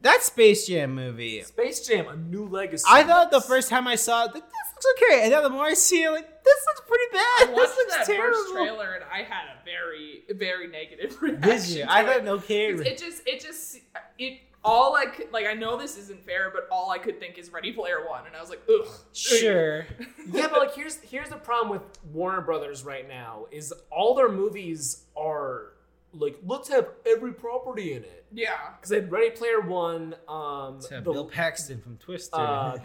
[0.00, 1.42] that Space Jam movie.
[1.44, 2.84] Space Jam: A New Legacy.
[2.88, 5.50] I thought the first time I saw it, like, this looks okay, and then the
[5.50, 7.54] more I see it, like this looks pretty I bad.
[7.54, 8.38] watched This looks that terrible.
[8.38, 11.40] first trailer and I had a very, very negative reaction.
[11.40, 11.84] Did you?
[11.88, 12.72] I had no okay.
[12.72, 13.78] 'Cause It just, it just,
[14.18, 14.40] it.
[14.64, 17.52] All I could, like, I know this isn't fair, but all I could think is
[17.52, 18.86] Ready Player One, and I was like, ugh.
[19.12, 19.84] Sure.
[20.30, 21.82] yeah, but like here's here's the problem with
[22.12, 25.72] Warner Brothers right now is all their movies are
[26.14, 28.52] like let's have every property in it Yeah.
[28.76, 32.36] because they had Ready Player One, um, It's, the, Bill Paxton from Twister.
[32.36, 32.78] uh, L-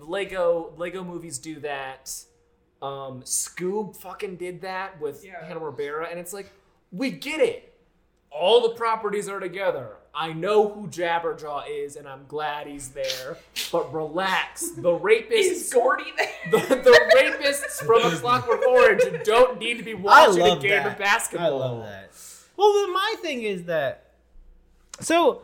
[0.00, 2.12] Lego Lego movies do that.
[2.82, 5.44] Um, Scoob fucking did that with Yeah.
[5.44, 6.50] Hanna Barbera, and it's like
[6.92, 7.70] we get it.
[8.30, 9.96] All the properties are together.
[10.12, 13.38] I know who Jabberjaw is, and I'm glad he's there.
[13.72, 16.28] But relax, the rapists Is Gordy there?
[16.50, 20.86] the, the rapists from A Clockwork Orange don't need to be watching a game that.
[20.92, 21.62] of basketball.
[21.62, 22.10] I love that.
[22.56, 24.10] Well, then my thing is that.
[25.00, 25.42] So,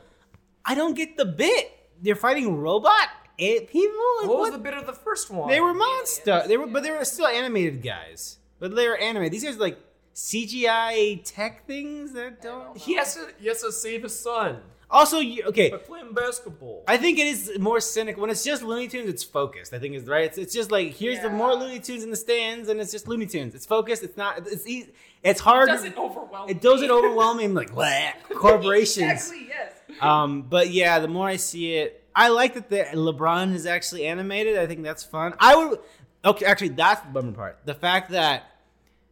[0.65, 1.73] I don't get the bit.
[2.03, 3.09] They're fighting robot
[3.41, 3.97] a- people.
[4.21, 4.53] Like, What was what?
[4.53, 5.49] the bit of the first one?
[5.49, 6.31] They were monster.
[6.31, 8.39] Aliens, They were, but they were still animated guys.
[8.59, 9.33] But they were animated.
[9.33, 9.79] These guys are like
[10.15, 12.77] CGI tech things that don't.
[12.77, 13.29] He has to.
[13.39, 14.61] He has to save his son
[14.91, 15.71] Also, you, okay.
[15.71, 16.83] by playing basketball.
[16.89, 19.09] I think it is more cynical when it's just Looney Tunes.
[19.09, 19.73] It's focused.
[19.73, 20.25] I think is right.
[20.25, 23.07] It's, it's just like here's the more Looney Tunes in the stands, and it's just
[23.09, 23.55] Looney Tunes.
[23.55, 24.03] It's focused.
[24.03, 24.47] It's not.
[24.47, 24.93] It's easy.
[25.23, 25.69] It's hard.
[25.69, 26.49] It Doesn't overwhelm.
[26.51, 27.45] it doesn't overwhelm me.
[27.45, 29.11] I'm like "Bleh." corporations.
[29.13, 29.47] exactly.
[29.49, 29.73] Yes.
[30.01, 34.07] Um, but yeah, the more I see it, I like that the LeBron is actually
[34.07, 34.59] animated.
[34.59, 35.35] I think that's fun.
[35.39, 35.79] I would.
[36.25, 37.59] Okay, actually, that's the bummer part.
[37.65, 38.45] The fact that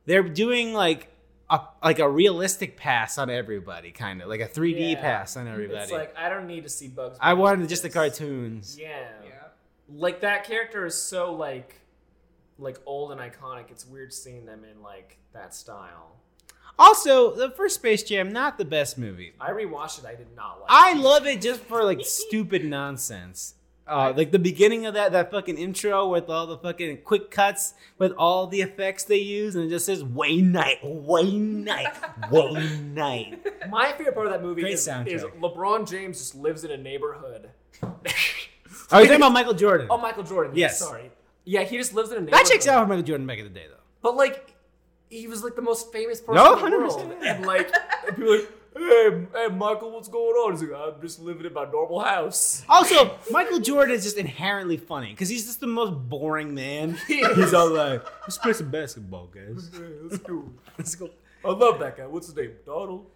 [0.04, 1.08] they're doing like
[1.50, 5.00] a like a realistic pass on everybody, kind of like a 3D Yeah.
[5.00, 5.82] pass on everybody.
[5.82, 7.18] It's like I don't need to see Bugs.
[7.20, 8.76] I Bunny wanted just the cartoons.
[8.78, 9.08] Yeah.
[9.24, 9.30] Yeah.
[9.88, 11.80] Like that character is so like,
[12.58, 13.70] like old and iconic.
[13.70, 16.16] It's weird seeing them in like that style.
[16.78, 19.32] Also, the first Space Jam, not the best movie.
[19.40, 20.04] I rewatched it.
[20.06, 20.70] I did not like.
[20.70, 20.98] I it.
[20.98, 23.54] love it just for like stupid nonsense.
[23.86, 27.72] Uh, like the beginning of that that fucking intro with all the fucking quick cuts
[27.96, 31.96] with all the effects they use, and it just says Wayne Knight, Wayne Knight,
[32.30, 33.46] Wayne Knight.
[33.70, 36.76] My favorite part of that movie Great is, is LeBron James just lives in a
[36.76, 37.48] neighborhood.
[37.82, 39.86] Are you talking about Michael Jordan?
[39.90, 40.52] Oh, Michael Jordan.
[40.54, 40.78] Yes.
[40.78, 41.10] Sorry.
[41.44, 42.46] Yeah, he just lives in a neighborhood.
[42.46, 43.76] that checks out for Michael Jordan back in the day, though.
[44.02, 44.54] But like,
[45.10, 47.22] he was like the most famous person No, in the world, 100%.
[47.22, 47.70] and like,
[48.06, 50.52] and people like, hey, hey, Michael, what's going on?
[50.52, 52.64] He's like, I'm just living in my normal house.
[52.68, 56.96] Also, Michael Jordan is just inherently funny because he's just the most boring man.
[57.06, 57.24] He.
[57.34, 59.70] He's all like, "Let's play some basketball, guys.
[60.02, 60.44] Let's go.
[60.76, 61.10] Let's go."
[61.44, 62.06] I love that guy.
[62.06, 62.52] What's his name?
[62.66, 63.06] Donald.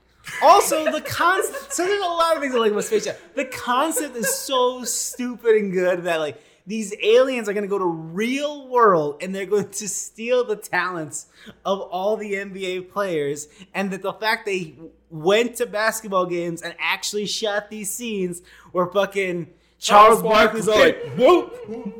[0.42, 1.72] Also, the concept.
[1.72, 3.16] So there's a lot of things I like about Space Jam.
[3.34, 7.84] The concept is so stupid and good that like these aliens are gonna go to
[7.84, 11.26] real world and they're going to steal the talents
[11.64, 14.74] of all the NBA players, and that the fact they
[15.10, 19.48] went to basketball games and actually shot these scenes were fucking
[19.78, 21.08] Charles, Charles Barkley's all Barkley.
[21.08, 21.42] like, whoa,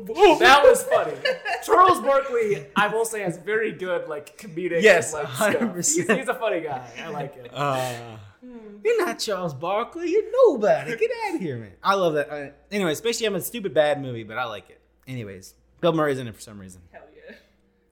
[0.07, 0.39] whoa.
[0.39, 1.13] That was funny.
[1.65, 4.81] Charles Barkley, I will say, has very good like comedic.
[4.81, 5.75] Yes, like, 100%.
[5.75, 6.89] He's, he's a funny guy.
[7.03, 7.47] I like him.
[7.51, 8.17] Uh,
[8.83, 10.09] you're not Charles Barkley.
[10.11, 10.95] You're nobody.
[10.97, 11.71] Get out of here, man.
[11.83, 12.29] I love that.
[12.29, 14.79] Uh, anyway, Space Jam is a stupid bad movie, but I like it.
[15.07, 16.81] Anyways, Bill Murray's in it for some reason.
[16.91, 17.35] Hell yeah.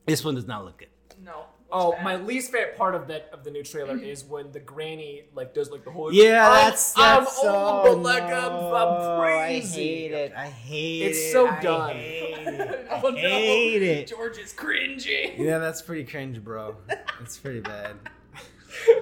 [0.05, 0.87] This one does not look good.
[1.23, 1.43] No.
[1.73, 4.59] Oh, What's my least favorite part of that of the new trailer is when the
[4.59, 8.23] granny like does like the whole Yeah, I'm- that's, I'm that's old, so but like
[8.23, 8.51] I'm.
[8.73, 9.81] I'm crazy.
[9.81, 10.33] I hate it.
[10.35, 11.21] I hate It's it.
[11.21, 11.95] It's so I done.
[11.95, 12.87] Hate it.
[12.91, 13.15] I Oh, no.
[13.15, 14.07] hate it.
[14.07, 15.37] George is cringy.
[15.37, 16.75] Yeah, that's pretty cringe, bro.
[17.21, 17.95] It's pretty bad.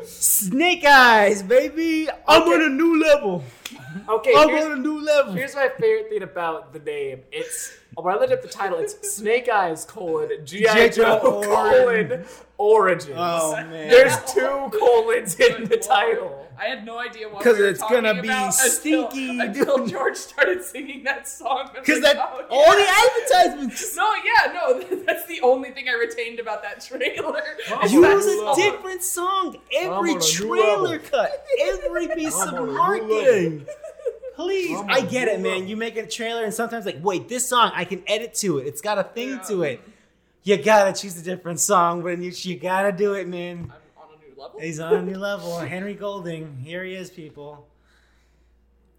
[0.03, 2.07] Snake eyes, baby.
[2.27, 2.53] I'm Okay.
[2.53, 3.43] on a new level.
[4.07, 5.33] Okay, I'm on a new level.
[5.33, 7.21] here's my favorite thing about the name.
[7.31, 10.89] It's when I looked up the title, it's Snake Eyes colon G.I.
[10.89, 12.25] Joe Joe colon
[12.57, 13.15] Origins.
[13.17, 13.89] Oh man.
[13.89, 16.38] There's two colons in the title.
[16.59, 16.65] Lord.
[16.71, 19.75] I had no idea what 'Cause we were it's talking gonna be about stinky, until,
[19.75, 19.87] until.
[19.87, 21.69] George started singing that song.
[21.73, 22.85] Because like, that oh, all yeah.
[22.85, 23.95] the advertisements.
[23.99, 27.41] No, yeah, no, that's the only thing I retained about that trailer.
[27.71, 29.57] Oh, Use a different song.
[29.75, 33.65] Every on a new trailer cut, every piece of on a new marketing.
[34.35, 35.67] Please, I'm on I a get it, man.
[35.67, 38.67] You make a trailer, and sometimes like, wait, this song I can edit to it.
[38.67, 39.39] It's got a thing Yeah.
[39.49, 39.81] to it.
[40.43, 43.73] You gotta choose a different song, but you you gotta do it, man.
[44.41, 44.59] I'm on a new level.
[44.59, 45.59] He's on a new level.
[45.75, 47.67] Henry Golding, here he is, people.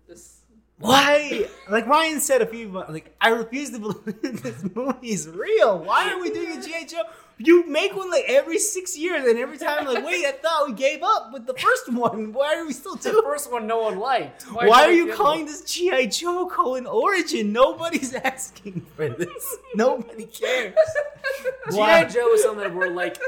[0.09, 0.41] This,
[0.79, 1.47] Why?
[1.69, 4.05] Like Ryan said a few, mo- like I refuse to believe
[4.43, 5.79] this movie is real.
[5.79, 7.03] Why are we doing a GI Joe?
[7.43, 10.75] You make one like every six years, and every time like, wait, I thought we
[10.75, 12.35] gave up with the first one.
[12.35, 13.23] Why are we still The doing?
[13.25, 14.43] first one no one liked.
[14.43, 15.47] Why, are you calling one?
[15.47, 17.51] this GI Joe colon Origin?
[17.51, 19.57] Nobody's asking for this.
[19.75, 20.75] Nobody cares.
[21.71, 22.05] Why?
[22.05, 22.09] G.I.
[22.11, 23.19] Joe is something that we're like,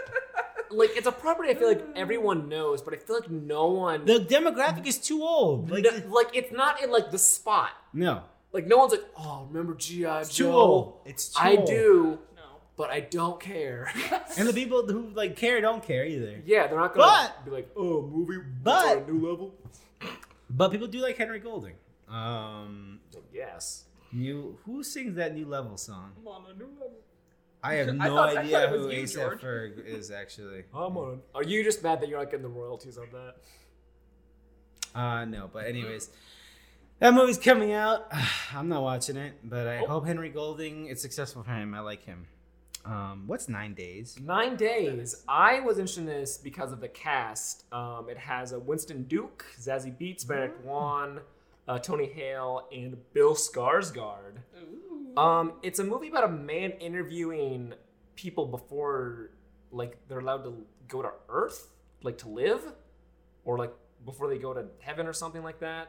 [0.73, 4.05] like it's a property I feel like everyone knows, but I feel like no one,
[4.05, 5.71] The demographic is too old.
[5.71, 7.71] Like, no- like it's not in like the spot.
[7.93, 8.23] no,
[8.53, 10.21] Like no one's like, oh, remember G.I.
[10.21, 10.53] it's too Joe?
[10.53, 11.01] old.
[11.05, 11.67] It's too I old.
[11.67, 12.43] do, no.
[12.77, 13.93] but I don't care.
[14.39, 16.41] And the people who like care don't care either.
[16.47, 19.55] yeah, they're not gonna But- be like, oh, movie, but- a new level.
[20.49, 21.75] But people do like Henry Golding.
[22.09, 23.01] Um,
[23.33, 23.85] Yes.
[24.13, 26.13] new who sings that new level song?
[26.21, 26.99] I'm on a new level.
[27.65, 29.41] I have no I idea thought it who was you, ASAP George.
[29.41, 30.65] Ferg is actually.
[30.75, 31.21] I'm on.
[31.35, 33.35] Are you just mad that you're not getting the royalties on that?
[34.99, 36.11] Uh no, but anyways,
[36.99, 38.07] that movie's coming out.
[38.55, 39.87] I'm not watching it, but I Oh.
[39.87, 41.75] hope Henry Golding it's successful for him.
[41.75, 42.27] I like him.
[42.85, 44.19] Um, what's nine days?
[44.21, 45.23] Nine Days.
[45.29, 47.63] I was interested in this because of the cast.
[47.73, 51.21] Um, it has a Winston Duke, Zazie Beetz, Benedict Wong,
[51.69, 54.39] uh, Tony Hale, and Bill Skarsgård.
[54.61, 54.92] Ooh.
[55.17, 57.75] Um, it's a movie about a man interviewing
[58.17, 59.31] people before,
[59.71, 61.69] like, they're allowed to go to Earth,
[62.03, 62.63] like to live,
[63.45, 63.73] or like
[64.05, 65.89] before they go to heaven or something like that.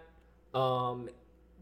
[0.58, 1.10] Um,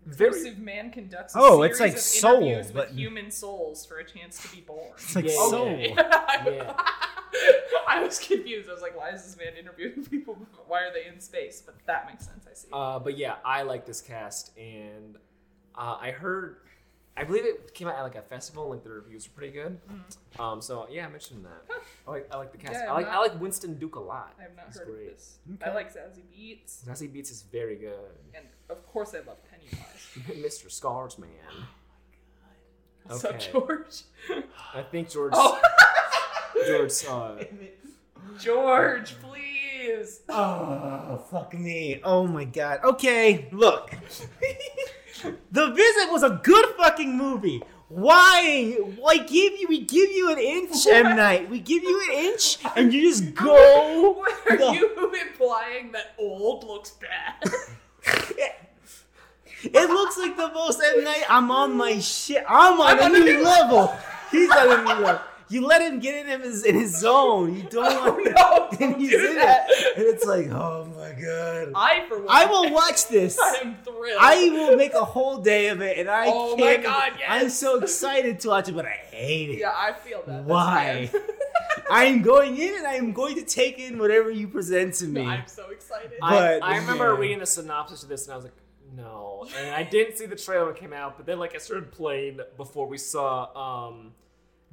[0.05, 4.03] very man conducts a Oh, it's like of Soul, but- with human souls for a
[4.05, 4.91] chance to be born.
[4.95, 5.67] It's like Yeah, Soul.
[5.69, 5.93] okay.
[5.97, 6.73] Yeah.
[7.88, 8.69] I was confused.
[8.69, 10.38] I was like, why is this man interviewing people?
[10.67, 11.61] Why are they in space?
[11.65, 12.45] But that makes sense.
[12.49, 12.67] I see.
[12.71, 15.17] Uh, but yeah, I like this cast, and
[15.75, 16.57] uh, I heard,
[17.17, 19.79] I believe it came out at like a festival, like the reviews were pretty good.
[20.39, 21.75] Um, so yeah, I mentioned that.
[22.07, 22.73] I like, I like the cast.
[22.73, 24.33] Yeah, I like, I'm I like Winston Duke a lot.
[24.39, 25.07] I have not He's heard great.
[25.09, 25.38] of this.
[25.55, 25.69] Okay.
[25.69, 27.93] I like Zazie Beetz, Zazie Beetz is very good.
[28.33, 30.07] and of course, I love Pennywise.
[30.61, 30.67] Mr.
[30.71, 31.27] Scarsman.
[33.03, 33.51] What's up, Okay.
[33.51, 34.03] George?
[34.73, 35.59] I think George oh,
[36.67, 37.77] George saw it.
[38.39, 40.21] George, please.
[40.29, 41.99] Oh fuck me!
[42.03, 42.79] Oh my god.
[42.83, 43.91] Okay, look.
[45.52, 47.61] the visit was a good fucking movie.
[47.89, 48.77] Why?
[48.98, 49.68] Why give you?
[49.68, 51.49] We give you an inch, M Night.
[51.49, 54.11] We give you an inch, and you just go.
[54.11, 54.72] What are No.
[54.72, 57.52] you implying that old looks bad?
[59.64, 61.23] It looks like the most M Night.
[61.30, 62.43] I'm on my shit.
[62.49, 63.95] I'm on I'm a on new new level.
[64.31, 65.22] He's on a new level.
[65.51, 67.55] You let him get in his in his zone.
[67.55, 69.65] You don't Oh, want no, and don't he's do in that.
[69.69, 71.73] it, and it's like, oh my god.
[71.75, 73.37] I, for one, I will watch this.
[73.43, 74.17] I am thrilled.
[74.19, 76.83] I will make a whole day of it, and I Oh my can't.
[76.83, 77.27] God, Yes.
[77.29, 79.59] I'm so excited to watch it, but I hate it.
[79.59, 80.43] Yeah, I feel that.
[80.45, 81.11] Why?
[81.91, 85.05] I am going in, and I am going to take in whatever you present to
[85.05, 85.25] me.
[85.25, 86.13] I'm so excited.
[86.21, 87.19] I, But, I remember man.
[87.19, 88.53] reading the synopsis of this, and I was like,
[88.95, 89.47] no.
[89.59, 91.91] And I didn't see the trailer when it came out, but then like I started
[91.91, 94.11] playing before we saw um,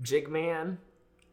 [0.03, 0.79] Jigman,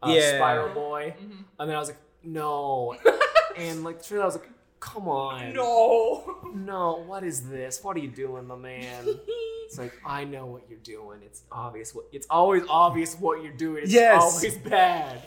[0.02, 0.36] uh, Yeah.
[0.38, 1.44] Spiral Boy, Mhm.
[1.60, 2.96] and then I was like, no.
[3.58, 5.54] and like the trailer, I was like, come on.
[5.54, 6.52] no.
[6.54, 7.84] No, what is this?
[7.84, 9.20] What are you doing, my man?
[9.66, 11.22] It's like I know what you're doing.
[11.24, 11.96] It's obvious.
[11.96, 13.82] What it's always obvious what you're doing.
[13.86, 14.22] It's Yes.
[14.22, 15.24] always bad.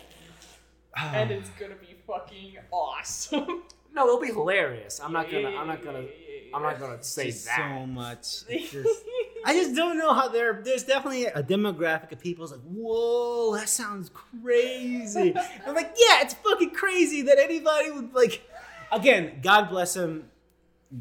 [0.97, 3.63] and it's gonna be fucking awesome.
[3.93, 5.01] No, it'll be hilarious.
[5.01, 5.49] I'm not gonna.
[5.49, 6.05] I'm not gonna.
[6.55, 7.57] I'm not gonna say just that.
[7.81, 8.43] so much.
[8.49, 9.03] It's just-
[9.45, 10.61] I just don't know how there.
[10.65, 15.35] There's definitely a demographic of people who's like, "Whoa, that sounds crazy."
[15.67, 18.43] I'm like, "Yeah, it's fucking crazy that anybody would like."
[18.93, 20.31] Again, God bless him.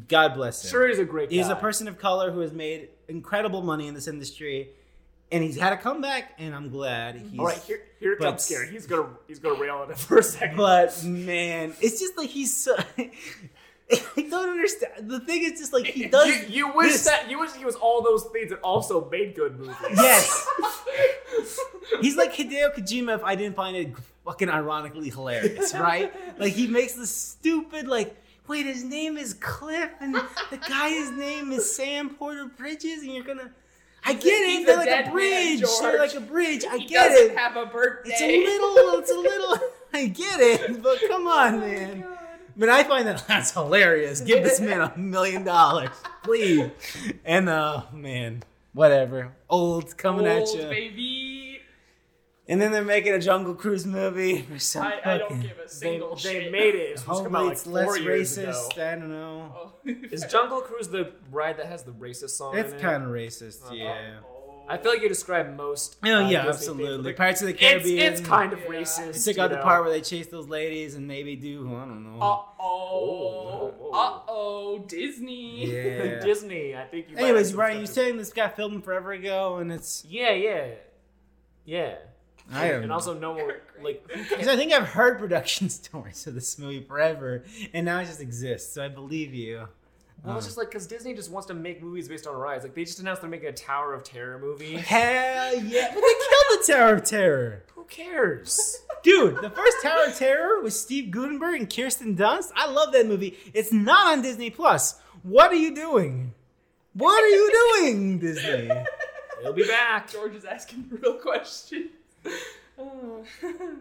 [0.08, 0.70] God bless him.
[0.70, 1.30] Sure, he's a great.
[1.30, 1.52] He's guy.
[1.52, 4.70] a person of color who has made incredible money in this industry,
[5.32, 7.16] and he's had a comeback, and I'm glad.
[7.16, 8.68] He's, All right, here, here but- comes Scary.
[8.70, 10.56] He's gonna he's gonna rail on it for a second.
[10.58, 12.76] But man, it's just like he's so.
[14.16, 15.08] I don't understand.
[15.10, 16.26] The thing is just like he does.
[16.48, 19.34] you, you wish this- that you wish he was all those things and also made
[19.34, 19.74] good movies.
[19.96, 20.46] Yes.
[22.00, 23.92] He's like Hideo Kojima if I didn't find it
[24.24, 26.12] fucking ironically hilarious, right?
[26.38, 28.14] Like he makes this stupid like
[28.46, 33.24] wait, his name is Cliff, and the guy's name is Sam Porter Bridges, and you're
[33.24, 33.50] gonna.
[34.04, 34.66] I get it.
[34.66, 35.60] They're like a man, bridge.
[35.60, 35.98] They're George.
[35.98, 36.64] like a bridge.
[36.70, 37.36] I he get it.
[37.36, 38.10] have a birthday.
[38.12, 38.98] It's a little.
[39.00, 39.68] It's a little.
[39.94, 42.00] I get it, but come on, Oh man.
[42.02, 42.18] God.
[42.58, 44.20] But I find that that's hilarious.
[44.20, 45.90] Give this man a million dollars,
[46.24, 46.70] please.
[47.24, 48.42] And uh, man,
[48.74, 49.32] whatever.
[49.48, 50.62] Old coming at you.
[50.64, 51.60] baby.
[52.50, 54.46] And then they're making a Jungle Cruise movie.
[54.76, 56.52] Or I, I don't give a They, single they shit.
[56.52, 56.92] made it.
[56.92, 58.72] It's supposed to come out Hopefully like four less years racist.
[58.72, 58.86] ago.
[58.86, 59.52] I don't know.
[59.54, 59.72] Oh.
[60.10, 62.56] Is Jungle Cruise the ride that has the racist song?
[62.56, 62.82] It's in it?
[62.82, 63.74] kind of racist, Oh.
[63.74, 64.14] yeah.
[64.70, 65.96] I feel like you describe most.
[66.04, 67.04] Oh uh, yeah, Disney absolutely.
[67.04, 67.16] things.
[67.16, 68.12] Pirates of the Caribbean.
[68.12, 68.66] it's kind of Yeah.
[68.66, 69.24] racist.
[69.24, 72.04] They took out the part where they chase those ladies and maybe do I don't
[72.04, 72.20] know.
[72.20, 73.90] Uh oh.
[73.92, 74.84] Uh oh.
[74.86, 75.66] Disney.
[75.66, 76.20] yeah.
[76.24, 76.76] Disney.
[76.76, 77.16] I think you.
[77.16, 80.66] Anyways, some Ryan, you to- saying this got filmed forever ago, and it's Yeah, yeah,
[81.64, 81.94] yeah.
[82.50, 84.48] I don't and also no more like Because?
[84.48, 88.72] I think I've heard production stories of this movie forever, and now it just exists.
[88.72, 89.68] So I believe you.
[90.24, 92.64] Well, it's Um, just like because Disney just wants to make movies based on rides.
[92.64, 94.74] Like they just announced they're making a Tower of Terror movie.
[94.76, 95.88] Hell yeah!
[95.94, 98.78] But they killed the Tower of Terror, Who cares?
[99.04, 99.36] dude.
[99.36, 102.50] The first Tower of Terror was Steve Guttenberg and Kirsten Dunst.
[102.56, 103.38] I love that movie.
[103.54, 105.00] It's not on Disney Plus.
[105.22, 106.34] What are you doing?
[106.94, 108.70] What are you doing, Disney?
[109.40, 110.10] It'll be back.
[110.10, 111.90] George is asking the real question.
[112.76, 113.24] Oh.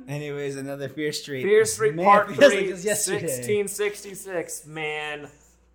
[0.07, 1.41] Anyways, another Fear Street.
[1.43, 3.25] Fear Street Man, Part feels like Three, it was yesterday.
[3.25, 4.65] 1666.
[4.67, 5.27] Man,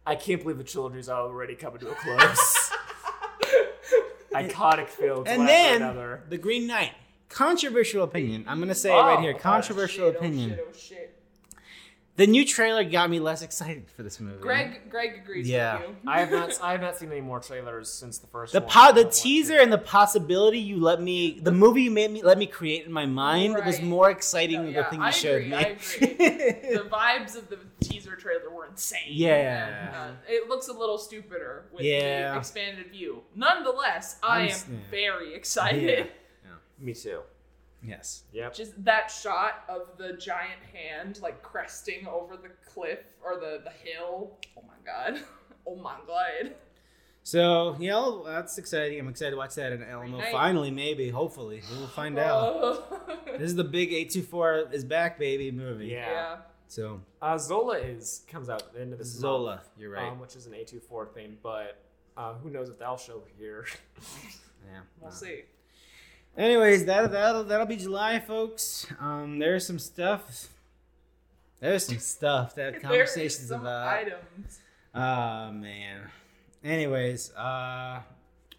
[0.07, 2.71] I can't believe the trilogy's already coming to a close.
[4.35, 5.29] Iconic films.
[5.29, 6.23] And then another.
[6.29, 6.93] the Green Knight.
[7.29, 8.45] Controversial opinion.
[8.49, 9.35] I'm gonna say it right Oh, here.
[9.37, 10.53] oh, Controversial shit, oh, opinion.
[10.53, 11.19] Oh shit, oh shit.
[12.17, 14.39] The new trailer got me less excited for this movie.
[14.39, 15.79] Greg, Greg agrees Yeah.
[15.81, 15.97] with you.
[16.07, 16.59] I have not.
[16.63, 18.53] I have not seen any more trailers since the first.
[18.53, 18.69] The one.
[18.69, 22.37] po- the teaser and the possibility you let me the movie you made me let
[22.37, 25.11] me create in my mind was more exciting No, than yeah, the thing you I
[25.11, 25.57] showed agree, me.
[25.57, 25.75] I
[26.83, 29.01] the vibes of the teaser trailer were insane.
[29.09, 29.87] Yeah.
[29.89, 32.33] And, uh, it looks a little stupider with Yeah.
[32.33, 33.23] the expanded view.
[33.35, 34.81] Nonetheless, I am Understand.
[34.91, 36.11] very excited.
[36.79, 37.21] Me too.
[37.85, 38.25] Yes.
[38.33, 38.55] Yep.
[38.55, 43.71] Just that shot of the giant hand like cresting over the cliff or the, the
[43.91, 44.39] hill.
[44.57, 45.21] Oh my god.
[45.65, 46.55] Oh my god.
[47.23, 48.99] So yeah, well, that's exciting.
[48.99, 50.09] I'm excited to watch that in Elmo.
[50.09, 50.33] Green Knight.
[50.33, 52.43] Finally, maybe, hopefully, we will find out.
[52.57, 52.99] Oh.
[53.39, 55.87] This is the big eight two four is back, baby movie.
[55.87, 56.11] Yeah.
[56.11, 56.37] yeah.
[56.67, 60.11] So Uh, Zola is comes out at the end of this Zola, month, you're right.
[60.11, 61.79] um, which is an A24 thing, but
[62.17, 63.67] uh, who knows if that'll show here.
[64.67, 64.81] yeah.
[65.01, 65.43] We'll uh, see.
[66.37, 68.87] Anyways, that that'll that'll be July, folks.
[69.01, 70.49] Um, there's some stuff.
[71.61, 73.87] There's some stuff to have There is conversations some about.
[73.87, 74.59] items.
[74.95, 76.11] Oh man.
[76.65, 78.01] Anyways, uh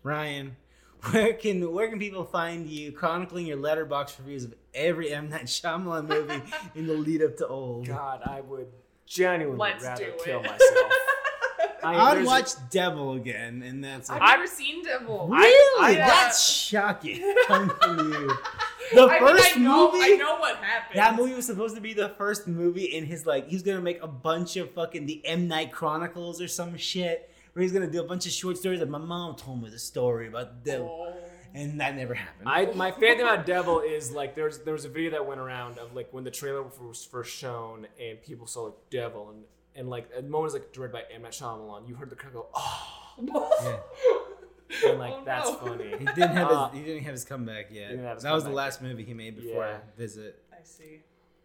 [0.03, 0.55] Ryan,
[1.11, 5.45] where can where can people find you chronicling your Letterboxd reviews of every M Night
[5.45, 6.41] Shyamalan movie
[6.75, 7.87] in the lead up to old?
[7.87, 8.67] God, I would
[9.07, 10.91] genuinely Let's rather kill myself.
[11.83, 14.13] I, I'd there's- watch Devil again, and that's it.
[14.13, 15.27] I've never seen Devil.
[15.27, 18.31] really I- uh, that's shocking coming from you.
[18.93, 20.03] The I mean, first I know, movie.
[20.13, 20.99] I know what happened.
[20.99, 24.01] That movie was supposed to be the first movie in his like he's gonna make
[24.03, 28.01] a bunch of fucking the M Night Chronicles or some shit where he's gonna do
[28.01, 31.13] a bunch of short stories like my mom told me the story about the devil
[31.15, 31.17] Oh.
[31.53, 32.49] and that never happened.
[32.49, 35.39] I my favorite thing about Devil is like there's there was a video that went
[35.39, 39.43] around of like when the trailer was first shown and people saw like Devil and
[39.75, 41.87] and like a moment was like directed by M Night Shyamalan.
[41.87, 43.09] You heard the crowd go oh,
[44.85, 45.55] and like Oh, that's no.
[45.57, 45.89] funny.
[45.99, 47.89] he didn't have Uh, his he didn't have his comeback yet.
[47.89, 49.77] didn't his that was the comeback last movie he made before Yeah.
[49.97, 50.43] Visit.
[50.51, 51.01] I see.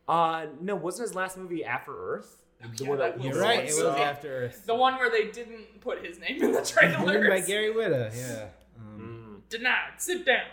[0.08, 2.44] Uh no, wasn't his last movie After Earth?
[2.76, 3.60] The yeah, one that he You're right.
[3.60, 3.96] It was was.
[3.96, 4.62] After Earth.
[4.66, 7.06] The one where they didn't put his name in the trailer.
[7.06, 8.10] Written by Gary Whitta.
[8.16, 8.48] Yeah.
[8.78, 9.48] Um, Mm.
[9.50, 9.92] Denied.
[9.98, 10.46] Sit down.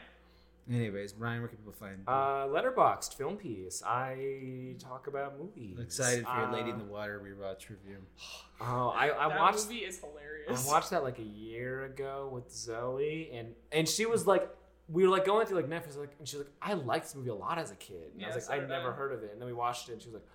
[0.71, 1.97] Anyways, Ryan, where can people find?
[2.07, 2.11] you?
[2.11, 3.83] Uh, Letterboxd film piece.
[3.85, 5.77] I talk about movies.
[5.79, 7.97] Excited for your Lady in Uh, the Water rewatch review.
[8.61, 9.65] Oh, I, I that watched.
[9.65, 10.65] movie is hilarious.
[10.65, 14.49] I watched that like a year ago with Zoe, and and she was like,
[14.87, 17.15] we were like going through like Netflix, like, and she was like, I liked this
[17.15, 18.13] movie a lot as a kid.
[18.15, 20.01] And I was like, I never heard of it, and then we watched it, and
[20.01, 20.27] she was like,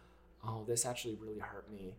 [0.45, 1.95] Oh, this actually really hurt me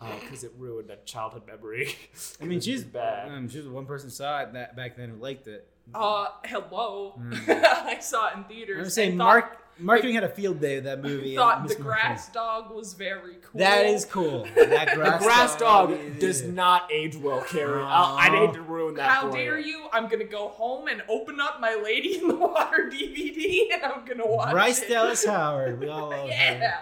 [0.22, 1.94] because it ruined a childhood memory.
[2.40, 3.28] I mean, she's bad.
[3.28, 5.68] Um, she was the one person saw it that back then who liked it.
[5.94, 7.14] Uh, hello.
[7.18, 7.48] Mm.
[7.64, 8.84] I saw it in theaters.
[8.84, 11.36] I'm saying and Mark marketing had a field day with that movie.
[11.36, 11.84] Thought the Marketing.
[11.84, 13.58] grass dog was very cool.
[13.60, 14.46] That is cool.
[14.56, 17.84] That The grass, grass dog does not age well, Karen.
[17.86, 19.08] I'll- I'd hate to ruin that.
[19.10, 19.86] How for dare you?
[19.92, 24.04] I'm gonna go home and open up my Lady in the Water DVD and I'm
[24.04, 24.88] gonna watch Bryce it.
[24.88, 25.78] Dallas Howard.
[25.80, 26.26] We all love her.
[26.26, 26.78] yeah.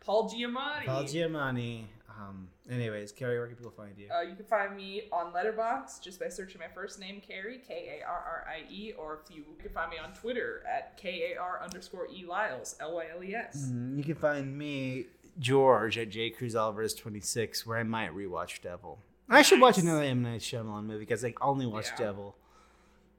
[0.00, 0.86] Paul Giamatti.
[0.86, 1.84] Paul Giamatti.
[2.10, 2.48] Um.
[2.72, 4.08] Anyways, Carrie, where can people find you?
[4.10, 8.00] Uh, you can find me on Letterboxd just by searching my first name, Carrie, K
[8.00, 10.96] A R R I E, or if you, you can find me on Twitter at
[10.96, 13.68] K A R underscore E Lyles, L Y L E S.
[13.70, 15.06] Mm, you can find me
[15.38, 18.98] George at J Cruz Alvarez twenty six, where I might rewatch Devil.
[19.28, 22.06] I should watch another M Night Shyamalan movie because I only watched Yeah.
[22.06, 22.36] Devil.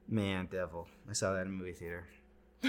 [0.08, 0.86] Man, Devil!
[1.08, 2.04] I saw that in a movie theater.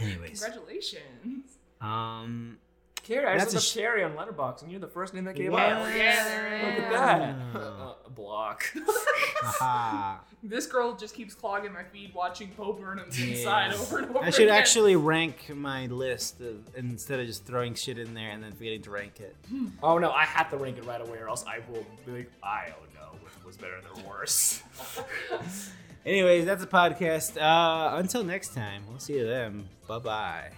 [0.00, 1.58] Anyways, Congratulations.
[1.80, 2.58] um,
[3.04, 5.24] Carrie, I That's just a looked up Carrie on Letterboxd, and you're the first name
[5.24, 5.62] that came What?
[5.62, 5.88] up.
[5.94, 7.54] Yeah, there Look at that.
[7.54, 7.96] Wow.
[8.06, 8.64] Uh, block.
[8.74, 10.18] haha.
[10.46, 13.34] This girl just keeps clogging my feed watching Bo Burnham's Yeah.
[13.34, 14.54] inside over and over I should again.
[14.58, 18.82] actually rank my list of, instead of just throwing shit in there and then forgetting
[18.82, 19.34] to rank it.
[19.82, 22.30] oh no, I have to rank it right away, or else I will be like,
[22.42, 24.62] I don't know which was better than worse.
[26.06, 27.40] Anyways, that's a podcast.
[27.40, 29.66] Uh, until next time, we'll see you then.
[29.88, 30.50] Bye bye.